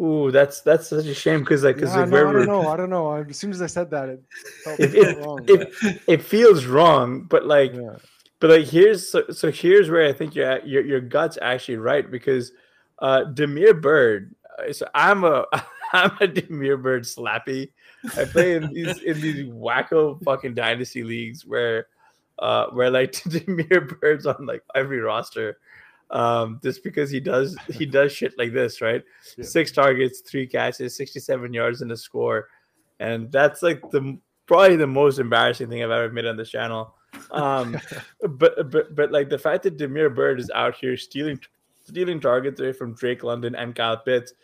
Ooh, 0.00 0.30
that's 0.30 0.62
that's 0.62 0.88
such 0.88 1.04
a 1.06 1.14
shame 1.14 1.40
because 1.40 1.64
like, 1.64 1.78
cause 1.78 1.94
yeah, 1.94 2.06
no, 2.06 2.28
I 2.28 2.32
don't 2.32 2.46
know, 2.46 2.68
I 2.68 2.76
don't 2.76 2.90
know. 2.90 3.12
As 3.12 3.36
soon 3.36 3.50
as 3.50 3.60
I 3.60 3.66
said 3.66 3.90
that, 3.90 4.08
it 4.08 4.24
felt 4.64 4.80
it, 4.80 4.94
it, 4.94 5.18
wrong. 5.18 5.44
It, 5.46 6.00
it, 6.08 6.22
feels 6.22 6.64
wrong, 6.64 7.22
but 7.24 7.46
like, 7.46 7.74
yeah. 7.74 7.96
but 8.40 8.50
like 8.50 8.66
here's 8.66 9.10
so, 9.10 9.24
so 9.30 9.50
here's 9.50 9.90
where 9.90 10.08
I 10.08 10.12
think 10.14 10.34
your 10.34 10.64
your 10.64 10.84
your 10.84 11.00
gut's 11.00 11.36
actually 11.42 11.76
right 11.76 12.10
because 12.10 12.52
uh 13.00 13.24
Damiere 13.24 13.74
Byrd. 13.74 14.34
Uh, 14.58 14.72
so 14.72 14.88
I'm 14.94 15.24
a 15.24 15.44
I'm 15.92 16.16
a 16.20 16.26
Damiere 16.26 16.78
Byrd 16.78 17.02
slappy. 17.02 17.72
I 18.16 18.24
play 18.24 18.54
in 18.54 18.72
these 18.72 18.98
in 19.02 19.20
these 19.20 19.44
wacko 19.44 20.22
fucking 20.24 20.54
dynasty 20.54 21.04
leagues 21.04 21.44
where 21.44 21.88
uh 22.38 22.68
where 22.68 22.90
like 22.90 23.22
Damiere 23.28 23.82
Byrd's 23.82 24.24
on 24.24 24.46
like 24.46 24.62
every 24.74 25.00
roster 25.00 25.58
um, 26.12 26.60
just 26.62 26.84
because 26.84 27.10
he 27.10 27.20
does 27.20 27.56
he 27.70 27.86
does 27.86 28.12
shit 28.12 28.36
like 28.38 28.52
this, 28.52 28.80
right? 28.80 29.02
Yeah. 29.36 29.44
Six 29.44 29.72
targets, 29.72 30.20
three 30.20 30.46
catches, 30.46 30.94
sixty-seven 30.96 31.54
yards 31.54 31.80
in 31.80 31.90
a 31.90 31.96
score, 31.96 32.48
and 33.00 33.32
that's 33.32 33.62
like 33.62 33.80
the 33.90 34.18
probably 34.46 34.76
the 34.76 34.86
most 34.86 35.18
embarrassing 35.18 35.68
thing 35.70 35.82
I've 35.82 35.90
ever 35.90 36.12
made 36.12 36.26
on 36.26 36.36
this 36.36 36.50
channel. 36.50 36.94
Um, 37.30 37.78
but 38.20 38.70
but 38.70 38.94
but 38.94 39.10
like 39.10 39.30
the 39.30 39.38
fact 39.38 39.62
that 39.62 39.78
Damiere 39.78 40.10
Byrd 40.10 40.38
is 40.38 40.50
out 40.54 40.74
here 40.76 40.96
stealing 40.96 41.40
stealing 41.82 42.20
targets 42.20 42.60
away 42.60 42.72
from 42.72 42.94
Drake 42.94 43.22
London 43.22 43.54
and 43.54 43.74
Kyle 43.74 43.96
Pitts 43.96 44.34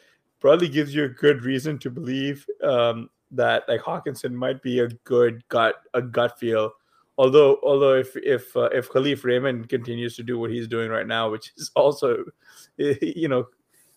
probably 0.41 0.69
gives 0.69 0.95
you 0.95 1.05
a 1.05 1.09
good 1.09 1.45
reason 1.45 1.79
to 1.81 1.91
believe 1.91 2.47
um, 2.63 3.11
that 3.31 3.65
like 3.69 3.83
Hockenson 3.83 4.33
might 4.33 4.63
be 4.63 4.81
a 4.81 4.89
good 5.05 5.47
gut 5.49 5.77
a 5.93 6.01
gut 6.01 6.39
feel 6.39 6.73
although 7.19 7.59
although 7.63 7.95
if 7.95 8.17
if 8.17 8.57
uh, 8.57 8.71
if 8.73 8.89
Kalif 8.89 9.25
Raymond 9.25 9.69
continues 9.69 10.17
to 10.17 10.23
do 10.23 10.39
what 10.39 10.51
he's 10.51 10.69
doing 10.69 10.89
right 10.89 11.07
now, 11.07 11.31
which 11.31 11.53
is 11.57 11.71
also, 11.75 12.25
you 12.77 13.29
know, 13.29 13.47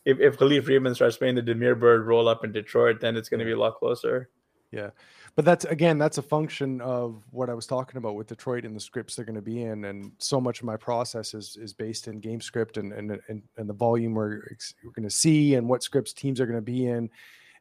if 0.04 0.20
if 0.20 0.38
Kalif 0.38 0.68
Raymond 0.68 0.96
starts 0.96 1.18
playing 1.18 1.36
the 1.36 1.42
Damiere 1.42 1.76
Byrd 1.76 2.06
roll 2.06 2.28
up 2.28 2.44
in 2.44 2.52
Detroit, 2.52 3.00
then 3.00 3.16
it's 3.16 3.30
going 3.30 3.40
to 3.40 3.46
be 3.46 3.52
a 3.52 3.60
lot 3.60 3.76
closer. 3.76 4.30
Yeah, 4.72 4.90
but 5.36 5.46
that's 5.46 5.66
again 5.66 5.98
that's 5.98 6.18
a 6.18 6.22
function 6.22 6.82
of 6.82 7.24
what 7.32 7.50
I 7.50 7.54
was 7.54 7.68
talking 7.68 7.98
about 7.98 8.16
with 8.16 8.28
Detroit 8.28 8.66
and 8.66 8.76
the 8.76 8.80
scripts 8.80 9.16
they're 9.16 9.26
going 9.26 9.36
to 9.36 9.42
be 9.42 9.64
in, 9.64 9.86
and 9.86 10.12
so 10.18 10.42
much 10.42 10.60
of 10.60 10.66
my 10.66 10.78
process 10.78 11.34
is 11.34 11.58
is 11.62 11.74
based 11.74 12.08
in 12.08 12.20
game 12.20 12.42
script 12.42 12.78
and 12.78 12.92
and 12.94 13.20
and, 13.28 13.44
and 13.58 13.70
the 13.70 13.74
volume 13.74 14.14
we're 14.14 14.42
we're 14.84 14.92
going 14.92 15.08
to 15.08 15.16
see 15.16 15.56
and 15.56 15.68
what 15.68 15.84
scripts 15.84 16.14
teams 16.14 16.40
are 16.42 16.46
going 16.46 16.58
to 16.58 16.62
be 16.62 16.88
in. 16.88 17.10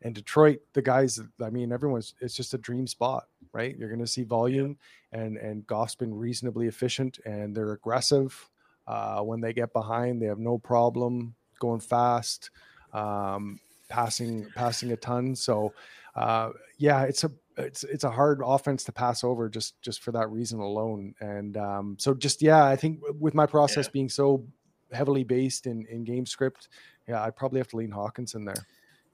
And 0.03 0.15
Detroit, 0.15 0.61
the 0.73 0.83
guys, 0.83 1.21
I 1.43 1.51
mean, 1.51 1.73
everyone's 1.73 2.15
it's 2.21 2.35
just 2.35 2.55
a 2.55 2.59
dream 2.59 2.87
spot 2.87 3.27
right? 3.53 3.77
You're 3.77 3.89
going 3.89 4.01
to 4.01 4.07
see 4.07 4.23
volume, 4.23 4.79
and 5.13 5.37
and 5.37 5.67
Goff's 5.67 5.95
been 5.95 6.15
reasonably 6.15 6.67
efficient, 6.67 7.19
and 7.25 7.55
they're 7.55 7.73
aggressive. 7.73 8.49
Uh, 8.87 9.21
when 9.21 9.41
they 9.41 9.53
get 9.53 9.73
behind, 9.73 10.21
they 10.21 10.27
have 10.27 10.39
no 10.39 10.59
problem 10.59 11.35
going 11.59 11.81
fast, 11.81 12.51
um, 12.93 13.61
passing 13.89 14.47
passing 14.55 14.93
a 14.93 14.97
ton. 14.97 15.35
So, 15.35 15.73
uh, 16.15 16.51
yeah, 16.79 17.03
it's 17.05 17.25
a 17.25 17.31
it's 17.57 17.85
it's 17.85 18.05
a 18.05 18.11
hard 18.11 18.41
offense 18.45 18.85
to 18.85 18.93
pass 18.93 19.25
over 19.25 19.49
just 19.49 19.81
just 19.83 20.03
for 20.03 20.13
that 20.13 20.31
reason 20.31 20.61
alone. 20.61 21.15
And 21.21 21.57
um, 21.57 21.97
so, 21.99 22.15
just 22.15 22.43
yeah, 22.43 22.65
I 22.65 22.77
think 22.77 23.01
with 23.19 23.35
my 23.35 23.47
process 23.47 23.87
yeah. 23.87 23.93
being 23.93 24.09
so 24.09 24.45
heavily 24.93 25.25
based 25.25 25.67
in 25.67 25.87
in 25.87 26.05
game 26.05 26.27
script, 26.27 26.69
yeah, 27.09 27.23
I'd 27.23 27.37
probably 27.37 27.59
have 27.61 27.69
to 27.69 27.77
lean 27.77 27.91
Hockenson 27.91 28.45
there. 28.45 28.67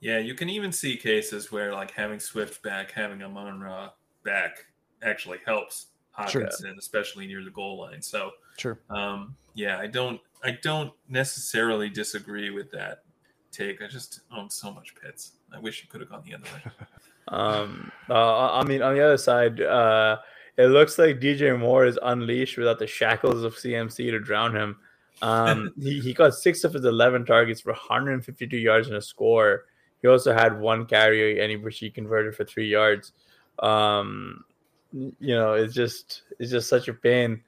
Yeah, 0.06 0.18
you 0.18 0.34
can 0.34 0.48
even 0.48 0.70
see 0.70 0.96
cases 0.96 1.50
where 1.50 1.72
like 1.72 1.90
having 1.90 2.20
Swift 2.20 2.62
back, 2.62 2.92
having 2.92 3.20
Amon 3.24 3.58
Ra 3.58 3.90
back 4.22 4.64
actually 5.02 5.38
helps 5.44 5.86
Hockenson, 6.16 6.60
sure. 6.60 6.74
especially 6.78 7.26
near 7.26 7.42
the 7.42 7.50
goal 7.50 7.80
line. 7.80 8.00
So 8.00 8.30
sure. 8.56 8.78
Um, 8.88 9.34
yeah, 9.54 9.80
I 9.80 9.88
don't 9.88 10.20
I 10.44 10.58
don't 10.62 10.92
necessarily 11.08 11.88
disagree 11.88 12.50
with 12.50 12.70
that 12.70 13.02
take. 13.50 13.82
I 13.82 13.88
just 13.88 14.20
own 14.30 14.48
so 14.48 14.72
much 14.72 14.94
Pitts. 14.94 15.32
I 15.52 15.58
wish 15.58 15.82
you 15.82 15.88
could 15.88 16.02
have 16.02 16.10
gone 16.10 16.22
the 16.24 16.34
other 16.36 16.44
way. 16.54 16.86
um, 17.36 17.90
uh, 18.08 18.52
I 18.52 18.62
mean, 18.62 18.82
on 18.82 18.94
the 18.94 19.04
other 19.04 19.18
side, 19.18 19.60
uh, 19.60 20.18
it 20.56 20.68
looks 20.68 21.00
like 21.00 21.18
DJ 21.18 21.58
Moore 21.58 21.84
is 21.84 21.98
unleashed 22.00 22.58
without 22.58 22.78
the 22.78 22.86
shackles 22.86 23.42
of 23.42 23.56
CMC 23.56 24.12
to 24.12 24.20
drown 24.20 24.54
him. 24.54 24.76
Um, 25.20 25.72
he, 25.80 25.98
he 25.98 26.14
got 26.14 26.32
six 26.32 26.62
of 26.62 26.74
his 26.74 26.84
11 26.84 27.26
targets 27.26 27.60
for 27.60 27.72
152 27.72 28.56
yards 28.56 28.86
and 28.86 28.98
a 28.98 29.02
score. 29.02 29.64
He 30.02 30.08
also 30.08 30.32
had 30.32 30.60
one 30.60 30.86
carry, 30.86 31.40
and 31.40 31.50
he, 31.50 31.56
which 31.56 31.78
he 31.78 31.90
converted 31.90 32.34
for 32.34 32.44
three 32.44 32.68
yards 32.68 33.12
um, 33.60 34.44
you 34.92 35.34
know, 35.34 35.54
it's 35.54 35.74
just 35.74 36.22
it's 36.38 36.50
just 36.50 36.68
such 36.68 36.88
a 36.88 36.94
pain 36.94 37.42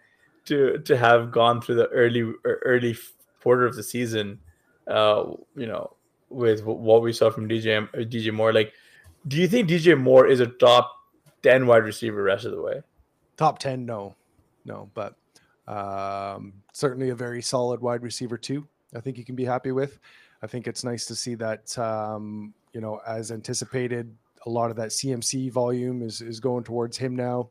to 0.46 0.78
to 0.78 0.96
have 0.96 1.30
gone 1.30 1.61
through 1.61 1.76
the 1.76 1.88
early 1.88 2.32
early 2.44 2.96
quarter 3.42 3.66
of 3.66 3.76
the 3.76 3.82
season. 3.82 4.38
Uh, 4.86 5.32
you 5.55 5.66
know, 5.66 5.94
with 6.30 6.64
what 6.64 7.03
we 7.03 7.12
saw 7.12 7.30
from 7.30 7.49
DJ 7.49 7.88
DJ 8.11 8.32
Moore. 8.32 8.53
Like, 8.53 8.72
do 9.26 9.36
you 9.36 9.49
think 9.49 9.68
DJ 9.68 9.99
Moore 9.99 10.26
is 10.26 10.40
a 10.40 10.46
top 10.46 10.92
ten 11.42 11.66
wide 11.66 11.84
receiver 11.84 12.22
rest 12.22 12.44
of 12.44 12.53
the 12.53 12.62
way? 12.62 12.82
Top 13.36 13.59
ten, 13.59 13.86
no, 13.86 14.16
no, 14.64 14.90
but 14.94 15.14
um, 15.66 16.55
certainly 16.72 17.11
a 17.11 17.14
very 17.14 17.42
solid 17.42 17.80
wide 17.80 18.03
receiver 18.03 18.36
too. 18.36 18.66
I 18.94 19.01
think 19.01 19.18
you 19.18 19.24
can 19.24 19.36
be 19.36 19.44
happy 19.44 19.70
with. 19.70 19.99
I 20.43 20.47
think 20.47 20.66
it's 20.66 20.84
nice 20.84 21.07
to 21.07 21.14
see 21.14 21.34
that 21.36 21.76
um, 21.78 22.55
you 22.72 22.80
know, 22.80 23.01
as 23.07 23.32
anticipated, 23.32 24.14
a 24.47 24.51
lot 24.51 24.70
of 24.70 24.76
that 24.76 24.91
CMC 24.91 25.51
volume 25.51 26.03
is 26.03 26.20
is 26.20 26.41
going 26.41 26.64
towards 26.64 26.97
him 26.97 27.16
now, 27.16 27.51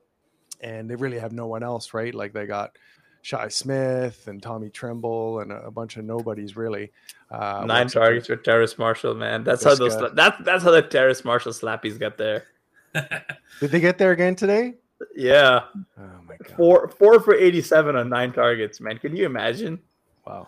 and 0.62 0.90
they 0.90 0.96
really 0.96 1.20
have 1.20 1.34
no 1.34 1.48
one 1.48 1.64
else, 1.64 1.94
right? 1.94 2.14
Like 2.14 2.34
they 2.34 2.46
got 2.46 2.78
Shi 3.22 3.50
Smith 3.50 4.28
and 4.28 4.42
Tommy 4.42 4.70
Tremble 4.70 5.42
and 5.42 5.52
a, 5.52 5.70
bunch 5.70 5.98
of 5.98 6.06
nobodies 6.06 6.56
really. 6.56 6.92
Uh, 7.30 7.66
Nine 7.68 7.88
targets 7.88 8.30
with 8.30 8.44
Terrace 8.44 8.78
Marshall, 8.78 9.16
man. 9.16 9.44
That's 9.44 9.64
how 9.64 9.76
those 9.76 9.98
that, 9.98 10.36
that's 10.46 10.64
how 10.64 10.72
the 10.72 10.82
Terrace 10.82 11.26
Marshall 11.26 11.52
slappies 11.52 12.00
get 12.00 12.18
there. 12.18 12.46
Did 13.60 13.72
they 13.72 13.82
get 13.82 13.98
there 13.98 14.12
again 14.12 14.36
today? 14.36 14.76
Yeah. 15.16 15.64
Oh 16.00 16.04
my 16.26 16.38
god. 16.38 16.56
Four 16.56 16.88
four 16.88 17.20
for 17.20 17.36
eighty 17.36 17.62
seven 17.62 17.96
on 17.96 18.10
nine 18.10 18.32
targets, 18.32 18.80
man. 18.80 18.98
Can 18.98 19.16
you 19.16 19.26
imagine? 19.26 19.80
Wow. 20.26 20.48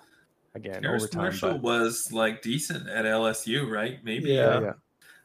Again, 0.55 0.81
Terrace 0.81 1.03
overtime, 1.03 1.21
Marshall 1.21 1.51
but... 1.53 1.61
was 1.61 2.11
like 2.11 2.41
decent 2.41 2.87
at 2.89 3.05
LSU, 3.05 3.69
right? 3.69 4.03
Maybe. 4.03 4.31
Yeah. 4.31 4.61
yeah. 4.61 4.73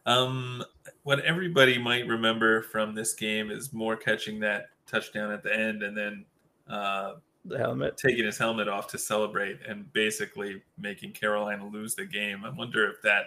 Um, 0.07 0.63
what 1.03 1.21
everybody 1.21 1.79
might 1.79 2.07
remember 2.07 2.63
from 2.63 2.95
this 2.95 3.15
game 3.15 3.51
is 3.51 3.73
more 3.73 3.97
catching 3.97 4.41
that 4.41 4.67
touchdown 4.87 5.33
at 5.33 5.43
the 5.43 5.55
end 5.55 5.83
and 5.83 5.97
then 5.97 6.25
uh, 6.69 7.15
the 7.45 7.59
helmet 7.59 7.97
taking 7.97 8.25
his 8.25 8.39
helmet 8.39 8.69
off 8.69 8.87
to 8.89 8.99
celebrate 8.99 9.59
and 9.67 9.91
basically 9.93 10.63
making 10.79 11.13
Carolina 11.13 11.67
lose 11.67 11.95
the 11.95 12.05
game. 12.05 12.45
I 12.45 12.51
wonder 12.51 12.89
if 12.91 13.01
that 13.03 13.25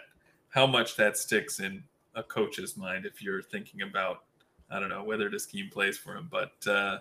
how 0.50 0.66
much 0.66 0.96
that 0.96 1.18
sticks 1.18 1.60
in 1.60 1.84
a 2.16 2.24
coach's 2.24 2.78
mind 2.78 3.06
if 3.06 3.22
you're 3.22 3.42
thinking 3.42 3.82
about 3.82 4.24
I 4.70 4.80
don't 4.80 4.90
know 4.90 5.04
whether 5.04 5.30
to 5.30 5.40
scheme 5.40 5.70
plays 5.70 5.98
for 5.98 6.16
him, 6.16 6.30
but 6.30 6.70
uh, 6.70 7.00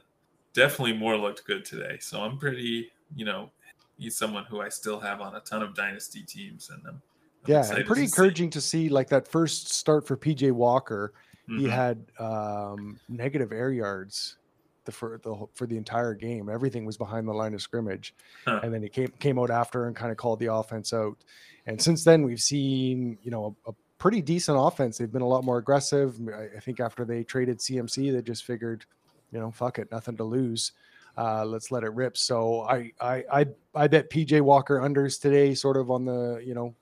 definitely 0.52 0.92
more 0.92 1.16
looked 1.16 1.44
good 1.46 1.64
today. 1.64 1.98
So 2.00 2.20
I'm 2.20 2.38
pretty, 2.38 2.90
you 3.14 3.24
know, 3.24 3.50
he's 3.98 4.16
someone 4.16 4.44
who 4.44 4.60
I 4.60 4.68
still 4.68 5.00
have 5.00 5.20
on 5.20 5.34
a 5.34 5.40
ton 5.40 5.62
of 5.62 5.74
dynasty 5.74 6.22
teams, 6.22 6.70
and 6.70 6.82
I'm 6.86 7.02
yeah, 7.46 7.64
and 7.64 7.86
pretty 7.86 8.02
to 8.02 8.06
encouraging 8.06 8.48
see. 8.48 8.58
to 8.58 8.60
see 8.60 8.88
like 8.88 9.08
that 9.10 9.28
first 9.28 9.68
start 9.72 10.06
for 10.06 10.16
PJ 10.16 10.52
Walker. 10.52 11.12
Mm-hmm. 11.48 11.60
He 11.60 11.68
had 11.68 12.04
um, 12.18 12.98
negative 13.08 13.52
air 13.52 13.70
yards 13.70 14.36
the 14.84 14.92
for 14.92 15.20
the 15.22 15.46
for 15.54 15.66
the 15.66 15.76
entire 15.76 16.14
game. 16.14 16.48
Everything 16.48 16.84
was 16.84 16.96
behind 16.96 17.28
the 17.28 17.32
line 17.32 17.54
of 17.54 17.60
scrimmage, 17.62 18.14
huh. 18.46 18.60
and 18.62 18.72
then 18.72 18.82
he 18.82 18.88
came 18.88 19.12
came 19.20 19.38
out 19.38 19.50
after 19.50 19.86
and 19.86 19.94
kind 19.94 20.10
of 20.10 20.16
called 20.16 20.40
the 20.40 20.52
offense 20.52 20.92
out. 20.92 21.18
And 21.66 21.80
since 21.80 22.04
then, 22.04 22.22
we've 22.22 22.40
seen 22.40 23.18
you 23.22 23.30
know 23.30 23.56
a, 23.66 23.70
a 23.70 23.74
pretty 23.98 24.22
decent 24.22 24.58
offense. 24.58 24.98
They've 24.98 25.12
been 25.12 25.22
a 25.22 25.28
lot 25.28 25.44
more 25.44 25.58
aggressive. 25.58 26.18
I, 26.28 26.56
I, 26.56 26.60
think 26.60 26.80
after 26.80 27.04
they 27.04 27.24
traded 27.24 27.58
CMC, 27.58 28.12
they 28.12 28.22
just 28.22 28.44
figured, 28.44 28.84
you 29.32 29.40
know, 29.40 29.50
fuck 29.50 29.78
it, 29.78 29.90
nothing 29.90 30.16
to 30.18 30.24
lose. 30.24 30.72
Uh, 31.16 31.44
let's 31.44 31.70
let 31.70 31.82
it 31.82 31.92
rip. 31.92 32.16
So 32.16 32.62
I 32.62 32.92
I 33.00 33.24
I, 33.32 33.46
I 33.74 33.86
bet 33.88 34.10
PJ 34.10 34.40
Walker 34.40 34.78
unders 34.80 35.20
today, 35.20 35.54
sort 35.54 35.76
of 35.76 35.90
on 35.90 36.04
the 36.04 36.42
you 36.44 36.54
know 36.54 36.74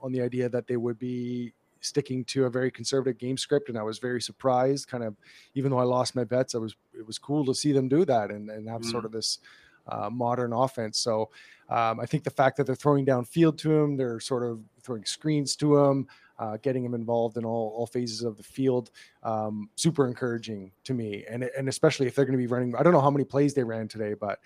on 0.00 0.12
the 0.12 0.20
idea 0.22 0.48
that 0.48 0.66
they 0.66 0.76
would 0.76 0.98
be 0.98 1.52
sticking 1.80 2.24
to 2.24 2.46
a 2.46 2.50
very 2.50 2.70
conservative 2.70 3.18
game 3.18 3.36
script 3.36 3.68
and 3.68 3.78
I 3.78 3.82
was 3.82 3.98
very 3.98 4.20
surprised 4.20 4.88
kind 4.88 5.04
of 5.04 5.14
even 5.54 5.70
though 5.70 5.78
I 5.78 5.84
lost 5.84 6.16
my 6.16 6.24
bets 6.24 6.54
I 6.54 6.58
was 6.58 6.74
it 6.98 7.06
was 7.06 7.18
cool 7.18 7.44
to 7.46 7.54
see 7.54 7.72
them 7.72 7.88
do 7.88 8.04
that 8.04 8.30
and, 8.30 8.50
and 8.50 8.68
have 8.68 8.80
mm. 8.80 8.90
sort 8.90 9.04
of 9.04 9.12
this 9.12 9.38
uh, 9.86 10.10
modern 10.10 10.52
offense 10.52 10.98
so 10.98 11.30
um, 11.68 12.00
I 12.00 12.06
think 12.06 12.24
the 12.24 12.30
fact 12.30 12.56
that 12.56 12.66
they're 12.66 12.74
throwing 12.74 13.04
down 13.04 13.24
field 13.24 13.58
to 13.58 13.72
him 13.72 13.96
they're 13.96 14.20
sort 14.20 14.42
of 14.42 14.60
throwing 14.82 15.04
screens 15.04 15.54
to 15.56 15.76
him 15.76 16.08
uh, 16.38 16.56
getting 16.62 16.84
him 16.84 16.94
involved 16.94 17.36
in 17.36 17.44
all, 17.44 17.72
all 17.76 17.86
phases 17.86 18.22
of 18.22 18.36
the 18.36 18.42
field 18.42 18.90
um, 19.22 19.68
super 19.76 20.06
encouraging 20.06 20.70
to 20.84 20.94
me 20.94 21.24
and, 21.28 21.44
and 21.56 21.68
especially 21.68 22.06
if 22.06 22.14
they're 22.14 22.24
going 22.24 22.38
to 22.38 22.42
be 22.42 22.46
running 22.46 22.74
I 22.76 22.82
don't 22.82 22.92
know 22.92 23.00
how 23.00 23.10
many 23.10 23.24
plays 23.24 23.54
they 23.54 23.64
ran 23.64 23.88
today 23.88 24.14
but 24.14 24.38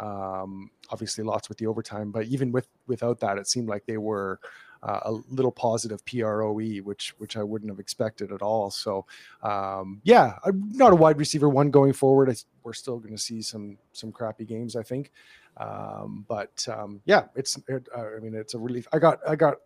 um, 0.00 0.70
obviously 0.90 1.22
lots 1.22 1.48
with 1.48 1.58
the 1.58 1.66
overtime 1.66 2.10
but 2.10 2.26
even 2.26 2.52
with 2.52 2.68
without 2.86 3.20
that 3.20 3.38
it 3.38 3.48
seemed 3.48 3.68
like 3.68 3.86
they 3.86 3.98
were 3.98 4.40
uh, 4.84 5.00
a 5.04 5.12
little 5.30 5.50
positive 5.50 6.04
PROE, 6.04 6.78
which 6.82 7.14
which 7.18 7.36
I 7.36 7.42
wouldn't 7.42 7.70
have 7.70 7.80
expected 7.80 8.30
at 8.30 8.42
all. 8.42 8.70
So, 8.70 9.06
um, 9.42 10.00
yeah, 10.04 10.34
I'm 10.44 10.70
not 10.72 10.92
a 10.92 10.96
wide 10.96 11.18
receiver 11.18 11.48
one 11.48 11.70
going 11.70 11.94
forward. 11.94 12.28
I, 12.28 12.34
we're 12.62 12.74
still 12.74 12.98
going 12.98 13.16
to 13.16 13.20
see 13.20 13.40
some 13.40 13.78
some 13.92 14.12
crappy 14.12 14.44
games, 14.44 14.76
I 14.76 14.82
think. 14.82 15.10
Um, 15.56 16.26
but 16.28 16.66
um, 16.68 17.00
yeah, 17.06 17.24
it's 17.34 17.58
it, 17.66 17.88
uh, 17.96 18.16
I 18.16 18.20
mean 18.20 18.34
it's 18.34 18.54
a 18.54 18.58
relief. 18.58 18.86
I 18.92 18.98
got 18.98 19.20
I 19.26 19.36
got 19.36 19.56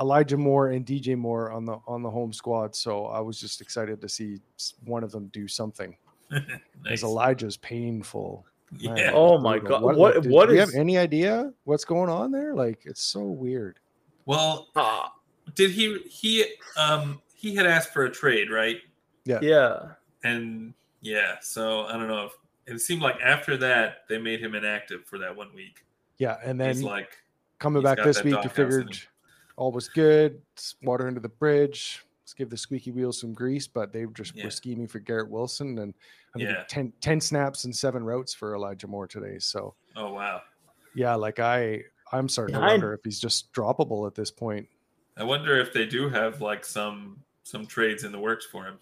Elijah 0.00 0.36
Moore 0.36 0.68
and 0.68 0.84
DJ 0.84 1.16
Moore 1.16 1.50
on 1.50 1.64
the 1.64 1.78
on 1.86 2.02
the 2.02 2.10
home 2.10 2.32
squad, 2.32 2.74
so 2.74 3.06
I 3.06 3.20
was 3.20 3.40
just 3.40 3.60
excited 3.60 4.00
to 4.00 4.08
see 4.08 4.40
one 4.84 5.02
of 5.04 5.12
them 5.12 5.28
do 5.28 5.48
something. 5.48 5.96
nice. 6.84 7.02
Elijah's 7.02 7.56
painful. 7.56 8.44
Yeah. 8.76 9.12
oh 9.14 9.38
my 9.38 9.58
god. 9.58 9.82
What 9.82 9.96
what, 9.96 10.22
did, 10.22 10.30
what 10.30 10.46
do 10.46 10.52
is... 10.52 10.54
you 10.56 10.60
have 10.60 10.74
any 10.74 10.98
idea 10.98 11.52
what's 11.64 11.84
going 11.84 12.10
on 12.10 12.32
there? 12.32 12.54
Like 12.54 12.82
it's 12.84 13.02
so 13.02 13.22
weird. 13.22 13.78
Well, 14.24 14.68
uh, 14.74 15.08
did 15.54 15.70
he 15.70 15.98
he 16.08 16.44
um 16.76 17.22
he 17.34 17.54
had 17.54 17.66
asked 17.66 17.92
for 17.92 18.04
a 18.04 18.10
trade, 18.10 18.50
right? 18.50 18.78
Yeah. 19.24 19.38
Yeah. 19.40 19.78
And 20.24 20.74
yeah, 21.00 21.36
so 21.40 21.82
I 21.82 21.92
don't 21.92 22.08
know 22.08 22.26
if 22.26 22.32
it 22.66 22.80
seemed 22.80 23.02
like 23.02 23.20
after 23.22 23.56
that 23.58 23.98
they 24.08 24.18
made 24.18 24.40
him 24.40 24.54
inactive 24.54 25.04
for 25.04 25.18
that 25.18 25.34
one 25.34 25.54
week. 25.54 25.84
Yeah, 26.18 26.38
and 26.42 26.60
then 26.60 26.74
he's 26.74 26.82
like 26.82 27.16
coming 27.58 27.82
back 27.82 28.02
this 28.02 28.24
week, 28.24 28.36
you 28.42 28.48
figured 28.48 28.98
all 29.56 29.72
was 29.72 29.88
good. 29.88 30.40
Water 30.82 31.06
under 31.06 31.20
the 31.20 31.28
bridge. 31.28 32.04
Let's 32.22 32.34
give 32.34 32.50
the 32.50 32.56
squeaky 32.56 32.90
wheels 32.90 33.20
some 33.20 33.32
grease, 33.32 33.66
but 33.66 33.92
they 33.92 34.04
just 34.12 34.34
yeah. 34.34 34.44
were 34.44 34.50
scheming 34.50 34.88
for 34.88 34.98
Garrett 34.98 35.30
Wilson 35.30 35.78
and 35.78 35.94
I 36.34 36.38
think 36.38 36.50
yeah. 36.50 36.64
10, 36.68 36.92
10 37.00 37.20
snaps 37.20 37.64
and 37.64 37.74
seven 37.74 38.04
routes 38.04 38.34
for 38.34 38.54
Elijah 38.54 38.88
Moore 38.88 39.06
today. 39.06 39.38
So 39.38 39.74
oh 39.96 40.12
wow. 40.12 40.42
Yeah, 40.94 41.14
like 41.14 41.38
I 41.38 41.82
I'm 42.12 42.28
starting 42.28 42.54
to 42.54 42.60
wonder 42.60 42.92
if 42.92 43.00
he's 43.04 43.20
just 43.20 43.52
droppable 43.52 44.06
at 44.06 44.14
this 44.14 44.30
point. 44.30 44.68
I 45.16 45.24
wonder 45.24 45.58
if 45.58 45.72
they 45.72 45.86
do 45.86 46.08
have 46.08 46.40
like 46.40 46.64
some 46.64 47.18
some 47.42 47.66
trades 47.66 48.04
in 48.04 48.12
the 48.12 48.18
works 48.18 48.44
for 48.44 48.64
him. 48.64 48.78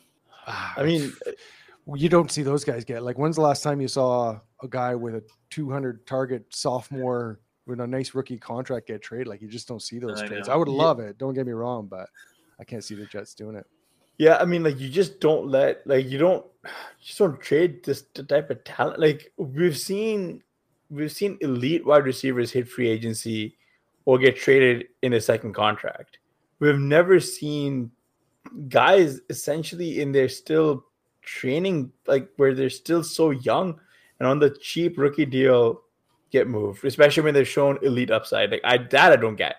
Ah, 0.46 0.74
I 0.76 0.82
mean, 0.84 1.12
you 1.94 2.08
don't 2.08 2.30
see 2.30 2.42
those 2.42 2.64
guys 2.64 2.84
get 2.84 3.02
like. 3.02 3.18
When's 3.18 3.36
the 3.36 3.42
last 3.42 3.62
time 3.62 3.80
you 3.80 3.88
saw 3.88 4.38
a 4.62 4.68
guy 4.68 4.94
with 4.94 5.14
a 5.14 5.22
200 5.50 6.06
target 6.06 6.44
sophomore 6.50 7.40
with 7.66 7.80
a 7.80 7.86
nice 7.86 8.14
rookie 8.14 8.38
contract 8.38 8.88
get 8.88 9.02
traded? 9.02 9.26
Like 9.26 9.42
you 9.42 9.48
just 9.48 9.68
don't 9.68 9.82
see 9.82 9.98
those 9.98 10.22
I 10.22 10.26
trades. 10.26 10.48
Know. 10.48 10.54
I 10.54 10.56
would 10.56 10.68
love 10.68 11.00
it. 11.00 11.18
Don't 11.18 11.34
get 11.34 11.46
me 11.46 11.52
wrong, 11.52 11.86
but 11.86 12.08
I 12.58 12.64
can't 12.64 12.84
see 12.84 12.94
the 12.94 13.06
Jets 13.06 13.34
doing 13.34 13.56
it. 13.56 13.66
Yeah, 14.18 14.36
I 14.36 14.44
mean, 14.44 14.62
like 14.62 14.78
you 14.78 14.88
just 14.88 15.20
don't 15.20 15.48
let 15.48 15.86
like 15.86 16.06
you 16.06 16.18
don't 16.18 16.44
you 16.64 16.70
just 17.04 17.18
don't 17.18 17.40
trade 17.40 17.84
this 17.84 18.02
type 18.28 18.50
of 18.50 18.62
talent. 18.64 19.00
Like 19.00 19.32
we've 19.36 19.76
seen 19.78 20.42
we've 20.90 21.12
seen 21.12 21.38
elite 21.40 21.84
wide 21.84 22.04
receivers 22.04 22.52
hit 22.52 22.68
free 22.68 22.88
agency 22.88 23.56
or 24.04 24.18
get 24.18 24.36
traded 24.36 24.88
in 25.02 25.14
a 25.14 25.20
second 25.20 25.54
contract. 25.54 26.18
We've 26.60 26.78
never 26.78 27.20
seen 27.20 27.90
guys 28.68 29.20
essentially 29.30 30.00
in 30.00 30.12
their 30.12 30.28
still 30.28 30.84
training, 31.22 31.90
like 32.06 32.28
where 32.36 32.54
they're 32.54 32.70
still 32.70 33.02
so 33.02 33.30
young 33.30 33.80
and 34.18 34.28
on 34.28 34.38
the 34.38 34.50
cheap 34.50 34.98
rookie 34.98 35.26
deal 35.26 35.80
get 36.30 36.48
moved, 36.48 36.84
especially 36.84 37.22
when 37.22 37.34
they've 37.34 37.48
shown 37.48 37.78
elite 37.82 38.10
upside. 38.10 38.50
Like 38.50 38.62
I 38.64 38.78
that 38.78 39.12
I 39.12 39.16
don't 39.16 39.36
get. 39.36 39.56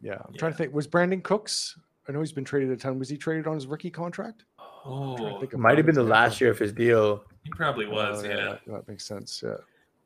Yeah, 0.00 0.14
I'm 0.14 0.32
yeah. 0.32 0.38
trying 0.38 0.52
to 0.52 0.58
think. 0.58 0.74
Was 0.74 0.86
Brandin 0.86 1.22
Cooks? 1.22 1.78
I 2.08 2.12
know 2.12 2.20
he's 2.20 2.32
been 2.32 2.44
traded 2.44 2.70
a 2.70 2.76
ton. 2.76 2.98
Was 2.98 3.08
he 3.08 3.16
traded 3.16 3.46
on 3.46 3.54
his 3.54 3.66
rookie 3.66 3.90
contract? 3.90 4.44
Oh, 4.84 5.40
it 5.40 5.58
might 5.58 5.76
have 5.76 5.86
been 5.86 5.96
the 5.96 6.02
last 6.02 6.40
year 6.40 6.50
of 6.50 6.58
his 6.58 6.72
deal. 6.72 7.24
He 7.42 7.50
probably 7.50 7.86
was. 7.86 8.22
Oh, 8.22 8.28
yeah, 8.28 8.36
yeah. 8.36 8.44
That, 8.44 8.60
that 8.66 8.88
makes 8.88 9.04
sense. 9.04 9.42
Yeah. 9.44 9.56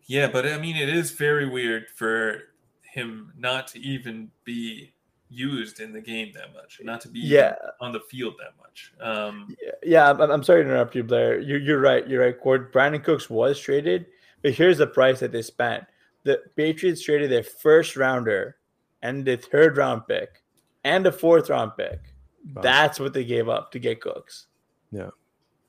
Yeah, 0.07 0.27
but 0.27 0.47
I 0.47 0.59
mean, 0.59 0.77
it 0.77 0.89
is 0.89 1.13
very 1.13 1.49
weird 1.49 1.89
for 1.95 2.43
him 2.83 3.33
not 3.37 3.69
to 3.69 3.79
even 3.79 4.31
be 4.45 4.93
used 5.29 5.79
in 5.79 5.93
the 5.93 6.01
game 6.01 6.33
that 6.35 6.53
much, 6.53 6.81
not 6.83 7.01
to 7.03 7.09
be 7.09 7.21
yeah. 7.21 7.55
on 7.81 7.93
the 7.93 8.01
field 8.01 8.35
that 8.41 8.55
much. 8.59 8.93
Um, 9.01 9.55
yeah, 9.63 9.71
yeah 9.85 10.11
I'm, 10.11 10.21
I'm, 10.21 10.43
sorry 10.43 10.65
to 10.65 10.69
interrupt 10.69 10.97
you, 10.97 11.05
Blair. 11.05 11.39
You're, 11.39 11.61
you're 11.61 11.81
right. 11.81 12.07
You're 12.09 12.25
right. 12.25 12.39
Cord 12.39 12.73
Brandin 12.73 13.05
Cooks 13.05 13.31
was 13.31 13.61
traded, 13.61 14.07
but 14.43 14.53
here's 14.53 14.79
the 14.79 14.87
price 14.87 15.21
that 15.21 15.31
they 15.31 15.43
spent. 15.43 15.85
The 16.25 16.41
Patriots 16.57 17.03
traded 17.03 17.31
their 17.31 17.43
first 17.43 17.97
rounder 17.97 18.57
and 19.03 19.25
the 19.25 19.37
third 19.37 19.77
round 19.77 20.07
pick 20.07 20.43
and 20.85 21.07
a 21.07 21.13
fourth 21.13 21.51
round 21.51 21.73
pick. 21.77 22.15
Wow. 22.55 22.63
That's 22.63 23.01
what 23.01 23.13
they 23.13 23.25
gave 23.25 23.49
up 23.49 23.73
to 23.73 23.79
get 23.79 24.01
Cooks. 24.01 24.47
Yeah. 24.91 25.11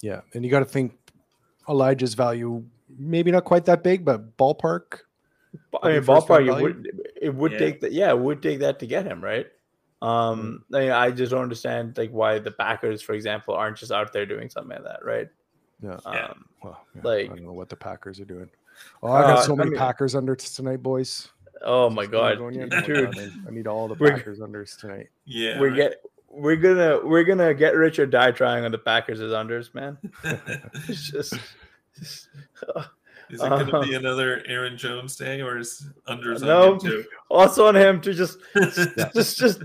Yeah. 0.02 0.22
And 0.34 0.44
you 0.44 0.52
got 0.52 0.60
to 0.60 0.66
think 0.66 0.94
Elijah's 1.70 2.14
value 2.14 2.64
maybe 2.98 3.32
not 3.32 3.46
quite 3.46 3.66
that 3.66 3.84
big, 3.84 4.04
but 4.06 4.38
ballpark. 4.38 5.00
I 5.82 5.94
mean, 5.94 6.02
ballpark. 6.04 6.48
It 6.48 6.62
would 6.62 7.02
it 7.22 7.36
would 7.36 7.52
yeah. 7.54 7.60
take 7.60 7.82
that. 7.82 7.92
Yeah, 7.92 8.10
it 8.10 8.20
would 8.20 8.42
take 8.42 8.60
that 8.60 8.80
to 8.80 8.88
get 8.88 9.06
him 9.06 9.24
right. 9.24 9.48
Um, 10.02 10.64
mm-hmm. 10.72 10.76
I, 10.76 10.80
mean, 10.80 10.92
I 10.92 11.12
just 11.12 11.32
don't 11.32 11.44
understand 11.44 11.98
like 11.98 12.12
why 12.12 12.40
the 12.40 12.52
Packers, 12.52 13.02
for 13.02 13.14
example, 13.14 13.54
aren't 13.54 13.78
just 13.78 13.92
out 13.92 14.12
there 14.14 14.26
doing 14.26 14.50
something 14.50 14.78
like 14.78 14.84
that, 14.86 15.06
right? 15.06 15.30
Yeah. 15.84 16.00
Um, 16.06 16.46
well, 16.64 16.86
yeah, 16.96 17.02
like 17.04 17.32
I 17.32 17.36
don't 17.36 17.46
know 17.46 17.54
what 17.54 17.70
the 17.70 17.76
Packers 17.76 18.20
are 18.20 18.26
doing. 18.26 18.50
Oh, 19.04 19.12
I 19.12 19.22
got 19.22 19.38
uh, 19.40 19.42
so 19.42 19.56
many 19.56 19.70
I 19.70 19.72
mean, 19.72 19.80
Packers 19.80 20.16
under 20.16 20.36
tonight, 20.36 20.84
boys. 20.84 21.30
Oh 21.64 21.90
my 21.90 22.06
god, 22.06 22.38
dude! 22.54 22.74
I 22.74 23.52
need 23.52 23.68
all 23.68 23.88
the 23.88 23.96
Packers 23.96 24.40
unders 24.40 24.80
tonight. 24.80 25.10
Yeah, 25.26 25.60
we 25.60 25.68
right. 25.70 25.76
get 25.76 26.02
we're 26.28 26.56
gonna 26.56 27.00
we're 27.04 27.24
gonna 27.24 27.54
get 27.54 27.76
rich 27.76 28.00
or 28.00 28.06
die 28.06 28.32
trying 28.32 28.66
on 28.66 28.72
the 28.72 28.78
Packers 28.78 29.20
as 29.22 29.32
unders, 29.32 29.74
man. 29.74 29.98
it's 30.88 31.12
just 31.12 31.34
is 33.32 33.42
it 33.42 33.50
going 33.50 33.66
to 33.66 33.82
be 33.82 33.96
another 33.96 34.44
Aaron 34.46 34.78
Jones 34.78 35.16
day, 35.16 35.42
or 35.42 35.58
is 35.58 35.88
unders 36.08 36.42
no, 36.42 36.64
on 36.64 36.74
him 36.74 36.80
too? 36.80 37.06
Also 37.30 37.66
on 37.66 37.76
him 37.76 38.02
to 38.02 38.14
just 38.14 38.40
just 39.14 39.38
just 39.38 39.64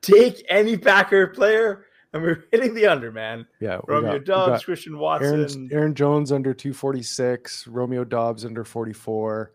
take 0.00 0.44
any 0.48 0.76
Packer 0.76 1.26
player, 1.26 1.86
and 2.12 2.22
we're 2.22 2.44
hitting 2.50 2.74
the 2.74 2.86
under, 2.86 3.12
man. 3.12 3.46
Yeah, 3.60 3.80
Romeo 3.86 4.18
got, 4.18 4.24
Doubs, 4.24 4.64
Christian 4.64 4.98
Watson, 4.98 5.40
Aaron, 5.40 5.68
Aaron, 5.72 5.94
Jones 5.94 6.32
under 6.32 6.54
two 6.54 6.72
forty 6.72 7.02
six, 7.02 7.66
Romeo 7.66 8.04
Doubs 8.04 8.44
under 8.44 8.64
forty 8.64 8.92
four. 8.92 9.52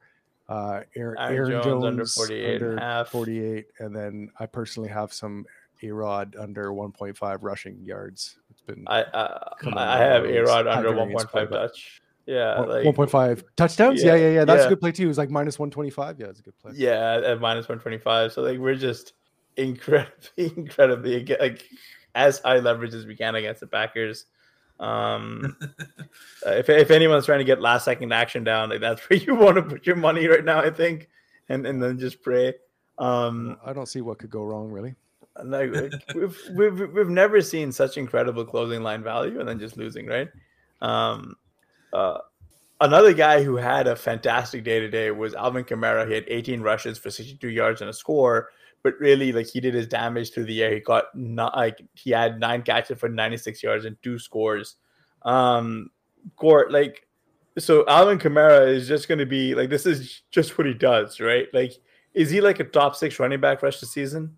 Uh, 0.50 0.82
Aaron, 0.96 1.18
Aaron, 1.20 1.52
Jones, 1.52 1.66
Jones, 1.66 1.86
under 1.86 2.06
48 2.06 2.56
under 2.56 2.78
and 2.78 3.08
48 3.08 3.66
and 3.80 3.96
then 3.96 4.30
I 4.42 4.46
personally 4.46 4.90
have 4.90 5.14
some 5.14 5.46
A 5.82 5.90
Rod 5.90 6.36
under 6.38 6.72
1.5 6.72 7.38
rushing 7.42 7.80
yards. 7.82 8.38
It's 8.52 8.62
been 8.62 8.84
I 8.88 9.04
uh, 9.04 9.54
I 9.74 9.98
have 9.98 10.26
A 10.26 10.40
Rod 10.42 10.68
under 10.68 10.92
1.5 10.92 11.50
touch. 11.50 12.02
Yeah, 12.26 12.60
like, 12.60 12.86
1.5 12.86 13.44
touchdowns. 13.56 14.04
Yeah, 14.04 14.16
yeah, 14.16 14.22
yeah. 14.22 14.34
yeah. 14.36 14.46
That's 14.46 14.62
yeah. 14.62 14.66
a 14.68 14.70
good 14.70 14.82
play 14.82 14.92
too. 14.92 15.06
It 15.06 15.08
was 15.08 15.18
like 15.18 15.30
minus 15.30 15.58
125. 15.58 16.20
Yeah, 16.20 16.28
it's 16.28 16.40
a 16.40 16.44
good 16.44 16.58
play. 16.60 16.74
Yeah, 16.76 17.22
at 17.24 17.40
minus 17.40 17.68
125. 17.68 18.34
So 18.34 18.42
like 18.42 18.60
we're 18.60 18.76
just 18.76 19.14
incredibly, 19.58 20.12
incredibly 20.58 21.26
like 21.40 21.68
as 22.16 22.40
high 22.40 22.60
leverage 22.60 22.94
as 22.94 23.06
we 23.06 23.16
can 23.16 23.36
against 23.36 23.60
the 23.60 23.68
Packers. 23.68 24.26
Um, 24.80 25.56
uh, 25.62 26.06
if 26.52 26.70
if 26.70 26.92
anyone's 26.92 27.26
trying 27.26 27.40
to 27.40 27.46
get 27.46 27.62
last 27.62 27.86
second 27.86 28.12
action 28.12 28.44
down, 28.44 28.70
like 28.70 28.82
that's 28.82 29.02
where 29.10 29.20
you 29.20 29.36
want 29.36 29.56
to 29.56 29.64
put 29.64 29.86
your 29.86 29.96
money 29.96 30.28
right 30.28 30.44
now, 30.44 30.60
I 30.60 30.70
think, 30.70 31.10
and 31.50 31.66
and 31.66 31.82
then 31.82 31.98
just 31.98 32.22
pray. 32.22 32.54
Um, 33.00 33.58
I 33.66 33.74
don't 33.74 33.88
see 33.88 34.02
what 34.02 34.20
could 34.20 34.30
go 34.30 34.44
wrong, 34.44 34.72
really. 34.72 34.96
Like 35.44 35.72
we've 36.16 36.38
we've 36.56 36.94
we've 36.94 37.10
never 37.10 37.42
seen 37.42 37.72
such 37.72 37.98
incredible 37.98 38.46
closing 38.46 38.84
line 38.84 39.04
value 39.04 39.40
and 39.40 39.48
then 39.48 39.60
just 39.60 39.78
losing, 39.78 40.06
right? 40.06 40.30
Um, 40.82 41.36
uh, 41.92 42.20
another 42.82 43.14
guy 43.14 43.44
who 43.44 43.56
had 43.56 43.88
a 43.88 43.96
fantastic 43.96 44.64
day 44.64 44.80
today 44.80 45.12
was 45.12 45.34
Alvin 45.34 45.64
Kamara. 45.64 46.08
He 46.08 46.14
had 46.14 46.26
18 46.28 46.62
rushes 46.62 46.98
for 46.98 47.10
62 47.10 47.50
yards 47.50 47.82
and 47.82 47.90
a 47.90 47.94
score, 47.94 48.50
but 48.84 49.00
really, 49.00 49.32
like 49.32 49.48
he 49.48 49.60
did 49.60 49.74
his 49.74 49.88
damage 49.88 50.34
through 50.34 50.46
the 50.46 50.62
air. 50.62 50.74
He 50.74 50.82
got 50.82 51.06
not 51.16 51.56
like 51.56 51.82
he 51.94 52.12
had 52.12 52.40
nine 52.40 52.62
catches 52.62 53.00
for 53.00 53.10
96 53.10 53.64
yards 53.64 53.86
and 53.86 53.98
two 54.04 54.20
scores. 54.20 54.76
Um, 55.24 55.90
Court 56.36 56.72
like 56.72 57.08
so 57.58 57.86
Alvin 57.88 58.20
Kamara 58.20 58.68
is 58.68 58.88
just 58.88 59.08
going 59.08 59.20
to 59.20 59.26
be 59.26 59.56
like 59.56 59.70
this 59.70 59.86
is 59.86 60.22
just 60.32 60.58
what 60.58 60.68
he 60.68 60.74
does, 60.74 61.20
right? 61.20 61.48
Like, 61.54 61.74
is 62.14 62.30
he 62.30 62.42
like 62.42 62.60
a 62.60 62.64
top 62.64 62.96
six 62.96 63.20
running 63.20 63.40
back 63.40 63.64
of 63.64 63.80
the 63.80 63.86
season? 63.86 64.36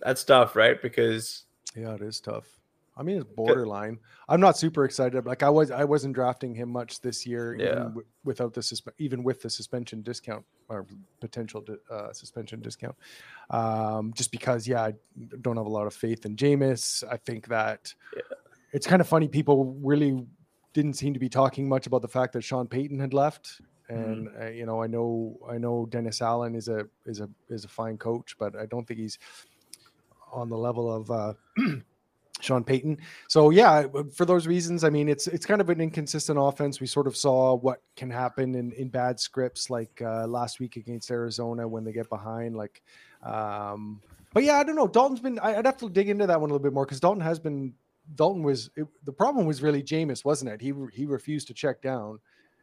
That's 0.00 0.24
tough, 0.24 0.54
right? 0.54 0.80
Because 0.80 1.44
yeah, 1.74 1.94
it 1.94 2.02
is 2.02 2.20
tough. 2.20 2.57
I 2.98 3.02
mean, 3.04 3.16
it's 3.18 3.24
borderline. 3.36 3.98
I'm 4.28 4.40
not 4.40 4.58
super 4.58 4.84
excited. 4.84 5.24
Like 5.24 5.42
I 5.44 5.48
was, 5.50 5.70
I 5.70 5.84
wasn't 5.84 6.14
drafting 6.14 6.52
him 6.54 6.68
much 6.70 7.00
this 7.00 7.24
year, 7.24 7.54
Yeah. 7.56 7.66
even 7.70 7.82
w- 7.84 8.06
without 8.24 8.52
the 8.54 8.60
suspe- 8.60 8.92
even 8.98 9.22
with 9.22 9.40
the 9.40 9.48
suspension 9.50 10.02
discount 10.02 10.44
or 10.68 10.84
potential 11.20 11.60
di- 11.60 11.76
uh, 11.90 12.12
suspension 12.12 12.60
discount. 12.60 12.96
Um, 13.50 14.12
just 14.14 14.32
because, 14.32 14.66
yeah, 14.66 14.82
I 14.82 14.94
don't 15.42 15.56
have 15.56 15.66
a 15.66 15.70
lot 15.70 15.86
of 15.86 15.94
faith 15.94 16.26
in 16.26 16.34
Jameis. 16.36 17.04
I 17.10 17.16
think 17.18 17.46
that 17.48 17.94
it's 18.72 18.86
kind 18.86 19.00
of 19.00 19.06
funny. 19.08 19.28
People 19.28 19.76
really 19.82 20.26
didn't 20.74 20.94
seem 20.94 21.14
to 21.14 21.20
be 21.20 21.28
talking 21.28 21.68
much 21.68 21.86
about 21.86 22.02
the 22.02 22.08
fact 22.08 22.32
that 22.32 22.42
Sean 22.42 22.66
Payton 22.66 22.98
had 22.98 23.14
left. 23.14 23.60
And 23.88 24.28
uh, 24.38 24.48
you 24.48 24.66
know, 24.66 24.82
I 24.82 24.86
know, 24.86 25.38
I 25.48 25.56
know 25.56 25.86
Dennis 25.86 26.20
Allen 26.20 26.54
is 26.54 26.68
a 26.68 26.86
is 27.06 27.20
a 27.20 27.30
is 27.48 27.64
a 27.64 27.68
fine 27.68 27.96
coach, 27.96 28.36
but 28.38 28.54
I 28.54 28.66
don't 28.66 28.86
think 28.86 29.00
he's 29.00 29.18
on 30.30 30.50
the 30.50 30.58
level 30.58 30.92
of 30.92 31.10
uh, 31.10 31.32
Sean 32.40 32.62
Payton. 32.64 32.98
So 33.28 33.50
yeah, 33.50 33.86
for 34.14 34.24
those 34.24 34.46
reasons, 34.46 34.84
I 34.84 34.90
mean, 34.90 35.08
it's 35.08 35.26
it's 35.26 35.46
kind 35.46 35.60
of 35.60 35.68
an 35.70 35.80
inconsistent 35.80 36.38
offense. 36.40 36.80
We 36.80 36.86
sort 36.86 37.06
of 37.06 37.16
saw 37.16 37.56
what 37.56 37.82
can 37.96 38.10
happen 38.10 38.54
in 38.54 38.72
in 38.72 38.88
bad 38.88 39.18
scripts, 39.20 39.70
like 39.70 40.00
uh, 40.02 40.26
last 40.26 40.60
week 40.60 40.76
against 40.76 41.10
Arizona 41.10 41.66
when 41.66 41.84
they 41.84 41.92
get 41.92 42.08
behind. 42.08 42.56
Like, 42.56 42.82
um, 43.22 44.00
but 44.32 44.44
yeah, 44.44 44.58
I 44.58 44.64
don't 44.64 44.76
know. 44.76 44.88
Dalton's 44.88 45.20
been. 45.20 45.38
I, 45.40 45.56
I'd 45.56 45.66
have 45.66 45.78
to 45.78 45.88
dig 45.90 46.08
into 46.08 46.26
that 46.26 46.40
one 46.40 46.50
a 46.50 46.52
little 46.52 46.62
bit 46.62 46.72
more 46.72 46.84
because 46.84 47.00
Dalton 47.00 47.22
has 47.22 47.38
been. 47.38 47.74
Dalton 48.14 48.42
was 48.42 48.70
it, 48.76 48.86
the 49.04 49.12
problem 49.12 49.44
was 49.44 49.60
really 49.62 49.82
Jameis, 49.82 50.24
wasn't 50.24 50.50
it? 50.50 50.60
He 50.60 50.72
he 50.92 51.04
refused 51.06 51.46
to 51.48 51.54
check 51.54 51.82
down, 51.82 52.18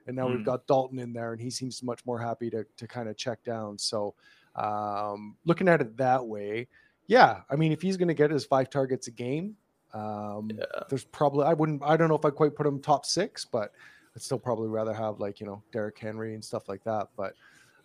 and 0.07 0.15
now 0.15 0.27
Mm. 0.27 0.37
we've 0.37 0.45
got 0.45 0.65
Dalton 0.67 0.99
in 0.99 1.13
there, 1.13 1.33
and 1.33 1.41
he 1.41 1.49
seems 1.51 1.83
much 1.83 2.03
more 2.05 2.19
happy 2.19 2.49
to 2.49 2.65
to 2.77 2.87
kind 2.87 3.09
of 3.09 3.15
check 3.17 3.43
down. 3.43 3.77
So, 3.77 4.15
um, 4.55 5.35
looking 5.45 5.67
at 5.67 5.81
it 5.81 5.97
that 5.97 6.25
way, 6.25 6.67
yeah, 7.07 7.41
I 7.49 7.55
mean, 7.55 7.71
if 7.71 7.81
he's 7.81 7.97
going 7.97 8.07
to 8.07 8.15
get 8.15 8.31
his 8.31 8.45
five 8.45 8.69
targets 8.71 9.07
a 9.07 9.11
game, 9.11 9.55
um, 9.95 10.51
Yeah. 10.55 10.65
there's 10.89 11.05
probably 11.05 11.45
I 11.45 11.53
wouldn't 11.53 11.81
I 11.83 11.95
don't 11.97 12.09
know 12.09 12.15
if 12.15 12.25
I 12.25 12.29
quite 12.29 12.55
put 12.55 12.67
him 12.67 12.79
top 12.81 13.05
six, 13.05 13.45
but 13.45 13.71
I'd 14.15 14.21
still 14.21 14.39
probably 14.39 14.67
rather 14.67 14.93
have 14.93 15.19
like 15.19 15.39
you 15.39 15.45
know 15.45 15.63
Derrick 15.71 15.97
Henry 15.97 16.33
and 16.35 16.43
stuff 16.43 16.67
like 16.69 16.83
that. 16.83 17.07
But 17.15 17.33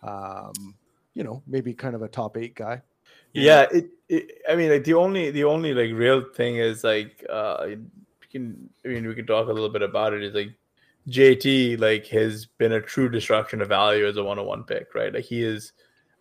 um, 0.03 0.75
you 1.13 1.23
know, 1.23 1.41
maybe 1.47 1.73
kind 1.73 1.95
of 1.95 2.01
a 2.01 2.07
top 2.07 2.37
eight 2.37 2.55
guy. 2.55 2.81
Yeah, 3.33 3.67
it, 3.71 3.89
it. 4.09 4.41
I 4.49 4.55
mean, 4.55 4.69
like 4.71 4.83
the 4.83 4.93
only 4.93 5.31
the 5.31 5.45
only 5.45 5.73
like 5.73 5.91
real 5.97 6.25
thing 6.33 6.57
is 6.57 6.83
like 6.83 7.25
uh, 7.29 7.65
we 7.67 8.27
can. 8.29 8.69
I 8.85 8.89
mean, 8.89 9.07
we 9.07 9.15
can 9.15 9.25
talk 9.25 9.47
a 9.47 9.53
little 9.53 9.69
bit 9.69 9.81
about 9.81 10.13
it. 10.13 10.23
Is 10.23 10.33
like 10.33 10.53
JT 11.07 11.79
like 11.79 12.07
has 12.07 12.45
been 12.45 12.73
a 12.73 12.81
true 12.81 13.09
destruction 13.09 13.61
of 13.61 13.69
value 13.69 14.05
as 14.05 14.17
a 14.17 14.23
one 14.23 14.37
on 14.39 14.45
one 14.45 14.63
pick, 14.63 14.93
right? 14.95 15.13
Like 15.13 15.23
he 15.25 15.43
is 15.43 15.71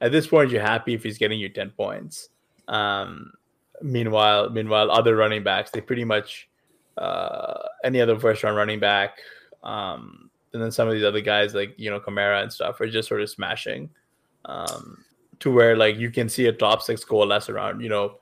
at 0.01 0.13
this 0.13 0.29
point. 0.29 0.51
You're 0.51 0.63
happy 0.63 0.95
if 0.95 1.03
he's 1.03 1.19
getting 1.19 1.41
you 1.41 1.49
ten 1.49 1.71
points. 1.71 2.29
Um, 2.69 3.33
meanwhile, 3.83 4.51
meanwhile, 4.51 4.91
other 4.91 5.17
running 5.17 5.43
backs 5.43 5.71
they 5.71 5.81
pretty 5.81 6.05
much 6.05 6.49
uh, 6.99 7.63
any 7.85 8.01
other 8.01 8.19
first 8.19 8.43
round 8.43 8.57
running 8.57 8.81
back. 8.81 9.19
Um, 9.63 10.31
and 10.53 10.63
then 10.63 10.73
some 10.73 10.89
of 10.89 10.95
these 10.95 11.05
other 11.05 11.21
guys 11.21 11.55
like 11.55 11.75
you 11.79 11.91
know 11.91 12.01
Kamara 12.01 12.43
and 12.43 12.53
stuff 12.53 12.81
are 12.81 12.89
just 12.89 13.09
sort 13.09 13.23
of 13.23 13.31
smashing. 13.31 13.91
Um, 14.45 15.05
to 15.41 15.51
where 15.51 15.77
like 15.77 15.97
you 15.97 16.11
can 16.11 16.29
see 16.29 16.47
a 16.47 16.53
top 16.53 16.83
six 16.83 17.05
coalesce 17.05 17.49
around. 17.49 17.81
You 17.81 17.89
know, 17.89 18.19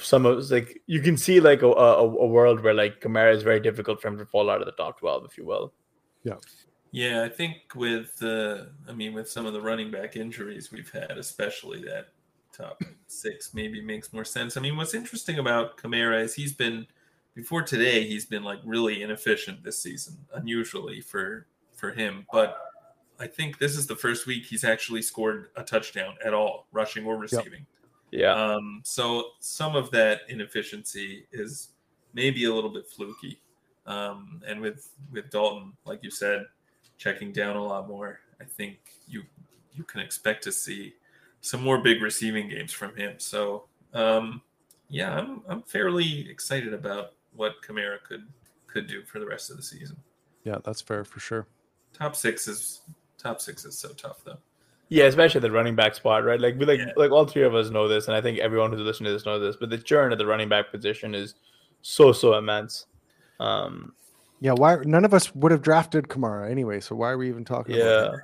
some 0.00 0.26
of 0.26 0.38
it's 0.38 0.50
like 0.50 0.80
you 0.86 1.00
can 1.00 1.16
see 1.16 1.40
like 1.40 1.62
a, 1.62 1.68
a, 1.68 2.02
a 2.02 2.26
world 2.26 2.60
where 2.60 2.74
like 2.74 3.00
Kamara 3.00 3.34
is 3.34 3.42
very 3.42 3.60
difficult 3.60 4.00
for 4.00 4.08
him 4.08 4.18
to 4.18 4.26
fall 4.26 4.50
out 4.50 4.60
of 4.60 4.66
the 4.66 4.72
top 4.72 4.98
twelve, 4.98 5.24
if 5.24 5.38
you 5.38 5.44
will. 5.44 5.72
Yeah. 6.24 6.34
Yeah, 6.90 7.22
I 7.22 7.28
think 7.28 7.56
with 7.74 8.22
uh, 8.22 8.64
I 8.88 8.92
mean 8.92 9.12
with 9.12 9.30
some 9.30 9.46
of 9.46 9.52
the 9.52 9.60
running 9.60 9.90
back 9.90 10.16
injuries 10.16 10.72
we've 10.72 10.90
had, 10.90 11.18
especially 11.18 11.82
that 11.82 12.08
top 12.58 12.82
six 13.06 13.54
maybe 13.54 13.80
makes 13.80 14.12
more 14.12 14.24
sense. 14.24 14.56
I 14.56 14.60
mean, 14.60 14.76
what's 14.76 14.94
interesting 14.94 15.38
about 15.38 15.76
Kamara 15.76 16.22
is 16.22 16.34
he's 16.34 16.52
been 16.52 16.86
before 17.34 17.62
today 17.62 18.04
he's 18.06 18.26
been 18.26 18.42
like 18.42 18.58
really 18.64 19.02
inefficient 19.02 19.62
this 19.62 19.78
season, 19.78 20.16
unusually 20.34 21.00
for 21.00 21.46
for 21.72 21.92
him. 21.92 22.26
But 22.32 22.58
I 23.20 23.26
think 23.26 23.58
this 23.58 23.76
is 23.76 23.86
the 23.86 23.96
first 23.96 24.26
week 24.26 24.44
he's 24.44 24.64
actually 24.64 25.02
scored 25.02 25.50
a 25.56 25.62
touchdown 25.62 26.16
at 26.24 26.34
all, 26.34 26.66
rushing 26.72 27.06
or 27.06 27.16
receiving. 27.16 27.66
Yeah, 28.10 28.32
Um, 28.32 28.80
so 28.84 29.32
some 29.40 29.76
of 29.76 29.90
that 29.90 30.22
inefficiency 30.28 31.26
is 31.30 31.70
maybe 32.14 32.44
a 32.44 32.54
little 32.54 32.70
bit 32.70 32.86
fluky. 32.86 33.40
Um, 33.86 34.42
and 34.46 34.60
with 34.60 34.90
with 35.10 35.30
Dalton, 35.30 35.74
like 35.84 36.02
you 36.02 36.10
said, 36.10 36.46
checking 36.96 37.32
down 37.32 37.56
a 37.56 37.64
lot 37.64 37.88
more, 37.88 38.20
I 38.40 38.44
think 38.44 38.78
you 39.06 39.22
you 39.72 39.84
can 39.84 40.00
expect 40.00 40.42
to 40.44 40.52
see 40.52 40.94
some 41.40 41.62
more 41.62 41.78
big 41.78 42.02
receiving 42.02 42.48
games 42.48 42.72
from 42.72 42.94
him. 42.96 43.14
So 43.18 43.64
um, 43.94 44.42
yeah, 44.88 45.16
I'm 45.16 45.42
I'm 45.48 45.62
fairly 45.62 46.28
excited 46.30 46.74
about 46.74 47.12
what 47.34 47.54
Kamara 47.66 48.02
could 48.06 48.26
could 48.66 48.86
do 48.86 49.02
for 49.04 49.18
the 49.18 49.26
rest 49.26 49.50
of 49.50 49.56
the 49.56 49.62
season. 49.62 49.96
Yeah, 50.44 50.58
that's 50.64 50.80
fair 50.80 51.04
for 51.04 51.20
sure. 51.20 51.46
Top 51.92 52.16
six 52.16 52.48
is 52.48 52.82
top 53.16 53.40
six 53.40 53.64
is 53.64 53.78
so 53.78 53.88
tough 53.90 54.22
though. 54.24 54.38
yeah, 54.88 55.04
especially 55.04 55.40
the 55.40 55.50
running 55.50 55.74
back 55.76 55.94
spot, 55.94 56.24
right? 56.24 56.40
Like 56.40 56.56
we 56.58 56.64
like 56.66 56.78
Yeah. 56.80 56.92
like 56.96 57.10
all 57.10 57.26
three 57.26 57.42
of 57.44 57.54
us 57.54 57.70
know 57.70 57.88
this, 57.88 58.06
and 58.08 58.16
I 58.16 58.20
think 58.20 58.38
everyone 58.38 58.70
who's 58.72 58.80
listening 58.80 59.08
to 59.08 59.12
this 59.12 59.26
knows 59.26 59.40
this. 59.40 59.56
But 59.56 59.70
the 59.70 59.78
churn 59.78 60.12
at 60.12 60.18
the 60.18 60.26
running 60.26 60.48
back 60.48 60.70
position 60.70 61.14
is 61.14 61.34
so 61.82 62.12
so 62.12 62.34
immense. 62.34 62.86
Um, 63.40 63.94
Yeah, 64.40 64.52
why 64.52 64.76
none 64.84 65.04
of 65.04 65.14
us 65.14 65.34
would 65.34 65.52
have 65.52 65.62
drafted 65.62 66.08
Kamara 66.08 66.50
anyway, 66.50 66.80
so 66.80 66.94
why 66.96 67.10
are 67.10 67.18
we 67.18 67.28
even 67.28 67.44
talking 67.44 67.74
yeah, 67.76 67.84
about 67.84 68.14
him? 68.14 68.20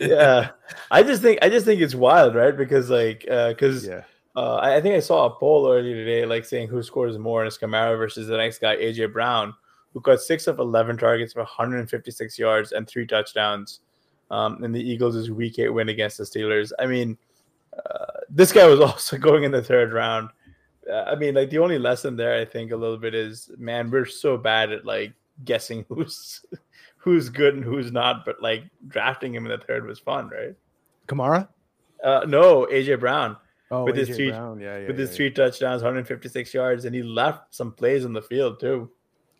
Yeah. 0.00 0.50
I 0.90 1.02
just 1.02 1.22
think 1.22 1.38
I 1.42 1.48
just 1.48 1.66
think 1.66 1.80
it's 1.80 1.94
wild, 1.94 2.34
right? 2.34 2.56
Because 2.56 2.90
like 2.90 3.20
because 3.20 3.86
Yeah. 3.86 4.04
Uh, 4.36 4.56
I 4.56 4.76
I 4.76 4.80
think 4.80 4.94
I 4.94 5.00
saw 5.00 5.26
a 5.26 5.30
poll 5.30 5.70
earlier 5.70 5.94
today, 5.94 6.24
like 6.24 6.44
saying 6.44 6.68
who 6.68 6.82
scores 6.82 7.18
more, 7.18 7.42
and 7.42 7.48
it's 7.48 7.58
Kamara 7.58 7.98
versus 7.98 8.28
the 8.28 8.36
next 8.36 8.60
guy, 8.60 8.76
AJ 8.76 9.12
Brown, 9.12 9.54
who 9.92 10.00
got 10.00 10.20
six 10.20 10.46
of 10.46 10.58
eleven 10.58 10.96
targets 10.96 11.32
for 11.32 11.40
156 11.40 12.38
yards 12.38 12.72
and 12.72 12.86
three 12.86 13.06
touchdowns. 13.06 13.80
Um, 14.30 14.62
in 14.62 14.70
the 14.70 14.80
Eagles' 14.80 15.28
Week 15.28 15.58
Eight 15.58 15.70
win 15.70 15.88
against 15.88 16.18
the 16.18 16.22
Steelers. 16.22 16.70
I 16.78 16.86
mean, 16.86 17.18
uh, 17.76 18.20
this 18.28 18.52
guy 18.52 18.64
was 18.66 18.80
also 18.80 19.18
going 19.18 19.42
in 19.42 19.50
the 19.50 19.62
third 19.62 19.92
round. 19.92 20.30
Uh, 20.88 21.02
I 21.02 21.16
mean, 21.16 21.34
like 21.34 21.50
the 21.50 21.58
only 21.58 21.78
lesson 21.78 22.16
there, 22.16 22.40
I 22.40 22.44
think, 22.44 22.70
a 22.70 22.76
little 22.76 22.96
bit 22.96 23.14
is, 23.14 23.50
man, 23.58 23.90
we're 23.90 24.06
so 24.06 24.36
bad 24.36 24.70
at 24.70 24.84
like 24.84 25.12
guessing 25.44 25.84
who's 25.88 26.44
who's 27.00 27.28
good 27.28 27.54
and 27.54 27.64
who's 27.64 27.90
not. 27.92 28.24
But 28.24 28.40
like 28.40 28.64
drafting 28.88 29.34
him 29.34 29.44
in 29.46 29.50
the 29.58 29.64
third 29.66 29.86
was 29.86 29.98
fun, 29.98 30.28
right? 30.28 30.54
Kamara? 31.08 31.48
Uh, 32.02 32.24
no, 32.26 32.66
AJ 32.70 32.98
Brown 33.00 33.36
Oh, 33.72 33.84
With 33.84 33.96
his 33.96 34.08
three- 34.08 34.30
Brown. 34.30 34.58
Yeah, 34.58 34.78
yeah. 34.78 34.86
with 34.88 34.98
his 34.98 35.10
yeah, 35.10 35.16
three 35.16 35.30
touchdowns, 35.30 35.82
156 35.82 36.52
yards, 36.54 36.84
and 36.86 36.94
he 36.94 37.02
left 37.04 37.54
some 37.54 37.70
plays 37.72 38.04
on 38.04 38.12
the 38.12 38.22
field 38.22 38.58
too. 38.58 38.90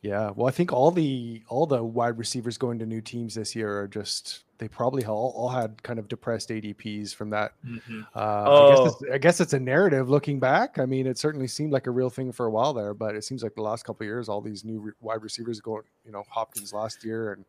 Yeah, 0.02 0.30
well, 0.34 0.46
I 0.48 0.50
think 0.50 0.72
all 0.72 0.90
the 0.90 1.42
all 1.48 1.66
the 1.66 1.82
wide 1.84 2.16
receivers 2.16 2.56
going 2.56 2.78
to 2.78 2.86
new 2.86 3.02
teams 3.02 3.34
this 3.34 3.54
year 3.54 3.80
are 3.80 3.86
just 3.88 4.44
they 4.56 4.66
probably 4.68 5.04
all, 5.04 5.32
all 5.36 5.48
had 5.50 5.82
kind 5.82 5.98
of 5.98 6.06
depressed 6.08 6.48
ADPs 6.50 7.14
from 7.14 7.30
that. 7.30 7.52
Mhm. 7.66 8.06
Uh, 8.14 8.18
I, 8.18 8.44
Oh. 8.46 8.68
guess 8.84 8.94
it's, 9.02 9.12
I 9.14 9.18
guess 9.18 9.40
it's 9.40 9.52
a 9.54 9.60
narrative 9.60 10.08
looking 10.10 10.38
back. 10.38 10.78
I 10.78 10.84
mean, 10.86 11.06
it 11.06 11.16
certainly 11.18 11.46
seemed 11.48 11.72
like 11.72 11.86
a 11.86 11.90
real 11.90 12.10
thing 12.10 12.30
for 12.32 12.44
a 12.46 12.50
while 12.50 12.72
there, 12.74 12.92
but 12.94 13.14
it 13.14 13.24
seems 13.24 13.42
like 13.42 13.54
the 13.54 13.62
last 13.62 13.84
couple 13.84 14.04
of 14.04 14.08
years, 14.08 14.28
all 14.28 14.40
these 14.42 14.62
new 14.64 14.80
re- 14.80 14.92
wide 15.00 15.22
receivers 15.22 15.60
going, 15.60 15.82
you 16.04 16.12
know, 16.12 16.24
Hopkins 16.28 16.72
last 16.74 17.04
year 17.04 17.32
and 17.32 17.44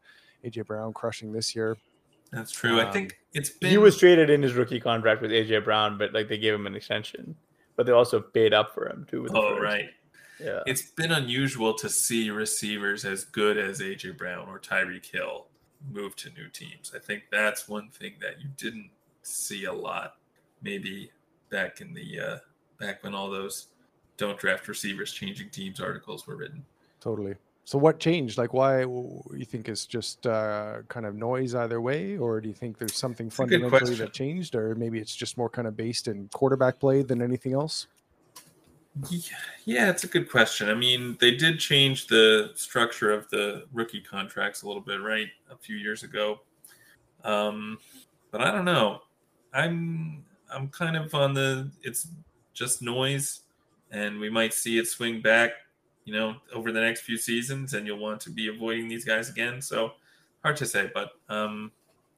AJ 0.45 0.65
Brown 0.67 0.93
crushing 0.93 1.31
this 1.33 1.53
year. 1.55 1.75
That's 2.31 2.51
true. 2.51 2.79
I 2.79 2.85
Um, 2.85 2.93
think 2.93 3.17
it's 3.33 3.49
been 3.49 3.71
He 3.71 3.77
was 3.77 3.97
traded 3.97 4.29
in 4.29 4.41
his 4.41 4.53
rookie 4.53 4.79
contract 4.79 5.21
with 5.21 5.31
AJ 5.31 5.65
Brown, 5.65 5.97
but 5.97 6.13
like 6.13 6.29
they 6.29 6.37
gave 6.37 6.53
him 6.53 6.65
an 6.65 6.75
extension, 6.75 7.35
but 7.75 7.85
they 7.85 7.91
also 7.91 8.21
paid 8.21 8.53
up 8.53 8.73
for 8.73 8.87
him 8.87 9.05
too. 9.09 9.21
With 9.23 9.35
Oh 9.35 9.55
first. 9.55 9.63
right. 9.63 9.89
Yeah, 10.43 10.61
It's 10.65 10.81
been 10.81 11.11
unusual 11.11 11.73
to 11.75 11.89
see 11.89 12.29
receivers 12.29 13.05
as 13.05 13.23
good 13.23 13.57
as 13.57 13.79
AJ 13.79 14.17
Brown 14.17 14.47
or 14.47 14.59
Tyreek 14.59 15.05
Hill 15.05 15.47
move 15.89 16.15
to 16.17 16.29
new 16.31 16.47
teams. 16.49 16.91
I 16.95 16.99
think 16.99 17.23
that's 17.31 17.67
one 17.67 17.89
thing 17.89 18.13
that 18.21 18.41
you 18.41 18.49
didn't 18.57 18.89
see 19.23 19.65
a 19.65 19.73
lot, 19.73 20.15
maybe 20.61 21.11
back 21.49 21.81
in 21.81 21.93
the 21.93 22.19
uh, 22.19 22.37
back 22.79 23.03
when 23.03 23.13
all 23.13 23.29
those 23.29 23.67
"don't 24.17 24.37
draft 24.37 24.67
receivers 24.67 25.13
changing 25.13 25.49
teams" 25.49 25.79
articles 25.79 26.27
were 26.27 26.35
written. 26.35 26.65
Totally. 26.99 27.35
So 27.63 27.77
what 27.77 27.99
changed? 27.99 28.37
Like, 28.37 28.53
why 28.53 28.81
you 28.81 29.45
think 29.45 29.69
it's 29.69 29.85
just 29.85 30.25
uh, 30.25 30.79
kind 30.87 31.05
of 31.05 31.15
noise 31.15 31.53
either 31.55 31.79
way, 31.79 32.17
or 32.17 32.41
do 32.41 32.49
you 32.49 32.55
think 32.55 32.77
there's 32.77 32.95
something 32.95 33.29
fundamentally 33.29 33.95
that 33.95 34.13
changed, 34.13 34.55
or 34.55 34.75
maybe 34.75 34.99
it's 34.99 35.15
just 35.15 35.37
more 35.37 35.49
kind 35.49 35.67
of 35.67 35.77
based 35.77 36.07
in 36.07 36.27
quarterback 36.33 36.79
play 36.79 37.03
than 37.03 37.21
anything 37.21 37.53
else? 37.53 37.87
Yeah, 39.65 39.89
it's 39.89 40.03
a 40.03 40.07
good 40.07 40.29
question. 40.29 40.69
I 40.69 40.73
mean, 40.73 41.17
they 41.19 41.31
did 41.31 41.59
change 41.59 42.07
the 42.07 42.51
structure 42.55 43.11
of 43.11 43.29
the 43.29 43.65
rookie 43.71 44.01
contracts 44.01 44.63
a 44.63 44.67
little 44.67 44.81
bit, 44.81 45.01
right? 45.01 45.27
A 45.49 45.55
few 45.55 45.77
years 45.77 46.03
ago. 46.03 46.41
Um, 47.23 47.77
but 48.31 48.41
I 48.41 48.51
don't 48.51 48.65
know. 48.65 49.01
I'm 49.53 50.23
I'm 50.53 50.67
kind 50.69 50.97
of 50.97 51.13
on 51.13 51.33
the 51.33 51.71
it's 51.83 52.07
just 52.53 52.81
noise 52.81 53.41
and 53.91 54.19
we 54.19 54.29
might 54.29 54.53
see 54.53 54.77
it 54.77 54.87
swing 54.87 55.21
back, 55.21 55.51
you 56.05 56.13
know, 56.13 56.35
over 56.53 56.71
the 56.71 56.79
next 56.79 57.01
few 57.01 57.17
seasons 57.17 57.73
and 57.73 57.85
you'll 57.85 57.99
want 57.99 58.19
to 58.21 58.29
be 58.29 58.47
avoiding 58.47 58.87
these 58.87 59.05
guys 59.05 59.29
again. 59.29 59.61
So 59.61 59.93
hard 60.43 60.57
to 60.57 60.65
say, 60.65 60.89
but 60.93 61.11
um 61.29 61.71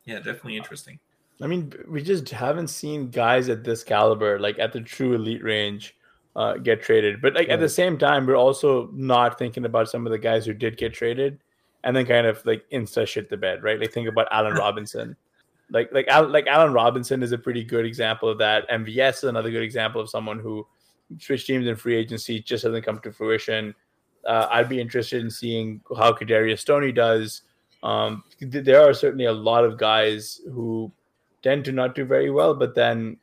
yeah, 0.05 0.17
definitely 0.17 0.57
interesting. 0.57 0.99
I 1.41 1.47
mean, 1.47 1.73
we 1.87 2.01
just 2.01 2.29
haven't 2.29 2.67
seen 2.67 3.09
guys 3.09 3.49
at 3.49 3.63
this 3.63 3.83
caliber, 3.83 4.39
like 4.39 4.59
at 4.59 4.71
the 4.71 4.81
true 4.81 5.13
elite 5.13 5.43
range, 5.43 5.95
uh, 6.35 6.55
get 6.55 6.81
traded. 6.81 7.21
But 7.21 7.33
like 7.33 7.49
at 7.49 7.59
the 7.59 7.69
same 7.69 7.97
time, 7.97 8.25
we're 8.25 8.35
also 8.35 8.89
not 8.93 9.37
thinking 9.37 9.65
about 9.65 9.89
some 9.89 10.05
of 10.05 10.11
the 10.11 10.17
guys 10.17 10.45
who 10.45 10.53
did 10.53 10.77
get 10.77 10.93
traded 10.93 11.39
and 11.83 11.95
then 11.95 12.05
kind 12.05 12.25
of 12.25 12.43
like 12.45 12.63
insta 12.71 13.05
shit 13.07 13.29
the 13.29 13.37
bed, 13.37 13.63
right? 13.63 13.79
Like 13.79 13.91
think 13.91 14.07
about 14.07 14.27
Allen 14.31 14.53
Robinson. 14.57 15.15
Like 15.69 15.91
like 15.91 16.07
Al- 16.07 16.29
like 16.29 16.47
Allen 16.47 16.73
Robinson 16.73 17.23
is 17.23 17.31
a 17.31 17.37
pretty 17.37 17.63
good 17.63 17.85
example 17.85 18.29
of 18.29 18.37
that. 18.39 18.69
MVS 18.69 19.17
is 19.17 19.23
another 19.25 19.51
good 19.51 19.63
example 19.63 20.01
of 20.01 20.09
someone 20.09 20.39
who 20.39 20.65
switched 21.19 21.47
teams 21.47 21.67
in 21.67 21.75
free 21.75 21.95
agency 21.95 22.39
just 22.39 22.63
hasn't 22.63 22.85
come 22.85 22.99
to 22.99 23.11
fruition. 23.11 23.73
Uh, 24.25 24.47
I'd 24.49 24.69
be 24.69 24.79
interested 24.79 25.21
in 25.21 25.29
seeing 25.29 25.81
how 25.97 26.13
Kadarius 26.13 26.65
Toney 26.65 26.91
does. 26.91 27.41
Um, 27.81 28.23
th- 28.39 28.63
there 28.63 28.81
are 28.81 28.93
certainly 28.93 29.25
a 29.25 29.33
lot 29.33 29.65
of 29.65 29.77
guys 29.77 30.41
who 30.51 30.91
tend 31.41 31.65
to 31.65 31.73
not 31.73 31.93
do 31.93 32.05
very 32.05 32.31
well, 32.31 32.53
but 32.55 32.73
then 32.73 33.17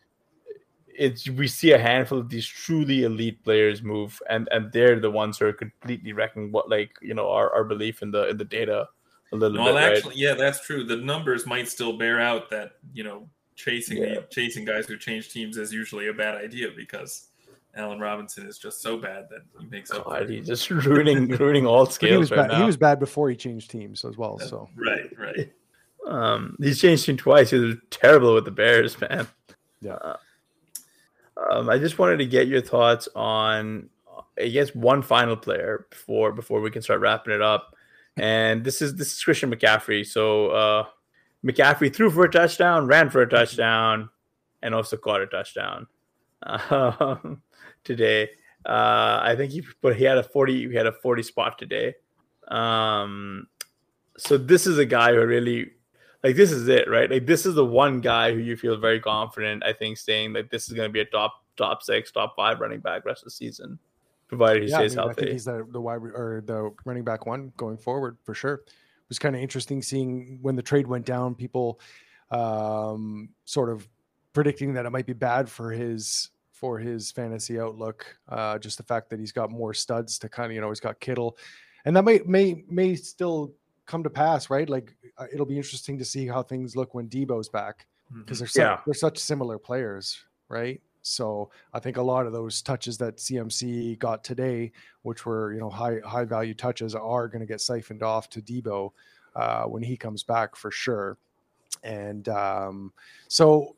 it's 0.99 1.28
we 1.28 1.47
see 1.49 1.72
a 1.72 1.78
handful 1.78 2.18
of 2.18 2.28
these 2.28 2.47
truly 2.47 3.05
elite 3.05 3.43
players 3.45 3.82
move, 3.82 4.20
and 4.28 4.49
and 4.53 4.72
they're 4.72 5.01
the 5.01 5.11
ones 5.11 5.38
who 5.38 5.47
are 5.47 5.53
completely 5.53 6.12
wrecking 6.12 6.53
what 6.53 6.68
like 6.68 6.93
you 7.03 7.14
know 7.14 7.28
our, 7.30 7.53
our 7.55 7.64
belief 7.64 8.03
in 8.03 8.11
the 8.11 8.28
in 8.28 8.36
the 8.36 8.45
data 8.45 8.88
a 9.32 9.36
little 9.36 9.57
No, 9.57 9.64
bit. 9.66 9.74
well, 9.74 9.82
right? 9.88 9.97
actually, 9.97 10.16
yeah, 10.16 10.34
that's 10.34 10.64
true. 10.66 10.84
The 10.84 10.97
numbers 10.97 11.47
might 11.47 11.68
still 11.68 11.97
bear 11.97 12.20
out 12.20 12.51
that 12.51 12.72
you 12.93 13.05
know 13.05 13.28
chasing 13.57 13.99
Yeah. 13.99 14.14
the, 14.16 14.26
chasing 14.30 14.64
guys 14.64 14.86
who 14.86 14.97
change 14.97 15.30
teams 15.32 15.57
is 15.57 15.72
usually 15.72 16.09
a 16.09 16.12
bad 16.14 16.34
idea 16.36 16.68
because 16.74 17.28
Allen 17.76 18.01
Robinson 18.01 18.47
is 18.47 18.59
just 18.59 18.80
so 18.82 18.97
bad 18.97 19.28
that 19.30 19.43
he 19.61 19.66
makes 19.66 19.91
up. 19.93 20.05
God, 20.07 20.28
he's 20.28 20.47
just 20.47 20.70
ruining 20.70 21.28
ruining 21.28 21.66
all 21.66 21.84
But 21.84 21.93
scales 21.95 22.11
he 22.12 22.16
was 22.18 22.30
right 22.32 22.36
bad. 22.49 22.51
now. 22.51 22.59
He 22.61 22.64
was 22.64 22.76
bad 22.76 22.99
before 22.99 23.30
he 23.30 23.36
changed 23.36 23.70
teams 23.70 24.05
as 24.05 24.16
well. 24.16 24.38
So 24.38 24.68
Right, 24.76 25.11
right. 25.18 25.53
Um, 26.07 26.57
he's 26.59 26.80
changed 26.80 27.05
team 27.05 27.18
twice. 27.18 27.51
He 27.51 27.59
was 27.59 27.76
terrible 27.91 28.34
with 28.34 28.47
the 28.47 28.51
Bears, 28.51 28.99
man. 29.01 29.28
Yeah. 29.82 29.93
Uh, 29.95 30.16
um, 31.49 31.70
I 31.70 31.78
just 31.78 31.99
wanted 31.99 32.18
to 32.18 32.26
get 32.26 32.49
your 32.49 32.61
thoughts 32.61 33.09
on, 33.14 33.88
I 34.38 34.49
guess, 34.49 34.74
one 34.74 35.03
final 35.03 35.36
player 35.36 35.86
before 35.91 36.32
before 36.32 36.61
we 36.61 36.70
can 36.70 36.82
start 36.82 37.01
wrapping 37.01 37.32
it 37.32 37.43
up. 37.43 37.74
And 38.16 38.64
this 38.64 38.82
is 38.82 38.97
this 38.97 39.12
is 39.12 39.22
Christian 39.22 39.55
McCaffrey. 39.55 40.07
So 40.07 40.49
uh, 40.49 40.84
McCaffrey 41.45 41.95
threw 41.95 42.11
for 42.11 42.24
a 42.24 42.30
touchdown, 42.30 42.86
ran 42.86 43.11
for 43.11 43.22
a 43.22 43.28
touchdown, 43.28 44.11
and 44.62 44.74
also 44.74 44.97
caught 44.97 45.22
a 45.22 45.26
touchdown 45.26 45.86
um, 46.43 47.43
today. 47.84 48.30
Uh, 48.66 49.20
I 49.22 49.34
think 49.36 49.53
he 49.53 49.64
but 49.80 49.97
he 49.97 50.05
had 50.05 50.18
a 50.18 50.22
forty 50.22 50.68
he 50.68 50.74
had 50.74 50.86
a 50.86 50.93
forty 50.93 51.22
spot 51.22 51.59
today. 51.59 51.95
Um, 52.49 53.47
so 54.18 54.36
this 54.36 54.66
is 54.66 54.76
a 54.76 54.84
guy 54.84 55.14
who 55.14 55.24
really 55.24 55.70
like 56.22 56.36
this 56.36 56.52
is 56.52 56.68
it, 56.68 56.88
right? 56.88 57.10
Like 57.10 57.26
this 57.26 57.46
is 57.46 57.54
the 57.54 57.64
one 57.64 58.00
guy 58.00 58.32
who 58.32 58.38
you 58.38 58.56
feel 58.56 58.76
very 58.76 59.00
confident. 59.00 59.64
I 59.64 59.72
think 59.72 59.98
saying 59.98 60.34
that 60.34 60.50
this 60.50 60.68
is 60.68 60.74
going 60.74 60.88
to 60.88 60.92
be 60.92 61.00
a 61.00 61.04
top 61.04 61.44
top 61.56 61.82
six, 61.82 62.10
top 62.12 62.34
five 62.36 62.60
running 62.60 62.80
back 62.80 63.04
rest 63.04 63.22
of 63.22 63.26
the 63.26 63.30
season, 63.30 63.78
provided 64.28 64.62
he 64.62 64.68
yeah, 64.68 64.76
I, 64.76 64.86
stays 64.86 64.96
mean, 64.96 65.08
I 65.08 65.12
think 65.12 65.30
he's 65.30 65.44
the 65.44 65.66
the 65.70 65.80
wide 65.80 66.00
or 66.02 66.42
the 66.44 66.74
running 66.84 67.04
back 67.04 67.26
one 67.26 67.52
going 67.56 67.78
forward 67.78 68.18
for 68.22 68.34
sure. 68.34 68.54
It 68.54 69.08
was 69.08 69.18
kind 69.18 69.34
of 69.34 69.42
interesting 69.42 69.82
seeing 69.82 70.38
when 70.42 70.56
the 70.56 70.62
trade 70.62 70.86
went 70.86 71.06
down, 71.06 71.34
people 71.34 71.80
um, 72.30 73.30
sort 73.44 73.70
of 73.70 73.88
predicting 74.32 74.74
that 74.74 74.86
it 74.86 74.90
might 74.90 75.06
be 75.06 75.12
bad 75.12 75.48
for 75.48 75.70
his 75.72 76.30
for 76.52 76.78
his 76.78 77.10
fantasy 77.10 77.58
outlook. 77.58 78.18
Uh, 78.28 78.58
just 78.58 78.76
the 78.76 78.84
fact 78.84 79.08
that 79.10 79.18
he's 79.18 79.32
got 79.32 79.50
more 79.50 79.72
studs 79.72 80.18
to 80.18 80.28
kind 80.28 80.46
of 80.46 80.54
you 80.54 80.60
know 80.60 80.68
he's 80.68 80.80
got 80.80 81.00
Kittle, 81.00 81.38
and 81.84 81.96
that 81.96 82.04
may 82.04 82.20
may 82.26 82.62
may 82.68 82.94
still 82.94 83.54
come 83.91 84.03
to 84.05 84.11
pass, 84.11 84.49
right? 84.51 84.68
Like 84.68 84.95
uh, 85.18 85.26
it'll 85.32 85.47
be 85.47 85.57
interesting 85.57 85.99
to 85.99 86.05
see 86.05 86.26
how 86.26 86.43
things 86.43 86.76
look 86.76 86.95
when 86.95 87.09
Deebo's 87.09 87.49
back 87.49 87.86
because 88.18 88.38
Mhm. 88.38 88.41
they're 88.41 88.49
such, 88.49 88.61
Yeah. 88.62 88.80
they're 88.86 88.95
such 88.95 89.18
similar 89.18 89.59
players, 89.59 90.24
right? 90.49 90.80
So 91.03 91.51
I 91.72 91.80
think 91.80 91.97
a 91.97 92.03
lot 92.03 92.26
of 92.26 92.32
those 92.32 92.62
touches 92.62 92.99
that 92.99 93.16
CMC 93.18 93.97
got 93.97 94.22
today, 94.22 94.70
which 95.03 95.24
were 95.26 95.53
you 95.55 95.61
know 95.61 95.70
high 95.70 95.99
high 96.05 96.24
value 96.26 96.55
touches, 96.55 96.95
are 96.95 97.26
going 97.28 97.41
to 97.41 97.47
get 97.47 97.61
siphoned 97.61 98.03
off 98.03 98.28
to 98.30 98.41
Debo 98.43 98.93
uh, 99.34 99.64
when 99.64 99.82
he 99.82 99.97
comes 99.97 100.22
back 100.22 100.57
for 100.57 100.70
sure. 100.70 101.16
And 101.82 102.28
um, 102.28 102.93
so, 103.28 103.76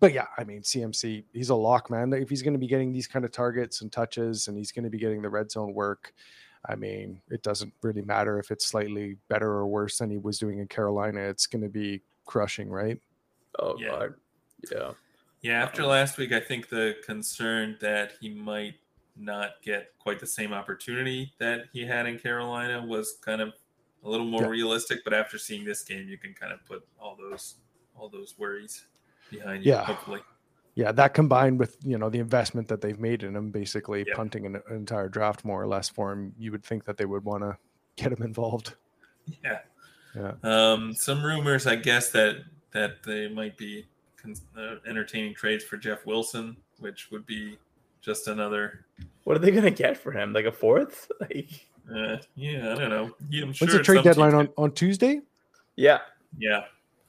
but 0.00 0.12
yeah, 0.12 0.26
I 0.36 0.44
mean 0.44 0.62
CMC, 0.62 1.24
he's 1.32 1.50
a 1.50 1.54
lock 1.54 1.90
man. 1.90 2.12
If 2.12 2.28
he's 2.30 2.42
going 2.42 2.54
to 2.54 2.58
be 2.58 2.66
getting 2.66 2.92
these 2.92 3.06
kind 3.06 3.24
of 3.24 3.30
targets 3.30 3.80
and 3.82 3.92
touches, 3.92 4.48
and 4.48 4.56
he's 4.58 4.72
going 4.72 4.84
to 4.84 4.90
be 4.90 4.98
getting 4.98 5.22
the 5.22 5.28
red 5.30 5.50
zone 5.52 5.72
work, 5.74 6.12
I 6.66 6.74
mean, 6.76 7.20
it 7.30 7.42
doesn't 7.42 7.72
really 7.82 8.02
matter 8.02 8.38
if 8.38 8.50
it's 8.50 8.66
slightly 8.66 9.16
better 9.28 9.50
or 9.50 9.66
worse 9.66 9.98
than 9.98 10.10
he 10.10 10.16
was 10.18 10.38
doing 10.38 10.58
in 10.60 10.66
Carolina. 10.68 11.20
It's 11.20 11.46
going 11.46 11.62
to 11.62 11.68
be 11.68 12.02
crushing, 12.26 12.70
right? 12.70 13.00
oh 13.58 13.76
Yeah. 13.78 13.88
god, 13.90 14.14
yeah. 14.72 14.92
Yeah, 15.42 15.62
after 15.62 15.84
last 15.84 16.16
week, 16.16 16.32
I 16.32 16.40
think 16.40 16.70
the 16.70 16.96
concern 17.04 17.76
that 17.82 18.12
he 18.18 18.30
might 18.30 18.76
not 19.14 19.60
get 19.62 19.92
quite 19.98 20.18
the 20.18 20.26
same 20.26 20.52
opportunity 20.54 21.34
that 21.38 21.66
he 21.72 21.84
had 21.84 22.06
in 22.06 22.18
Carolina 22.18 22.84
was 22.84 23.18
kind 23.20 23.42
of 23.42 23.52
a 24.02 24.08
little 24.08 24.26
more 24.26 24.42
Yeah. 24.44 24.48
realistic. 24.48 25.04
But 25.04 25.12
after 25.12 25.38
seeing 25.38 25.64
this 25.64 25.82
game, 25.84 26.08
you 26.08 26.16
can 26.18 26.32
kind 26.34 26.52
of 26.52 26.64
put 26.64 26.86
all 26.98 27.14
those 27.14 27.56
all 27.94 28.08
those 28.08 28.38
worries 28.38 28.86
behind 29.30 29.64
you. 29.64 29.72
Yeah. 29.72 29.84
Hopefully, 29.84 30.20
yeah, 30.74 30.92
that 30.92 31.14
combined 31.14 31.58
with 31.58 31.76
you 31.82 31.98
know 31.98 32.08
the 32.10 32.18
investment 32.18 32.68
that 32.68 32.80
they've 32.80 32.98
made 32.98 33.22
in 33.22 33.34
him, 33.36 33.50
basically 33.50 34.04
Yeah. 34.06 34.14
punting 34.16 34.46
an, 34.46 34.56
an 34.56 34.76
entire 34.76 35.08
draft 35.08 35.44
more 35.44 35.60
or 35.62 35.66
less 35.66 35.88
for 35.88 36.12
him, 36.12 36.32
you 36.38 36.50
would 36.52 36.64
think 36.64 36.84
that 36.84 36.96
they 36.96 37.04
would 37.04 37.24
want 37.24 37.42
to 37.42 37.56
get 37.96 38.12
him 38.12 38.22
involved. 38.22 38.74
yeah. 39.44 39.60
Yeah. 40.16 40.32
Um, 40.44 40.94
some 40.94 41.24
rumors, 41.24 41.66
I 41.66 41.76
guess 41.76 42.10
that 42.10 42.44
that 42.72 43.02
they 43.04 43.28
might 43.28 43.56
be 43.56 43.84
con- 44.16 44.34
uh, 44.56 44.76
entertaining 44.88 45.34
trades 45.34 45.64
for 45.64 45.76
Jeff 45.76 46.06
Wilson, 46.06 46.56
which 46.78 47.10
would 47.10 47.26
be 47.26 47.56
just 48.00 48.28
another. 48.28 48.84
What 49.24 49.36
are 49.36 49.40
they 49.40 49.50
gonna 49.50 49.70
get 49.70 49.96
for 49.96 50.12
him? 50.12 50.32
Like 50.32 50.44
a 50.46 50.52
fourth? 50.52 51.10
Like 51.20 51.66
Uh, 51.92 52.16
yeah, 52.36 52.72
I 52.72 52.74
don't 52.76 52.90
know. 52.90 53.10
Yeah, 53.28 53.42
I'm 53.42 53.48
When's 53.48 53.56
sure 53.58 53.68
the 53.68 53.82
trade 53.82 54.04
deadline 54.04 54.32
teams- 54.32 54.48
on, 54.56 54.64
on 54.64 54.72
Tuesday? 54.72 55.20
yeah, 55.76 55.98
Yeah, 56.38 56.64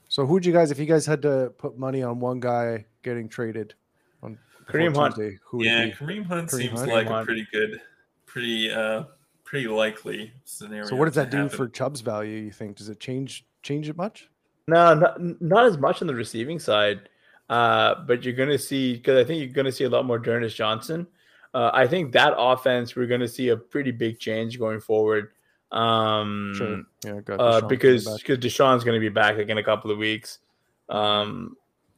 So 0.08 0.26
who'd 0.26 0.44
you 0.44 0.52
guys, 0.52 0.70
if 0.70 0.78
you 0.78 0.84
guys 0.86 1.06
had 1.06 1.22
to 1.22 1.52
put 1.58 1.78
money 1.78 2.02
on 2.02 2.18
one 2.20 2.40
guy 2.40 2.86
getting 3.06 3.28
traded 3.28 3.74
on 4.22 4.36
Kareem 4.68 4.94
Hunt. 4.94 5.14
Tuesday, 5.14 5.38
who 5.44 5.64
yeah. 5.64 5.88
Kareem 5.90 6.26
Hunt 6.26 6.50
Kareem 6.50 6.58
seems 6.58 6.80
Hunt? 6.80 6.92
like 6.92 7.06
Kareem 7.06 7.22
a 7.22 7.24
pretty 7.24 7.46
good, 7.52 7.80
pretty 8.26 8.70
uh, 8.70 9.04
pretty 9.44 9.68
likely 9.68 10.32
scenario. 10.44 10.86
So 10.86 10.96
what 10.96 11.06
does 11.06 11.14
that 11.14 11.30
do 11.30 11.38
happen. 11.38 11.56
for 11.56 11.68
Chubb's 11.68 12.00
value? 12.00 12.38
You 12.38 12.50
think 12.50 12.76
does 12.76 12.88
it 12.88 13.00
change 13.00 13.46
change 13.62 13.88
it 13.88 13.96
much? 13.96 14.28
no, 14.68 14.94
not, 14.94 15.40
not 15.40 15.66
as 15.66 15.78
much 15.78 16.02
on 16.02 16.08
the 16.08 16.14
receiving 16.14 16.58
side. 16.58 17.08
Uh, 17.48 17.94
but 18.06 18.24
you're 18.24 18.34
gonna 18.34 18.58
see 18.58 18.94
because 18.94 19.16
I 19.16 19.24
think 19.24 19.38
you're 19.40 19.52
gonna 19.52 19.70
see 19.70 19.84
a 19.84 19.88
lot 19.88 20.04
more 20.04 20.18
D'Ernest 20.18 20.56
Johnson. 20.56 21.06
Uh, 21.54 21.70
I 21.72 21.86
think 21.86 22.12
that 22.12 22.34
offense 22.36 22.96
we're 22.96 23.06
gonna 23.06 23.28
see 23.28 23.50
a 23.50 23.56
pretty 23.56 23.92
big 23.92 24.18
change 24.18 24.58
going 24.58 24.80
forward. 24.80 25.30
Um, 25.70 26.54
Sure. 26.56 26.82
Yeah, 27.04 27.20
got 27.20 27.40
uh, 27.40 27.60
because 27.68 28.04
because 28.18 28.38
Deshaun's 28.38 28.84
going 28.84 28.96
to 28.96 29.00
be 29.00 29.08
back 29.08 29.36
like 29.36 29.48
in 29.48 29.58
a 29.58 29.62
couple 29.62 29.90
of 29.90 29.98
weeks, 29.98 30.38
um, 30.88 31.56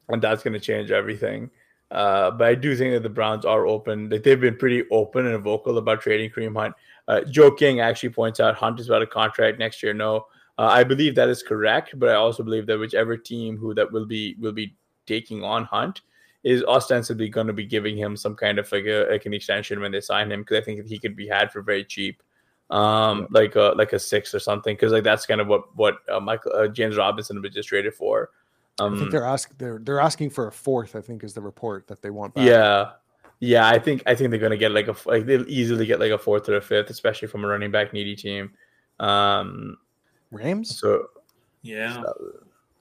and 0.09 0.23
that's 0.23 0.43
going 0.43 0.55
to 0.55 0.61
change 0.61 0.91
everything. 0.91 1.51
Uh, 1.91 2.31
but 2.31 2.49
I 2.49 2.55
do 2.55 2.77
think 2.77 2.93
that 2.93 3.03
the 3.03 3.09
Browns 3.09 3.45
are 3.45 3.67
open. 3.67 4.11
Like 4.11 4.23
they've 4.23 4.41
been 4.41 4.57
pretty 4.57 4.85
open 4.91 5.27
and 5.27 5.43
vocal 5.43 5.79
about 5.79 6.03
trading 6.03 6.31
Kareem 6.31 6.57
Hunt. 6.57 6.75
Uh, 7.07 7.23
Joe 7.23 7.51
King 7.51 7.81
actually 7.81 8.11
points 8.11 8.41
out 8.41 8.57
Hunt 8.57 8.79
is 8.79 8.89
about 8.89 9.03
a 9.03 9.07
contract 9.07 9.59
next 9.59 9.83
year. 9.83 9.95
No, 9.95 10.27
uh, 10.59 10.67
I 10.67 10.85
believe 10.85 11.15
that 11.15 11.31
is 11.31 11.43
correct, 11.43 11.99
but 11.99 12.11
I 12.11 12.15
also 12.15 12.43
believe 12.43 12.67
that 12.67 12.79
whichever 12.79 13.17
team 13.17 13.57
who 13.57 13.75
that 13.75 13.91
will 13.91 14.05
be 14.05 14.37
will 14.39 14.53
be 14.53 14.77
taking 15.07 15.43
on 15.43 15.65
Hunt 15.65 16.03
is 16.45 16.63
ostensibly 16.65 17.29
going 17.29 17.47
to 17.47 17.53
be 17.53 17.65
giving 17.65 17.97
him 17.97 18.17
some 18.17 18.35
kind 18.35 18.59
of 18.59 18.71
like, 18.71 18.85
a, 18.85 19.07
like 19.11 19.27
an 19.27 19.35
extension 19.35 19.81
when 19.81 19.91
they 19.91 20.01
sign 20.01 20.31
him 20.31 20.43
because 20.43 20.59
I 20.59 20.65
think 20.65 20.79
that 20.79 20.89
he 20.89 20.99
could 20.99 21.17
be 21.17 21.27
had 21.27 21.51
for 21.51 21.63
very 21.63 21.85
cheap 21.85 22.23
um 22.71 23.27
like 23.31 23.57
a 23.57 23.73
like 23.77 23.95
a 23.95 23.99
six 23.99 24.35
or 24.35 24.39
something 24.39 24.77
because 24.77 24.93
like 24.93 25.05
that's 25.05 25.25
kind 25.25 25.41
of 25.41 25.47
what 25.47 25.75
what 25.75 25.97
uh, 26.13 26.21
michael 26.21 26.53
uh, 26.55 26.69
james 26.69 26.99
robinson 26.99 27.41
was 27.41 27.55
just 27.55 27.71
traded 27.71 27.95
for 27.95 28.29
I 28.81 28.85
um 28.85 28.99
think 28.99 29.11
they're 29.11 29.25
asking 29.25 29.57
they're 29.59 29.79
they're 29.79 30.01
asking 30.01 30.31
for 30.31 30.47
a 30.47 30.53
fourth. 30.53 30.97
I 30.97 31.01
think 31.01 31.25
is 31.25 31.35
the 31.35 31.43
report 31.43 31.87
that 31.89 32.03
they 32.03 32.11
want. 32.11 32.35
Back. 32.35 32.47
yeah 32.47 32.91
yeah 33.41 33.69
i 33.69 33.79
think 33.79 34.03
i 34.05 34.17
think 34.17 34.31
they're 34.31 34.41
gonna 34.41 34.57
get 34.57 34.73
like 34.73 34.89
a 34.89 34.97
like 35.07 35.25
they'll 35.25 35.49
easily 35.49 35.87
get 35.87 36.01
like 36.01 36.11
a 36.11 36.19
fourth 36.19 36.49
or 36.49 36.57
a 36.57 36.61
fifth 36.61 36.91
especially 36.91 37.29
from 37.29 37.45
a 37.45 37.47
running 37.47 37.71
back 37.71 37.93
needy 37.93 38.17
team 38.17 38.51
um 38.99 39.77
Rams. 40.31 40.79
so 40.79 41.07
Yeah, 41.63 42.03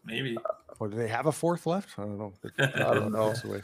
maybe. 0.05 0.37
Or 0.79 0.87
do 0.87 0.97
they 0.97 1.07
have 1.07 1.25
a 1.25 1.31
fourth 1.31 1.65
left? 1.65 1.97
I 1.97 2.03
don't 2.03 2.17
know. 2.17 2.33
I 2.59 2.93
don't 2.93 3.11
know. 3.11 3.27
That's 3.29 3.41
the. 3.41 3.63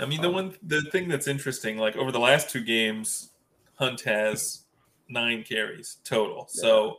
I 0.00 0.06
mean, 0.06 0.22
the 0.22 0.30
one 0.30 0.54
the 0.62 0.82
thing 0.82 1.08
that's 1.08 1.26
interesting, 1.26 1.76
like 1.76 1.96
over 1.96 2.12
the 2.12 2.20
last 2.20 2.50
two 2.50 2.62
games, 2.62 3.30
Hunt 3.74 4.00
has 4.02 4.62
nine 5.08 5.42
carries 5.42 5.98
total. 6.04 6.46
So, 6.48 6.98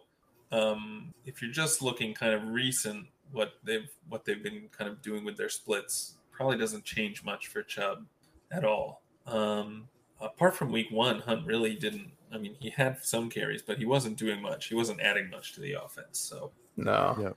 um, 0.52 1.14
if 1.26 1.42
you're 1.42 1.52
just 1.52 1.82
looking 1.82 2.14
kind 2.14 2.34
of 2.34 2.48
recent, 2.48 3.08
what 3.32 3.54
they've 3.64 3.90
what 4.08 4.26
they've 4.26 4.42
been 4.44 4.70
kind 4.76 4.90
of 4.90 5.02
doing 5.02 5.24
with 5.24 5.38
their 5.38 5.50
splits 5.50 6.16
probably 6.32 6.58
doesn't 6.58 6.84
change 6.84 7.24
much 7.24 7.48
for 7.48 7.62
Chubb 7.64 8.06
at 8.52 8.64
all. 8.64 9.02
Um, 9.28 9.88
apart 10.22 10.56
from 10.56 10.72
week 10.72 10.88
one, 10.92 11.20
Hunt 11.20 11.46
really 11.46 11.76
didn't. 11.76 12.12
I 12.32 12.38
mean, 12.38 12.56
he 12.60 12.70
had 12.70 13.04
some 13.04 13.30
carries, 13.30 13.62
but 13.62 13.78
he 13.78 13.86
wasn't 13.86 14.18
doing 14.18 14.42
much. 14.42 14.68
He 14.68 14.76
wasn't 14.76 15.02
adding 15.02 15.30
much 15.30 15.54
to 15.54 15.62
the 15.62 15.74
offense. 15.74 16.20
So, 16.20 16.52
no 16.78 17.18
Yeah. 17.20 17.32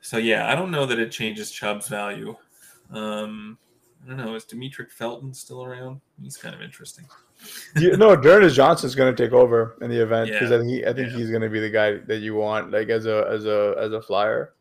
so 0.00 0.18
yeah, 0.18 0.50
I 0.50 0.54
don't 0.54 0.70
know 0.70 0.84
that 0.86 0.98
it 0.98 1.10
changes 1.10 1.50
Chubb's 1.50 1.88
value. 1.88 2.36
Um, 2.90 3.56
I 4.04 4.08
don't 4.08 4.16
know. 4.18 4.34
Is 4.34 4.44
Demetric 4.44 4.90
Felton 4.90 5.32
still 5.32 5.62
around? 5.64 6.00
He's 6.20 6.36
kind 6.36 6.54
of 6.54 6.60
interesting. 6.60 7.06
you, 7.76 7.96
no, 7.96 8.14
D'Ernest 8.16 8.56
Johnson's 8.56 8.94
going 8.96 9.14
to 9.14 9.24
take 9.24 9.32
over 9.32 9.76
in 9.80 9.90
the 9.90 10.02
event 10.02 10.30
because 10.30 10.50
Yeah. 10.50 10.56
I 10.56 10.58
think 10.60 10.70
he, 10.70 10.86
I 10.86 10.92
think 10.92 11.10
Yeah. 11.12 11.16
he's 11.18 11.30
going 11.30 11.42
to 11.42 11.48
be 11.48 11.60
the 11.60 11.70
guy 11.70 11.98
that 11.98 12.18
you 12.18 12.34
want, 12.34 12.70
like 12.72 12.88
as 12.88 13.06
a 13.06 13.26
as 13.30 13.46
a 13.46 13.74
as 13.78 13.92
a 13.92 14.02
flyer. 14.02 14.54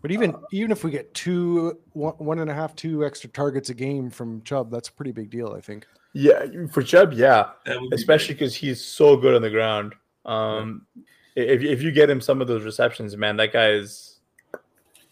But 0.00 0.12
even 0.12 0.34
even 0.52 0.70
if 0.70 0.84
we 0.84 0.90
get 0.90 1.12
two 1.14 1.78
one, 1.92 2.14
one 2.14 2.38
and 2.38 2.50
a 2.50 2.54
half 2.54 2.76
two 2.76 3.04
extra 3.04 3.28
targets 3.30 3.68
a 3.70 3.74
game 3.74 4.10
from 4.10 4.42
Chubb, 4.42 4.70
that's 4.70 4.88
a 4.88 4.92
pretty 4.92 5.12
big 5.12 5.30
deal. 5.30 5.54
I 5.56 5.60
think. 5.60 5.86
Yeah, 6.12 6.46
for 6.70 6.82
Chubb, 6.82 7.12
yeah, 7.12 7.50
be 7.66 7.88
especially 7.92 8.34
because 8.34 8.54
he's 8.54 8.84
so 8.84 9.16
good 9.16 9.34
on 9.34 9.42
the 9.42 9.50
ground. 9.50 9.94
Um, 10.24 10.86
if 11.34 11.62
if 11.62 11.82
you 11.82 11.90
get 11.90 12.08
him 12.08 12.20
some 12.20 12.40
of 12.40 12.48
those 12.48 12.62
receptions, 12.62 13.16
man, 13.16 13.36
that 13.36 13.52
guy 13.52 13.70
is 13.70 14.20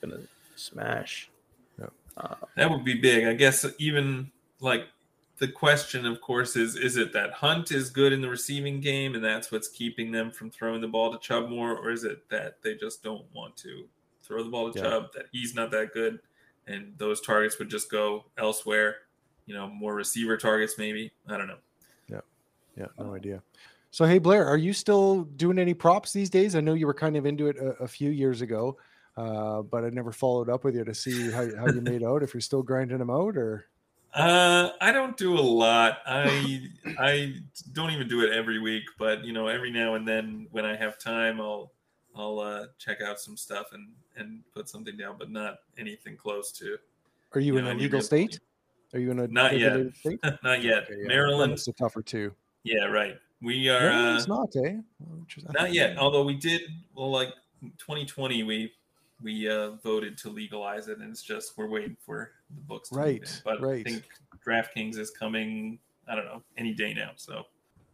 gonna 0.01 0.21
smash. 0.55 1.31
that 2.57 2.71
would 2.71 2.85
be 2.85 2.95
big. 2.95 3.27
I 3.27 3.35
guess 3.35 3.67
even 3.79 4.31
like 4.61 4.87
the 5.39 5.49
question, 5.49 6.07
of 6.07 6.21
course, 6.21 6.57
is 6.57 6.77
is 6.77 6.97
it 6.97 7.13
that 7.13 7.33
Hunt 7.33 7.73
is 7.73 7.91
good 7.91 8.13
in 8.13 8.21
the 8.21 8.29
receiving 8.29 8.81
game 8.81 9.15
and 9.15 9.25
that's 9.25 9.53
what's 9.53 9.69
keeping 9.69 10.13
them 10.13 10.31
from 10.31 10.51
throwing 10.51 10.81
the 10.81 10.89
ball 10.89 11.13
to 11.13 11.19
Chubb 11.19 11.49
more, 11.49 11.77
or 11.77 11.91
is 11.91 12.05
it 12.05 12.29
that 12.31 12.63
they 12.63 12.75
just 12.75 13.03
don't 13.03 13.25
want 13.35 13.57
to 13.59 13.87
throw 14.27 14.43
the 14.43 14.51
ball 14.51 14.73
to 14.73 14.79
Yeah. 14.79 14.85
Chubb, 14.91 15.13
that 15.15 15.27
he's 15.33 15.55
not 15.55 15.71
that 15.71 15.93
good, 15.93 16.19
and 16.67 16.95
those 16.99 17.21
targets 17.21 17.59
would 17.59 17.69
just 17.71 17.91
go 17.91 18.25
elsewhere? 18.37 18.97
You 19.47 19.55
know, 19.55 19.69
more 19.69 19.95
receiver 19.95 20.37
targets, 20.37 20.77
maybe. 20.79 21.13
I 21.29 21.37
don't 21.39 21.47
know. 21.47 21.59
Yeah, 22.09 22.21
yeah, 22.77 22.87
no 22.99 23.15
idea. 23.15 23.43
So 23.93 24.05
hey 24.05 24.19
Blair, 24.19 24.45
are 24.45 24.59
you 24.59 24.73
still 24.73 25.23
doing 25.37 25.59
any 25.59 25.73
props 25.73 26.13
these 26.13 26.29
days? 26.29 26.55
I 26.55 26.61
know 26.61 26.75
you 26.75 26.87
were 26.87 26.95
kind 26.95 27.17
of 27.17 27.25
into 27.25 27.47
it 27.47 27.57
a, 27.57 27.83
a 27.85 27.89
few 27.89 28.11
years 28.11 28.43
ago, 28.43 28.77
uh, 29.17 29.63
but 29.63 29.85
I 29.85 29.89
never 29.91 30.13
followed 30.13 30.51
up 30.51 30.65
with 30.65 30.75
you 30.75 30.85
to 30.85 30.95
see 30.95 31.31
how, 31.31 31.49
how 31.57 31.67
you 31.69 31.81
made 31.81 32.03
out. 32.03 32.23
If 32.23 32.35
you're 32.35 32.41
still 32.43 32.63
grinding 32.63 32.99
them 32.99 33.09
out, 33.09 33.37
or 33.37 33.69
Uh, 34.13 34.71
I 34.81 34.93
don't 34.93 35.17
do 35.17 35.39
a 35.39 35.41
lot. 35.41 35.99
I 36.07 36.69
I 36.99 37.35
don't 37.73 37.91
even 37.91 38.09
do 38.09 38.23
it 38.23 38.33
every 38.33 38.59
week, 38.59 38.85
but 38.99 39.25
you 39.25 39.33
know, 39.33 39.47
every 39.47 39.71
now 39.71 39.95
and 39.95 40.07
then 40.07 40.49
when 40.51 40.67
I 40.67 40.77
have 40.77 40.99
time, 40.99 41.41
I'll 41.41 41.73
I'll 42.15 42.41
uh, 42.41 42.67
check 42.79 43.01
out 43.01 43.21
some 43.21 43.37
stuff 43.37 43.69
and 43.73 43.89
and 44.17 44.43
put 44.55 44.69
something 44.69 44.97
down, 44.97 45.17
but 45.19 45.31
not 45.31 45.59
anything 45.79 46.17
close 46.17 46.53
to. 46.53 46.77
are 47.35 47.41
you 47.41 47.55
You 47.55 47.59
in 47.59 47.65
know, 47.67 47.73
a 47.73 47.75
legal 47.75 48.01
state? 48.01 48.41
Are 48.95 48.99
you 49.01 49.11
in 49.11 49.19
a 49.21 49.29
Not 49.29 49.59
yet. 49.59 49.95
state? 49.97 50.21
not 50.43 50.63
yet. 50.63 50.85
Okay, 50.85 50.95
yeah. 51.03 51.09
Maryland, 51.09 51.53
That's 51.53 51.69
a 51.69 51.73
tougher 51.73 52.03
too. 52.03 52.33
yeah, 52.65 52.85
right. 52.85 53.17
We 53.43 53.69
are 53.69 53.91
No, 53.91 54.13
uh, 54.13 54.17
it's 54.17 54.29
not, 54.29 54.57
eh? 54.57 54.77
Not 55.53 55.73
yet. 55.75 55.99
Although 55.99 56.25
we 56.25 56.35
did, 56.35 56.63
well, 56.95 57.11
like 57.11 57.35
2020, 57.79 58.43
we 58.45 58.73
we 59.23 59.49
uh, 59.49 59.73
voted 59.83 60.17
to 60.19 60.29
legalize 60.31 60.89
it, 60.89 60.99
and 60.99 61.11
it's 61.11 61.23
just 61.23 61.57
we're 61.59 61.69
waiting 61.69 61.97
for 62.05 62.33
the 62.55 62.61
books. 62.63 62.91
To 62.91 62.97
Right. 62.97 63.43
But 63.45 63.61
right. 63.61 63.87
I 63.87 63.91
think 63.91 64.05
DraftKings 64.47 64.99
is 64.99 65.11
coming. 65.11 65.79
I 66.09 66.15
don't 66.15 66.25
know 66.27 66.43
any 66.57 66.73
day 66.75 66.95
now. 66.95 67.11
So 67.17 67.45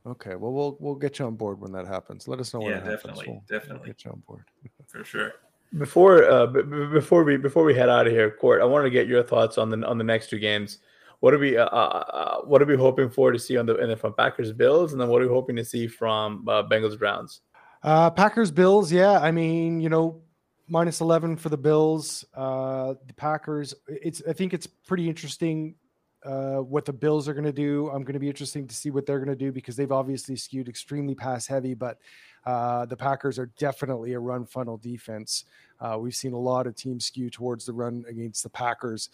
Okay, 0.06 0.34
well 0.36 0.52
we'll 0.52 0.76
we'll 0.80 0.94
get 0.96 1.18
you 1.18 1.26
on 1.26 1.34
board 1.36 1.60
when 1.60 1.72
that 1.72 1.86
happens. 1.86 2.26
Let 2.28 2.38
us 2.40 2.52
know 2.54 2.60
when 2.60 2.70
Yeah, 2.70 2.78
it 2.78 2.84
happens. 2.84 3.02
definitely, 3.02 3.24
We'll- 3.28 3.34
we'll 3.48 3.58
definitely. 3.60 3.86
get 3.88 4.04
you 4.04 4.10
on 4.12 4.22
board. 4.28 4.44
for 4.88 5.04
sure. 5.04 5.32
Before 5.78 6.24
uh, 6.30 6.46
b- 6.46 6.62
before 6.62 7.24
we 7.24 7.36
before 7.36 7.64
we 7.64 7.74
head 7.74 7.88
out 7.88 8.06
of 8.06 8.12
here, 8.12 8.30
Court, 8.30 8.60
I 8.60 8.64
wanted 8.64 8.84
to 8.84 8.90
get 8.90 9.06
your 9.06 9.22
thoughts 9.22 9.56
on 9.56 9.70
the 9.70 9.86
on 9.86 9.96
the 9.96 10.04
next 10.04 10.28
two 10.28 10.38
games. 10.38 10.78
What 11.20 11.32
are 11.32 11.38
we 11.38 11.56
uh, 11.56 11.64
uh, 11.64 12.04
uh, 12.12 12.40
what 12.42 12.60
are 12.60 12.66
we 12.66 12.76
hoping 12.76 13.08
for 13.08 13.32
to 13.32 13.38
see 13.38 13.56
on 13.56 13.64
the 13.64 13.76
in 13.76 13.88
the 13.88 13.96
from 13.96 14.12
Packers 14.12 14.52
Bills, 14.52 14.92
and 14.92 15.00
then 15.00 15.08
what 15.08 15.22
are 15.22 15.26
we 15.26 15.32
hoping 15.32 15.56
to 15.56 15.64
see 15.64 15.86
from 15.86 16.46
uh, 16.48 16.62
Bengals 16.64 16.98
Browns? 16.98 17.40
Uh, 17.82 18.10
Packers 18.10 18.50
Bills, 18.50 18.92
yeah. 18.92 19.18
I 19.18 19.30
mean, 19.30 19.80
you 19.80 19.88
know, 19.88 20.20
minus 20.68 21.00
eleven 21.00 21.36
for 21.36 21.48
the 21.48 21.56
Bills. 21.56 22.24
The 22.34 23.14
Packers. 23.16 23.72
It's. 23.88 24.20
I 24.28 24.32
think 24.32 24.52
it's 24.52 24.66
pretty 24.66 25.08
interesting. 25.08 25.76
Uh, 26.24 26.58
what 26.58 26.84
the 26.84 26.92
Bills 26.92 27.28
are 27.28 27.34
going 27.34 27.44
to 27.44 27.52
do. 27.52 27.88
I'm 27.88 28.02
going 28.02 28.12
to 28.12 28.20
be 28.20 28.28
interesting 28.28 28.68
to 28.68 28.74
see 28.74 28.90
what 28.90 29.06
they're 29.06 29.18
going 29.18 29.28
to 29.28 29.44
do 29.44 29.50
because 29.50 29.74
they've 29.74 29.90
obviously 29.90 30.36
skewed 30.36 30.68
extremely 30.68 31.16
pass 31.16 31.48
heavy, 31.48 31.74
but 31.74 31.98
uh, 32.44 32.86
the 32.86 32.96
Packers 32.96 33.38
are 33.38 33.50
definitely 33.58 34.14
a 34.14 34.18
run 34.18 34.44
funnel 34.44 34.76
defense. 34.76 35.44
Uh, 35.80 35.98
we've 35.98 36.14
seen 36.14 36.32
a 36.32 36.38
lot 36.38 36.66
of 36.66 36.74
teams 36.74 37.06
skew 37.06 37.30
towards 37.30 37.66
the 37.66 37.72
run 37.72 38.04
against 38.08 38.42
the 38.42 38.50
Packers. 38.50 39.10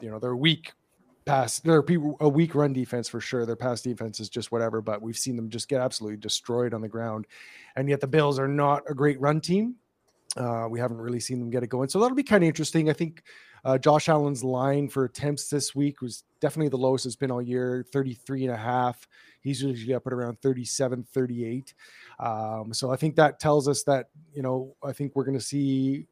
You 0.00 0.10
know, 0.10 0.18
they're 0.18 0.36
weak 0.36 0.72
pass. 1.24 1.60
They're 1.60 1.84
a 2.20 2.28
weak 2.28 2.54
run 2.54 2.72
defense 2.72 3.08
for 3.08 3.20
sure. 3.20 3.46
Their 3.46 3.56
pass 3.56 3.82
defense 3.82 4.20
is 4.20 4.28
just 4.28 4.52
whatever, 4.52 4.80
but 4.80 5.00
we've 5.02 5.16
seen 5.16 5.36
them 5.36 5.48
just 5.48 5.68
get 5.68 5.80
absolutely 5.80 6.18
destroyed 6.18 6.74
on 6.74 6.80
the 6.80 6.88
ground. 6.88 7.26
And 7.76 7.88
yet 7.88 8.00
the 8.00 8.06
Bills 8.06 8.38
are 8.38 8.48
not 8.48 8.82
a 8.88 8.94
great 8.94 9.20
run 9.20 9.40
team. 9.40 9.76
Uh, 10.36 10.66
we 10.70 10.78
haven't 10.78 10.98
really 10.98 11.20
seen 11.20 11.40
them 11.40 11.50
get 11.50 11.62
it 11.62 11.68
going. 11.68 11.88
So 11.88 11.98
that'll 11.98 12.16
be 12.16 12.22
kind 12.22 12.44
of 12.44 12.48
interesting. 12.48 12.88
I 12.88 12.92
think 12.92 13.22
uh, 13.64 13.78
Josh 13.78 14.08
Allen's 14.08 14.44
line 14.44 14.88
for 14.88 15.04
attempts 15.04 15.48
this 15.48 15.74
week 15.74 16.00
was 16.00 16.24
definitely 16.40 16.68
the 16.68 16.78
lowest 16.78 17.04
it's 17.06 17.16
been 17.16 17.30
all 17.30 17.42
year 17.42 17.84
33 17.92 18.44
and 18.44 18.54
a 18.54 18.56
half. 18.56 19.08
He's 19.40 19.62
usually 19.62 19.94
up 19.94 20.06
at 20.06 20.12
around 20.12 20.40
37, 20.40 21.04
38. 21.12 21.74
Um, 22.18 22.72
so 22.72 22.90
I 22.90 22.96
think 22.96 23.16
that 23.16 23.40
tells 23.40 23.68
us 23.68 23.82
that, 23.84 24.10
you 24.34 24.42
know, 24.42 24.76
I 24.84 24.92
think 24.92 25.16
we're 25.16 25.24
going 25.24 25.38
to 25.38 25.44
see 25.44 26.06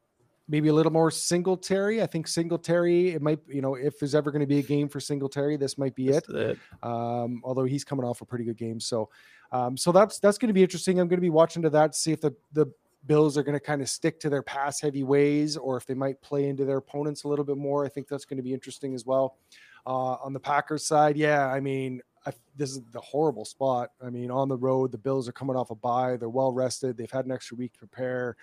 maybe 0.49 0.67
a 0.69 0.73
little 0.73 0.91
more 0.91 1.11
Singletary. 1.11 2.01
I 2.01 2.07
think 2.07 2.27
Singletary, 2.27 3.11
it 3.11 3.21
might, 3.21 3.39
you 3.47 3.61
know, 3.61 3.75
if 3.75 3.99
there's 3.99 4.15
ever 4.15 4.31
going 4.31 4.41
to 4.41 4.47
be 4.47 4.59
a 4.59 4.63
game 4.63 4.89
for 4.89 4.99
Singletary, 4.99 5.57
this 5.57 5.77
might 5.77 5.95
be 5.95 6.09
it 6.09 6.25
it. 6.27 6.57
um, 6.83 7.41
although 7.43 7.65
he's 7.65 7.83
coming 7.83 8.03
off 8.03 8.21
a 8.21 8.25
pretty 8.25 8.43
good 8.43 8.57
game. 8.57 8.79
So, 8.79 9.09
um, 9.51 9.77
so 9.77 9.91
that's 9.91 10.19
that's 10.19 10.37
going 10.37 10.47
to 10.47 10.53
be 10.53 10.63
interesting. 10.63 10.99
I'm 10.99 11.07
going 11.07 11.17
to 11.17 11.21
be 11.21 11.29
watching 11.29 11.61
to 11.61 11.69
that 11.69 11.95
see 11.95 12.11
if 12.11 12.19
the 12.19 12.33
the 12.53 12.65
Bills 13.05 13.37
are 13.37 13.43
going 13.43 13.57
to 13.57 13.59
kind 13.59 13.81
of 13.81 13.89
stick 13.89 14.19
to 14.21 14.29
their 14.29 14.43
pass 14.43 14.81
heavy 14.81 15.03
ways 15.03 15.57
or 15.57 15.77
if 15.77 15.85
they 15.85 15.93
might 15.93 16.21
play 16.21 16.47
into 16.47 16.65
their 16.65 16.77
opponents 16.77 17.23
a 17.23 17.27
little 17.27 17.45
bit 17.45 17.57
more. 17.57 17.85
I 17.85 17.89
think 17.89 18.07
that's 18.07 18.25
going 18.25 18.37
to 18.37 18.43
be 18.43 18.53
interesting 18.53 18.93
as 18.93 19.05
well. 19.05 19.37
Uh, 19.85 20.17
on 20.23 20.33
the 20.33 20.39
Packers 20.39 20.85
side, 20.85 21.15
yeah, 21.15 21.47
I 21.47 21.59
mean, 21.59 22.01
I, 22.25 22.31
this 22.57 22.71
is 22.71 22.81
the 22.91 22.99
horrible 22.99 23.45
spot. 23.45 23.91
I 24.05 24.09
mean, 24.09 24.29
on 24.29 24.49
the 24.49 24.57
road, 24.57 24.91
the 24.91 24.97
Bills 24.97 25.29
are 25.29 25.31
coming 25.31 25.55
off 25.55 25.71
a 25.71 25.75
bye. 25.75 26.17
They're 26.17 26.29
well 26.29 26.51
rested. 26.51 26.97
They've 26.97 27.09
had 27.09 27.25
an 27.25 27.31
extra 27.31 27.55
week 27.55 27.73
to 27.73 27.79
prepare. 27.79 28.35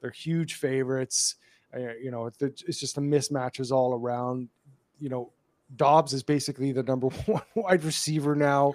They're 0.00 0.10
huge 0.10 0.54
favorites. 0.54 1.36
Uh, 1.74 1.94
you 1.94 2.10
know, 2.10 2.30
it's, 2.40 2.80
just 2.80 2.96
the 2.96 3.00
mismatches 3.00 3.72
all 3.72 3.94
around. 3.94 4.48
You 4.98 5.08
know, 5.08 5.32
Doubs 5.76 6.12
is 6.12 6.22
basically 6.22 6.72
the 6.72 6.82
number 6.82 7.06
one 7.26 7.42
wide 7.54 7.84
receiver 7.84 8.34
now. 8.34 8.74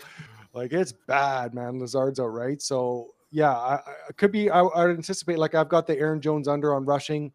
Like 0.54 0.74
it's 0.74 0.92
bad, 0.92 1.54
man. 1.54 1.80
Lazard's 1.80 2.20
out 2.20 2.34
right. 2.34 2.62
So 2.62 3.14
yeah, 3.32 3.52
I, 3.52 3.76
I 3.76 4.12
could 4.16 4.32
be. 4.32 4.50
I, 4.50 4.60
I 4.62 4.86
would 4.86 4.96
anticipate 4.98 5.38
like 5.38 5.56
I've 5.56 5.70
got 5.70 5.88
the 5.88 5.98
Aaron 5.98 6.22
Jones 6.22 6.48
under 6.48 6.74
on 6.74 6.86
rushing, 6.86 7.32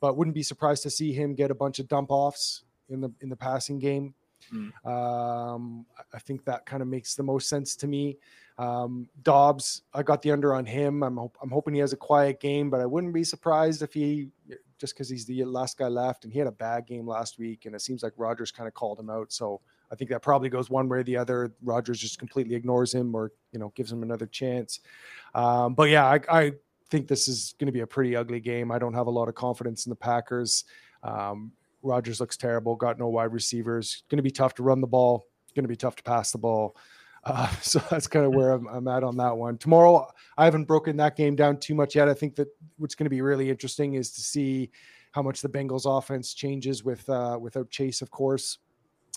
but 0.00 0.16
wouldn't 0.16 0.34
be 0.34 0.42
surprised 0.42 0.82
to 0.84 0.90
see 0.90 1.12
him 1.12 1.34
get 1.34 1.50
a 1.50 1.54
bunch 1.54 1.78
of 1.78 1.88
dump 1.88 2.10
offs 2.10 2.64
in 2.88 3.00
the 3.00 3.10
in 3.20 3.28
the 3.28 3.36
passing 3.36 3.78
game. 3.78 4.14
Hmm. 4.50 4.88
Um, 4.88 5.86
I- 6.12 6.18
think 6.18 6.44
that 6.44 6.66
kind 6.66 6.82
of 6.82 6.88
makes 6.88 7.14
the 7.14 7.22
most 7.22 7.48
sense 7.48 7.76
to 7.76 7.86
me. 7.86 8.18
Um, 8.58 9.08
Doubs, 9.22 9.82
I 9.92 10.02
got 10.02 10.22
the 10.22 10.30
under 10.30 10.54
on 10.54 10.64
him. 10.66 11.02
I'm 11.02 11.16
hop- 11.16 11.38
I'm 11.42 11.50
hoping 11.50 11.74
he 11.74 11.80
has 11.80 11.92
a 11.92 11.96
quiet 11.96 12.40
game, 12.40 12.70
but 12.70 12.80
I 12.80 12.86
wouldn't 12.86 13.14
be 13.14 13.24
surprised 13.24 13.82
if 13.82 13.92
he 13.92 14.28
just 14.78 14.94
because 14.94 15.08
he's 15.08 15.24
the 15.24 15.44
last 15.44 15.78
guy 15.78 15.88
left 15.88 16.24
and 16.24 16.32
he 16.32 16.38
had 16.38 16.48
a 16.48 16.52
bad 16.52 16.86
game 16.86 17.06
last 17.06 17.38
week, 17.38 17.64
and 17.66 17.74
it 17.74 17.80
seems 17.80 18.02
like 18.02 18.12
Rodgers 18.16 18.50
kind 18.50 18.68
of 18.68 18.74
called 18.74 18.98
him 19.00 19.10
out. 19.10 19.32
So 19.32 19.60
I 19.92 19.96
think 19.96 20.10
that 20.10 20.22
probably 20.22 20.48
goes 20.48 20.70
one 20.70 20.88
way 20.88 20.98
or 20.98 21.02
the 21.02 21.16
other. 21.16 21.52
Rodgers 21.62 22.00
just 22.00 22.18
completely 22.18 22.54
ignores 22.54 22.92
him 22.92 23.14
or 23.14 23.32
you 23.52 23.58
know 23.58 23.72
gives 23.74 23.92
him 23.92 24.02
another 24.02 24.26
chance. 24.26 24.80
Um, 25.34 25.74
but 25.74 25.90
yeah, 25.90 26.06
I, 26.06 26.20
I 26.28 26.52
think 26.90 27.08
this 27.08 27.28
is 27.28 27.54
going 27.58 27.66
to 27.66 27.72
be 27.72 27.80
a 27.80 27.86
pretty 27.86 28.16
ugly 28.16 28.40
game. 28.40 28.70
I 28.70 28.78
don't 28.78 28.94
have 28.94 29.06
a 29.06 29.10
lot 29.10 29.28
of 29.28 29.34
confidence 29.34 29.86
in 29.86 29.90
the 29.90 29.96
Packers. 29.96 30.64
Um, 31.02 31.52
Rodgers 31.82 32.20
looks 32.20 32.36
terrible. 32.36 32.76
Got 32.76 32.98
no 32.98 33.08
wide 33.08 33.32
receivers. 33.32 34.02
Going 34.08 34.16
to 34.16 34.22
be 34.22 34.30
tough 34.30 34.54
to 34.54 34.62
run 34.62 34.80
the 34.80 34.86
ball. 34.86 35.26
Going 35.54 35.64
to 35.64 35.68
be 35.68 35.76
tough 35.76 35.96
to 35.96 36.02
pass 36.02 36.32
the 36.32 36.38
ball. 36.38 36.76
Uh, 37.26 37.48
so 37.62 37.78
that's 37.88 38.06
kind 38.06 38.26
of 38.26 38.34
where 38.34 38.50
I'm, 38.50 38.66
I'm 38.66 38.86
at 38.86 39.02
on 39.02 39.16
that 39.16 39.34
one. 39.34 39.56
Tomorrow, 39.56 40.12
I 40.36 40.44
haven't 40.44 40.66
broken 40.66 40.98
that 40.98 41.16
game 41.16 41.34
down 41.34 41.56
too 41.56 41.74
much 41.74 41.94
yet. 41.94 42.06
I 42.06 42.12
think 42.12 42.36
that 42.36 42.48
what's 42.76 42.94
going 42.94 43.06
to 43.06 43.10
be 43.10 43.22
really 43.22 43.48
interesting 43.48 43.94
is 43.94 44.10
to 44.10 44.20
see 44.20 44.70
how 45.12 45.22
much 45.22 45.40
the 45.40 45.48
Bengals 45.48 45.86
offense 45.86 46.34
changes 46.34 46.84
with 46.84 47.08
uh, 47.08 47.38
without 47.40 47.70
Chase, 47.70 48.02
of 48.02 48.10
course. 48.10 48.58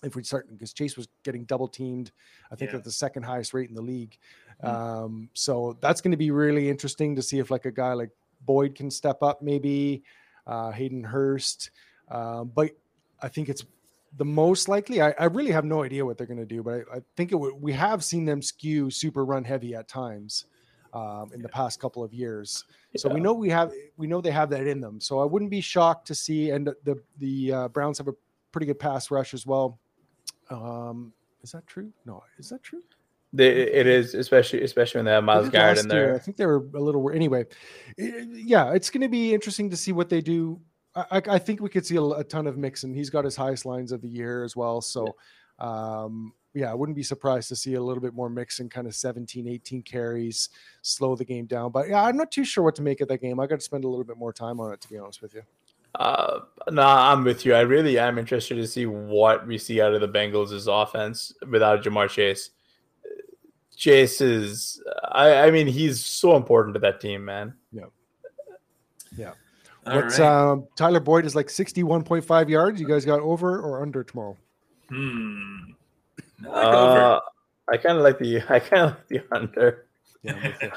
If 0.03 0.15
we 0.15 0.23
start 0.23 0.47
because 0.51 0.73
Chase 0.73 0.95
was 0.95 1.07
getting 1.23 1.45
double 1.45 1.67
teamed, 1.67 2.11
I 2.51 2.55
think 2.55 2.71
Yeah. 2.71 2.77
at 2.77 2.83
the 2.83 2.91
second 2.91 3.23
highest 3.23 3.53
rate 3.53 3.69
in 3.69 3.75
the 3.75 3.81
league. 3.81 4.17
Mhm. 4.63 4.67
Um, 4.69 5.29
so 5.33 5.77
that's 5.81 6.01
going 6.01 6.11
to 6.11 6.17
be 6.17 6.31
really 6.31 6.69
interesting 6.69 7.15
to 7.15 7.21
see 7.21 7.39
if 7.39 7.49
like 7.49 7.65
a 7.65 7.71
guy 7.71 7.93
like 7.93 8.11
Boyd 8.41 8.75
can 8.75 8.91
step 8.91 9.23
up, 9.23 9.41
maybe 9.41 10.03
uh, 10.45 10.71
Hayden 10.71 11.03
Hurst. 11.03 11.71
Um, 12.09 12.51
but 12.53 12.71
I 13.21 13.27
think 13.27 13.49
it's 13.49 13.65
the 14.15 14.25
most 14.25 14.69
likely. 14.69 15.01
I, 15.01 15.13
I 15.19 15.25
really 15.25 15.51
have 15.51 15.65
no 15.65 15.83
idea 15.83 16.05
what 16.05 16.17
they're 16.17 16.27
going 16.27 16.39
to 16.39 16.45
do, 16.45 16.63
but 16.63 16.73
I, 16.91 16.97
I 16.97 17.01
think 17.15 17.31
it 17.31 17.35
would. 17.35 17.61
We 17.61 17.73
have 17.73 18.03
seen 18.03 18.25
them 18.25 18.41
skew 18.41 18.89
super 18.89 19.25
run 19.25 19.43
heavy 19.43 19.75
at 19.75 19.87
times 19.87 20.45
um, 20.93 21.31
in 21.33 21.41
the 21.41 21.49
past 21.49 21.79
couple 21.79 22.03
of 22.03 22.13
years. 22.13 22.63
So 22.95 23.09
we 23.09 23.19
know 23.19 23.33
we 23.33 23.49
have 23.49 23.71
we 23.97 24.07
know 24.07 24.21
they 24.21 24.31
have 24.31 24.49
that 24.51 24.65
in 24.65 24.79
them. 24.79 24.99
So 25.01 25.19
I 25.19 25.25
wouldn't 25.25 25.51
be 25.51 25.61
shocked 25.61 26.07
to 26.07 26.15
see. 26.15 26.51
And 26.51 26.65
the 26.67 26.75
the, 26.83 27.03
the 27.17 27.53
uh, 27.53 27.67
Browns 27.67 27.97
have 27.97 28.07
a 28.07 28.13
pretty 28.51 28.67
good 28.67 28.79
pass 28.79 29.11
rush 29.11 29.33
as 29.33 29.45
well. 29.45 29.79
Um, 30.49 31.13
is 31.43 31.51
that 31.51 31.65
true? 31.67 31.91
No, 32.05 32.23
is 32.37 32.49
that 32.49 32.63
true? 32.63 32.83
They, 33.33 33.49
it 33.49 33.87
is 33.87 34.13
especially 34.13 34.63
especially 34.63 34.99
when 34.99 35.05
they 35.05 35.11
have 35.11 35.23
Myles 35.23 35.49
Garrett 35.49 35.79
in 35.79 35.91
year, 35.91 36.15
I 36.15 36.19
think 36.19 36.37
they 36.37 36.45
were 36.45 36.65
a 36.73 36.79
little. 36.79 37.09
Anyway, 37.11 37.45
i- 37.99 38.25
yeah, 38.31 38.73
it's 38.73 38.89
going 38.89 39.01
to 39.01 39.09
be 39.09 39.33
interesting 39.33 39.69
to 39.69 39.77
see 39.77 39.91
what 39.91 40.09
they 40.09 40.21
do. 40.21 40.59
I, 40.95 41.21
I, 41.29 41.37
think 41.37 41.61
we 41.61 41.69
could 41.69 41.85
see 41.85 41.97
a, 41.97 42.01
a 42.01 42.23
ton 42.23 42.47
of 42.47 42.57
Mixon. 42.57 42.91
He's 42.91 43.11
got 43.11 43.23
his 43.23 43.35
highest 43.35 43.65
lines 43.67 43.91
of 43.91 44.01
the 44.01 44.07
year 44.07 44.43
as 44.43 44.55
well. 44.55 44.81
So, 44.81 45.15
um, 45.59 46.33
yeah, 46.55 46.71
I 46.71 46.73
wouldn't 46.73 46.95
be 46.95 47.03
surprised 47.03 47.49
to 47.49 47.55
see 47.55 47.75
a 47.75 47.81
little 47.81 48.01
bit 48.01 48.15
more 48.15 48.29
Mixon 48.31 48.67
kind 48.67 48.87
of 48.87 48.95
17, 48.95 49.47
18 49.47 49.83
carries, 49.83 50.49
slow 50.81 51.15
the 51.15 51.23
game 51.23 51.45
down. 51.45 51.71
But 51.71 51.87
yeah, 51.87 52.01
I'm 52.01 52.17
not 52.17 52.31
too 52.31 52.43
sure 52.43 52.63
what 52.63 52.73
to 52.75 52.81
make 52.81 52.99
of 53.01 53.09
that 53.09 53.21
game. 53.21 53.39
I 53.39 53.45
got 53.45 53.59
to 53.59 53.65
spend 53.65 53.83
a 53.83 53.87
little 53.87 54.05
bit 54.05 54.17
more 54.17 54.33
time 54.33 54.59
on 54.59 54.73
it, 54.73 54.81
to 54.81 54.89
be 54.89 54.97
honest 54.97 55.21
with 55.21 55.35
you. 55.35 55.43
Uh, 55.97 56.41
no, 56.69 56.83
I'm 56.83 57.23
with 57.23 57.45
you. 57.45 57.55
I 57.55 57.61
really 57.61 57.97
am 57.97 58.19
interested 58.19 58.55
to 58.55 58.67
see 58.67 58.85
what 58.85 59.47
we 59.47 59.57
see 59.57 59.81
out 59.81 59.93
of 59.93 60.01
the 60.01 60.07
Bengals' 60.07 60.67
offense 60.69 61.33
without 61.49 61.83
Ja'Marr 61.83 62.09
Chase. 62.09 62.51
Chase 63.75 64.21
is, 64.21 64.81
I, 65.11 65.47
I 65.47 65.51
mean, 65.51 65.67
he's 65.67 66.03
so 66.05 66.35
important 66.35 66.75
to 66.75 66.79
that 66.81 67.01
team, 67.01 67.25
man. 67.25 67.53
Yeah. 67.71 67.85
Yeah. 69.17 69.31
All 69.87 69.95
What's 69.95 70.19
right. 70.19 70.49
um, 70.51 70.67
Tyler 70.75 70.99
Boyd 70.99 71.25
is 71.25 71.35
like 71.35 71.47
61.5 71.47 72.49
yards. 72.49 72.79
You 72.79 72.87
guys 72.87 73.05
got 73.05 73.19
over 73.21 73.59
or 73.59 73.81
under 73.81 74.03
tomorrow? 74.03 74.37
Hmm. 74.89 75.57
I 76.45 76.49
like 76.49 76.67
over. 76.67 77.01
Uh, 77.01 77.19
I 77.69 77.77
kind 77.77 77.97
of 77.97 78.03
like 78.03 78.19
the, 78.19 78.41
I 78.49 78.59
kind 78.59 78.83
of 78.83 78.89
like 78.91 79.07
the 79.07 79.21
under. 79.31 79.87
Yeah. 80.23 80.33
I'm 80.33 80.43
with 80.43 80.61
you. 80.61 80.71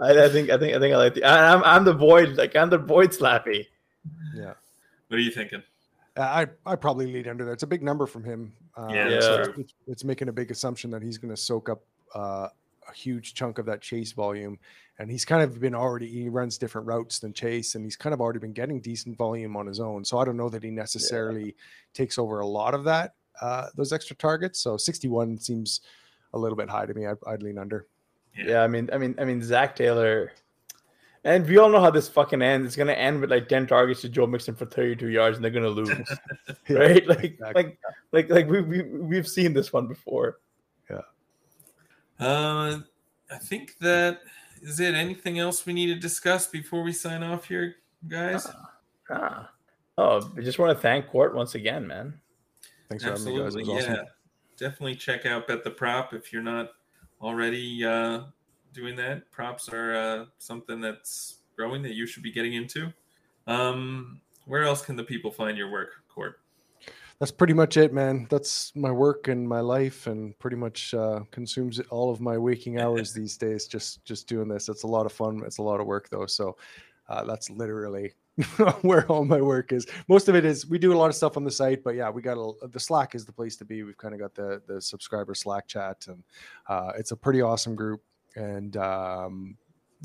I, 0.00 0.24
I 0.24 0.28
think, 0.28 0.50
I 0.50 0.58
think, 0.58 0.74
I 0.74 0.78
think 0.80 0.94
I 0.94 0.96
like 0.96 1.14
the. 1.14 1.24
I, 1.24 1.54
I'm, 1.54 1.62
I'm 1.64 1.84
the 1.84 1.94
Boyd, 1.94 2.36
like 2.36 2.56
I'm 2.56 2.70
the 2.70 2.78
Boyd 2.78 3.10
slappy. 3.10 3.66
Yeah. 4.38 4.54
What 5.08 5.16
are 5.16 5.20
you 5.20 5.30
thinking? 5.30 5.62
Uh, 6.16 6.20
I 6.22 6.46
I 6.72 6.76
probably 6.76 7.06
lead 7.12 7.28
under 7.28 7.44
there. 7.44 7.54
It's 7.54 7.62
a 7.62 7.66
big 7.68 7.82
number 7.82 8.06
from 8.06 8.24
him. 8.24 8.52
Uh, 8.76 8.88
Yeah, 8.90 9.08
that's 9.08 9.26
so 9.26 9.44
true. 9.44 9.54
it's, 9.58 9.74
it's 9.86 10.04
making 10.04 10.28
a 10.28 10.32
big 10.32 10.50
assumption 10.50 10.90
that 10.90 11.02
he's 11.02 11.18
going 11.18 11.34
to 11.34 11.40
soak 11.40 11.68
up 11.68 11.82
uh, 12.14 12.48
a 12.88 12.92
huge 12.94 13.34
chunk 13.34 13.58
of 13.58 13.66
that 13.66 13.80
chase 13.80 14.12
volume, 14.12 14.58
and 14.98 15.10
he's 15.10 15.24
kind 15.24 15.42
of 15.42 15.60
been 15.60 15.74
already. 15.74 16.06
He 16.08 16.28
runs 16.28 16.58
different 16.58 16.86
routes 16.86 17.18
than 17.18 17.32
Chase, 17.32 17.74
and 17.74 17.84
he's 17.84 17.96
kind 17.96 18.14
of 18.14 18.20
already 18.20 18.38
been 18.38 18.52
getting 18.52 18.80
decent 18.80 19.16
volume 19.16 19.56
on 19.56 19.66
his 19.66 19.80
own. 19.80 20.04
So 20.04 20.18
I 20.18 20.24
don't 20.24 20.36
know 20.36 20.48
that 20.48 20.62
he 20.62 20.70
necessarily 20.70 21.54
takes 21.94 22.18
over 22.18 22.40
a 22.40 22.46
lot 22.46 22.74
of 22.74 22.84
that 22.84 23.14
uh, 23.40 23.68
those 23.76 23.92
extra 23.92 24.16
targets. 24.16 24.60
So 24.60 24.76
61 24.76 25.38
seems 25.38 25.80
a 26.34 26.38
little 26.38 26.56
bit 26.56 26.68
high 26.68 26.86
to 26.86 26.94
me. 26.94 27.06
I'd, 27.06 27.16
I'd 27.26 27.42
lean 27.42 27.58
under. 27.58 27.86
Yeah, 28.36 28.62
I 28.62 28.68
mean, 28.68 28.88
I 28.92 28.98
mean, 28.98 29.14
I 29.18 29.24
mean, 29.24 29.42
Zac 29.42 29.74
Taylor, 29.76 30.32
and 31.24 31.46
we 31.46 31.58
all 31.58 31.68
know 31.68 31.80
how 31.80 31.90
this 31.90 32.08
fucking 32.08 32.42
ends. 32.42 32.66
It's 32.66 32.76
gonna 32.76 32.92
end 32.92 33.20
with 33.20 33.30
like 33.30 33.48
ten 33.48 33.66
targets 33.66 34.00
to 34.02 34.08
Joe 34.08 34.26
Mixon 34.26 34.54
for 34.54 34.66
thirty-two 34.66 35.08
yards, 35.08 35.36
and 35.36 35.44
they're 35.44 35.52
gonna 35.52 35.68
lose, 35.68 35.90
Yeah, 36.68 36.76
right? 36.78 37.06
Like, 37.06 37.24
exactly. 37.24 37.62
like, 37.64 37.78
like, 38.12 38.30
like 38.30 38.48
we 38.48 38.62
we 38.62 38.82
we've 38.82 39.28
seen 39.28 39.52
this 39.52 39.72
one 39.72 39.86
before. 39.86 40.38
Yeah. 40.90 41.00
Uh, 42.18 42.78
I 43.30 43.38
think 43.38 43.78
that 43.80 44.20
is 44.62 44.80
it. 44.80 44.94
Anything 44.94 45.38
else 45.38 45.66
we 45.66 45.72
need 45.72 45.86
to 45.86 45.96
discuss 45.96 46.46
before 46.46 46.82
we 46.82 46.92
sign 46.92 47.22
off 47.22 47.46
here, 47.46 47.76
guys? 48.06 48.46
Ah. 49.10 49.50
Oh, 49.96 50.30
I 50.36 50.40
just 50.42 50.60
want 50.60 50.76
to 50.76 50.80
thank 50.80 51.08
Court 51.08 51.34
once 51.34 51.56
again, 51.56 51.86
man. 51.86 52.20
Thanks 52.88 53.02
for 53.02 53.10
having 53.10 53.24
me, 53.24 53.38
guys. 53.38 53.56
It 53.56 53.66
was 53.66 53.68
yeah. 53.68 53.74
awesome. 53.74 54.06
Definitely 54.56 54.94
check 54.94 55.26
out 55.26 55.48
Bet 55.48 55.64
the 55.64 55.70
Prop 55.70 56.14
if 56.14 56.32
you're 56.32 56.42
not 56.42 56.70
already 57.20 57.84
uh, 57.84 58.22
doing 58.78 58.96
that. 58.96 59.30
Props 59.30 59.68
are 59.68 59.94
uh, 59.94 60.24
something 60.38 60.80
that's 60.80 61.38
growing 61.56 61.82
that 61.82 61.94
you 61.94 62.06
should 62.06 62.22
be 62.22 62.32
getting 62.32 62.54
into. 62.54 62.92
Um, 63.46 64.20
where 64.46 64.62
else 64.62 64.82
can 64.82 64.96
the 64.96 65.04
people 65.04 65.30
find 65.30 65.58
your 65.58 65.70
work, 65.70 65.90
Court? 66.08 66.40
that's 67.18 67.32
pretty 67.32 67.52
much 67.52 67.76
it 67.76 67.92
man. 67.92 68.26
That's 68.30 68.74
my 68.76 68.92
work 68.92 69.28
and 69.28 69.48
my 69.48 69.60
life 69.60 70.06
and 70.06 70.38
pretty 70.38 70.56
much 70.56 70.94
uh, 70.94 71.20
consumes 71.30 71.80
all 71.90 72.10
of 72.10 72.20
my 72.20 72.38
waking 72.38 72.80
hours 72.80 73.12
these 73.14 73.36
days 73.36 73.66
just 73.66 74.04
just 74.04 74.28
doing 74.28 74.48
this. 74.48 74.68
It's 74.68 74.84
a 74.84 74.86
lot 74.86 75.06
of 75.06 75.12
fun. 75.12 75.42
It's 75.44 75.58
a 75.58 75.62
lot 75.62 75.80
of 75.80 75.86
work 75.86 76.08
though. 76.10 76.26
So 76.26 76.56
uh, 77.08 77.24
that's 77.24 77.50
literally 77.50 78.12
where 78.82 79.04
all 79.06 79.24
my 79.24 79.40
work 79.40 79.72
is. 79.72 79.86
Most 80.06 80.28
of 80.28 80.36
it 80.36 80.44
is 80.44 80.68
we 80.68 80.78
do 80.78 80.92
a 80.92 80.98
lot 80.98 81.08
of 81.08 81.16
stuff 81.16 81.36
on 81.36 81.42
the 81.42 81.50
site 81.50 81.82
but 81.82 81.96
yeah 81.96 82.08
we 82.08 82.22
got 82.22 82.38
a, 82.38 82.68
the 82.68 82.78
slack 82.78 83.16
is 83.16 83.24
the 83.24 83.32
place 83.32 83.56
to 83.56 83.64
be. 83.64 83.82
We've 83.82 83.98
kind 83.98 84.14
of 84.14 84.20
got 84.20 84.34
the 84.34 84.62
the 84.68 84.80
subscriber 84.80 85.34
slack 85.34 85.66
chat 85.66 86.06
and 86.06 86.22
uh, 86.68 86.92
it's 86.96 87.10
a 87.10 87.16
pretty 87.16 87.42
awesome 87.42 87.74
group 87.74 88.00
and 88.38 88.76
um, 88.76 89.56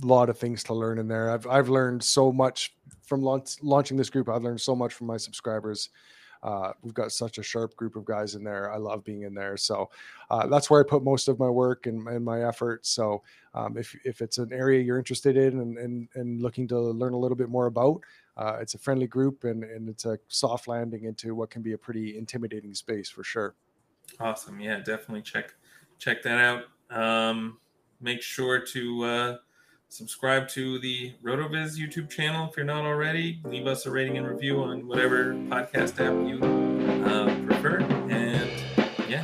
a 0.01 0.05
lot 0.05 0.29
of 0.29 0.38
things 0.38 0.63
to 0.63 0.73
learn 0.73 0.97
in 0.97 1.07
there 1.07 1.29
i've, 1.31 1.47
I've 1.47 1.69
learned 1.69 2.03
so 2.03 2.31
much 2.31 2.75
from 3.05 3.21
launch, 3.21 3.55
launching 3.61 3.97
this 3.97 4.09
group 4.09 4.29
i've 4.29 4.43
learned 4.43 4.61
so 4.61 4.75
much 4.75 4.93
from 4.93 5.07
my 5.07 5.17
subscribers 5.17 5.89
uh, 6.43 6.73
we've 6.81 6.93
got 6.93 7.11
such 7.11 7.38
a 7.38 7.43
sharp 7.43 7.75
group 7.75 7.95
of 7.95 8.03
guys 8.03 8.36
in 8.36 8.43
there. 8.43 8.71
I 8.71 8.77
love 8.77 9.03
being 9.03 9.23
in 9.23 9.34
there. 9.34 9.55
So 9.55 9.89
uh, 10.29 10.45
that's 10.47 10.69
where 10.69 10.81
I 10.81 10.88
put 10.88 11.03
most 11.03 11.29
of 11.29 11.39
my 11.39 11.49
work 11.49 11.88
and, 11.88 12.05
and 12.07 12.23
my 12.23 12.45
effort. 12.45 12.86
So 12.86 13.23
um, 13.53 13.77
if, 13.77 13.95
if 14.03 14.21
it's 14.21 14.38
an 14.38 14.51
area 14.51 14.81
you're 14.81 14.97
interested 14.97 15.38
in 15.38 15.61
and, 15.61 15.77
and, 15.77 16.09
and 16.15 16.41
looking 16.41 16.67
to 16.67 16.77
learn 16.77 17.13
a 17.13 17.17
little 17.17 17.38
bit 17.38 17.47
more 17.47 17.67
about, 17.67 18.01
uh, 18.36 18.57
it's 18.59 18.73
a 18.73 18.77
friendly 18.77 19.07
group 19.07 19.45
and, 19.45 19.63
and 19.63 19.88
it's 19.88 20.05
a 20.05 20.19
soft 20.27 20.67
landing 20.67 21.05
into 21.05 21.34
what 21.34 21.49
can 21.49 21.61
be 21.61 21.73
a 21.73 21.77
pretty 21.77 22.17
intimidating 22.17 22.73
space 22.73 23.09
for 23.09 23.23
sure. 23.23 23.55
Awesome. 24.19 24.59
Yeah, 24.59 24.79
definitely 24.79 25.21
check 25.21 25.53
check 25.97 26.21
that 26.23 26.39
out. 26.39 26.63
Um, 26.89 27.57
make 28.03 28.21
sure 28.21 28.59
to 28.59 29.03
uh, 29.05 29.37
subscribe 29.87 30.47
to 30.49 30.77
the 30.79 31.13
RotoViz 31.23 31.77
YouTube 31.77 32.09
channel 32.09 32.49
if 32.49 32.57
you're 32.57 32.65
not 32.65 32.85
already. 32.85 33.39
Leave 33.45 33.65
us 33.65 33.85
a 33.85 33.91
rating 33.91 34.17
and 34.17 34.27
review 34.27 34.61
on 34.61 34.87
whatever 34.87 35.33
podcast 35.33 35.99
app 35.99 36.13
you 36.27 36.43
uh, 37.05 37.33
prefer. 37.45 37.79
And 38.09 38.51
yeah, 39.09 39.23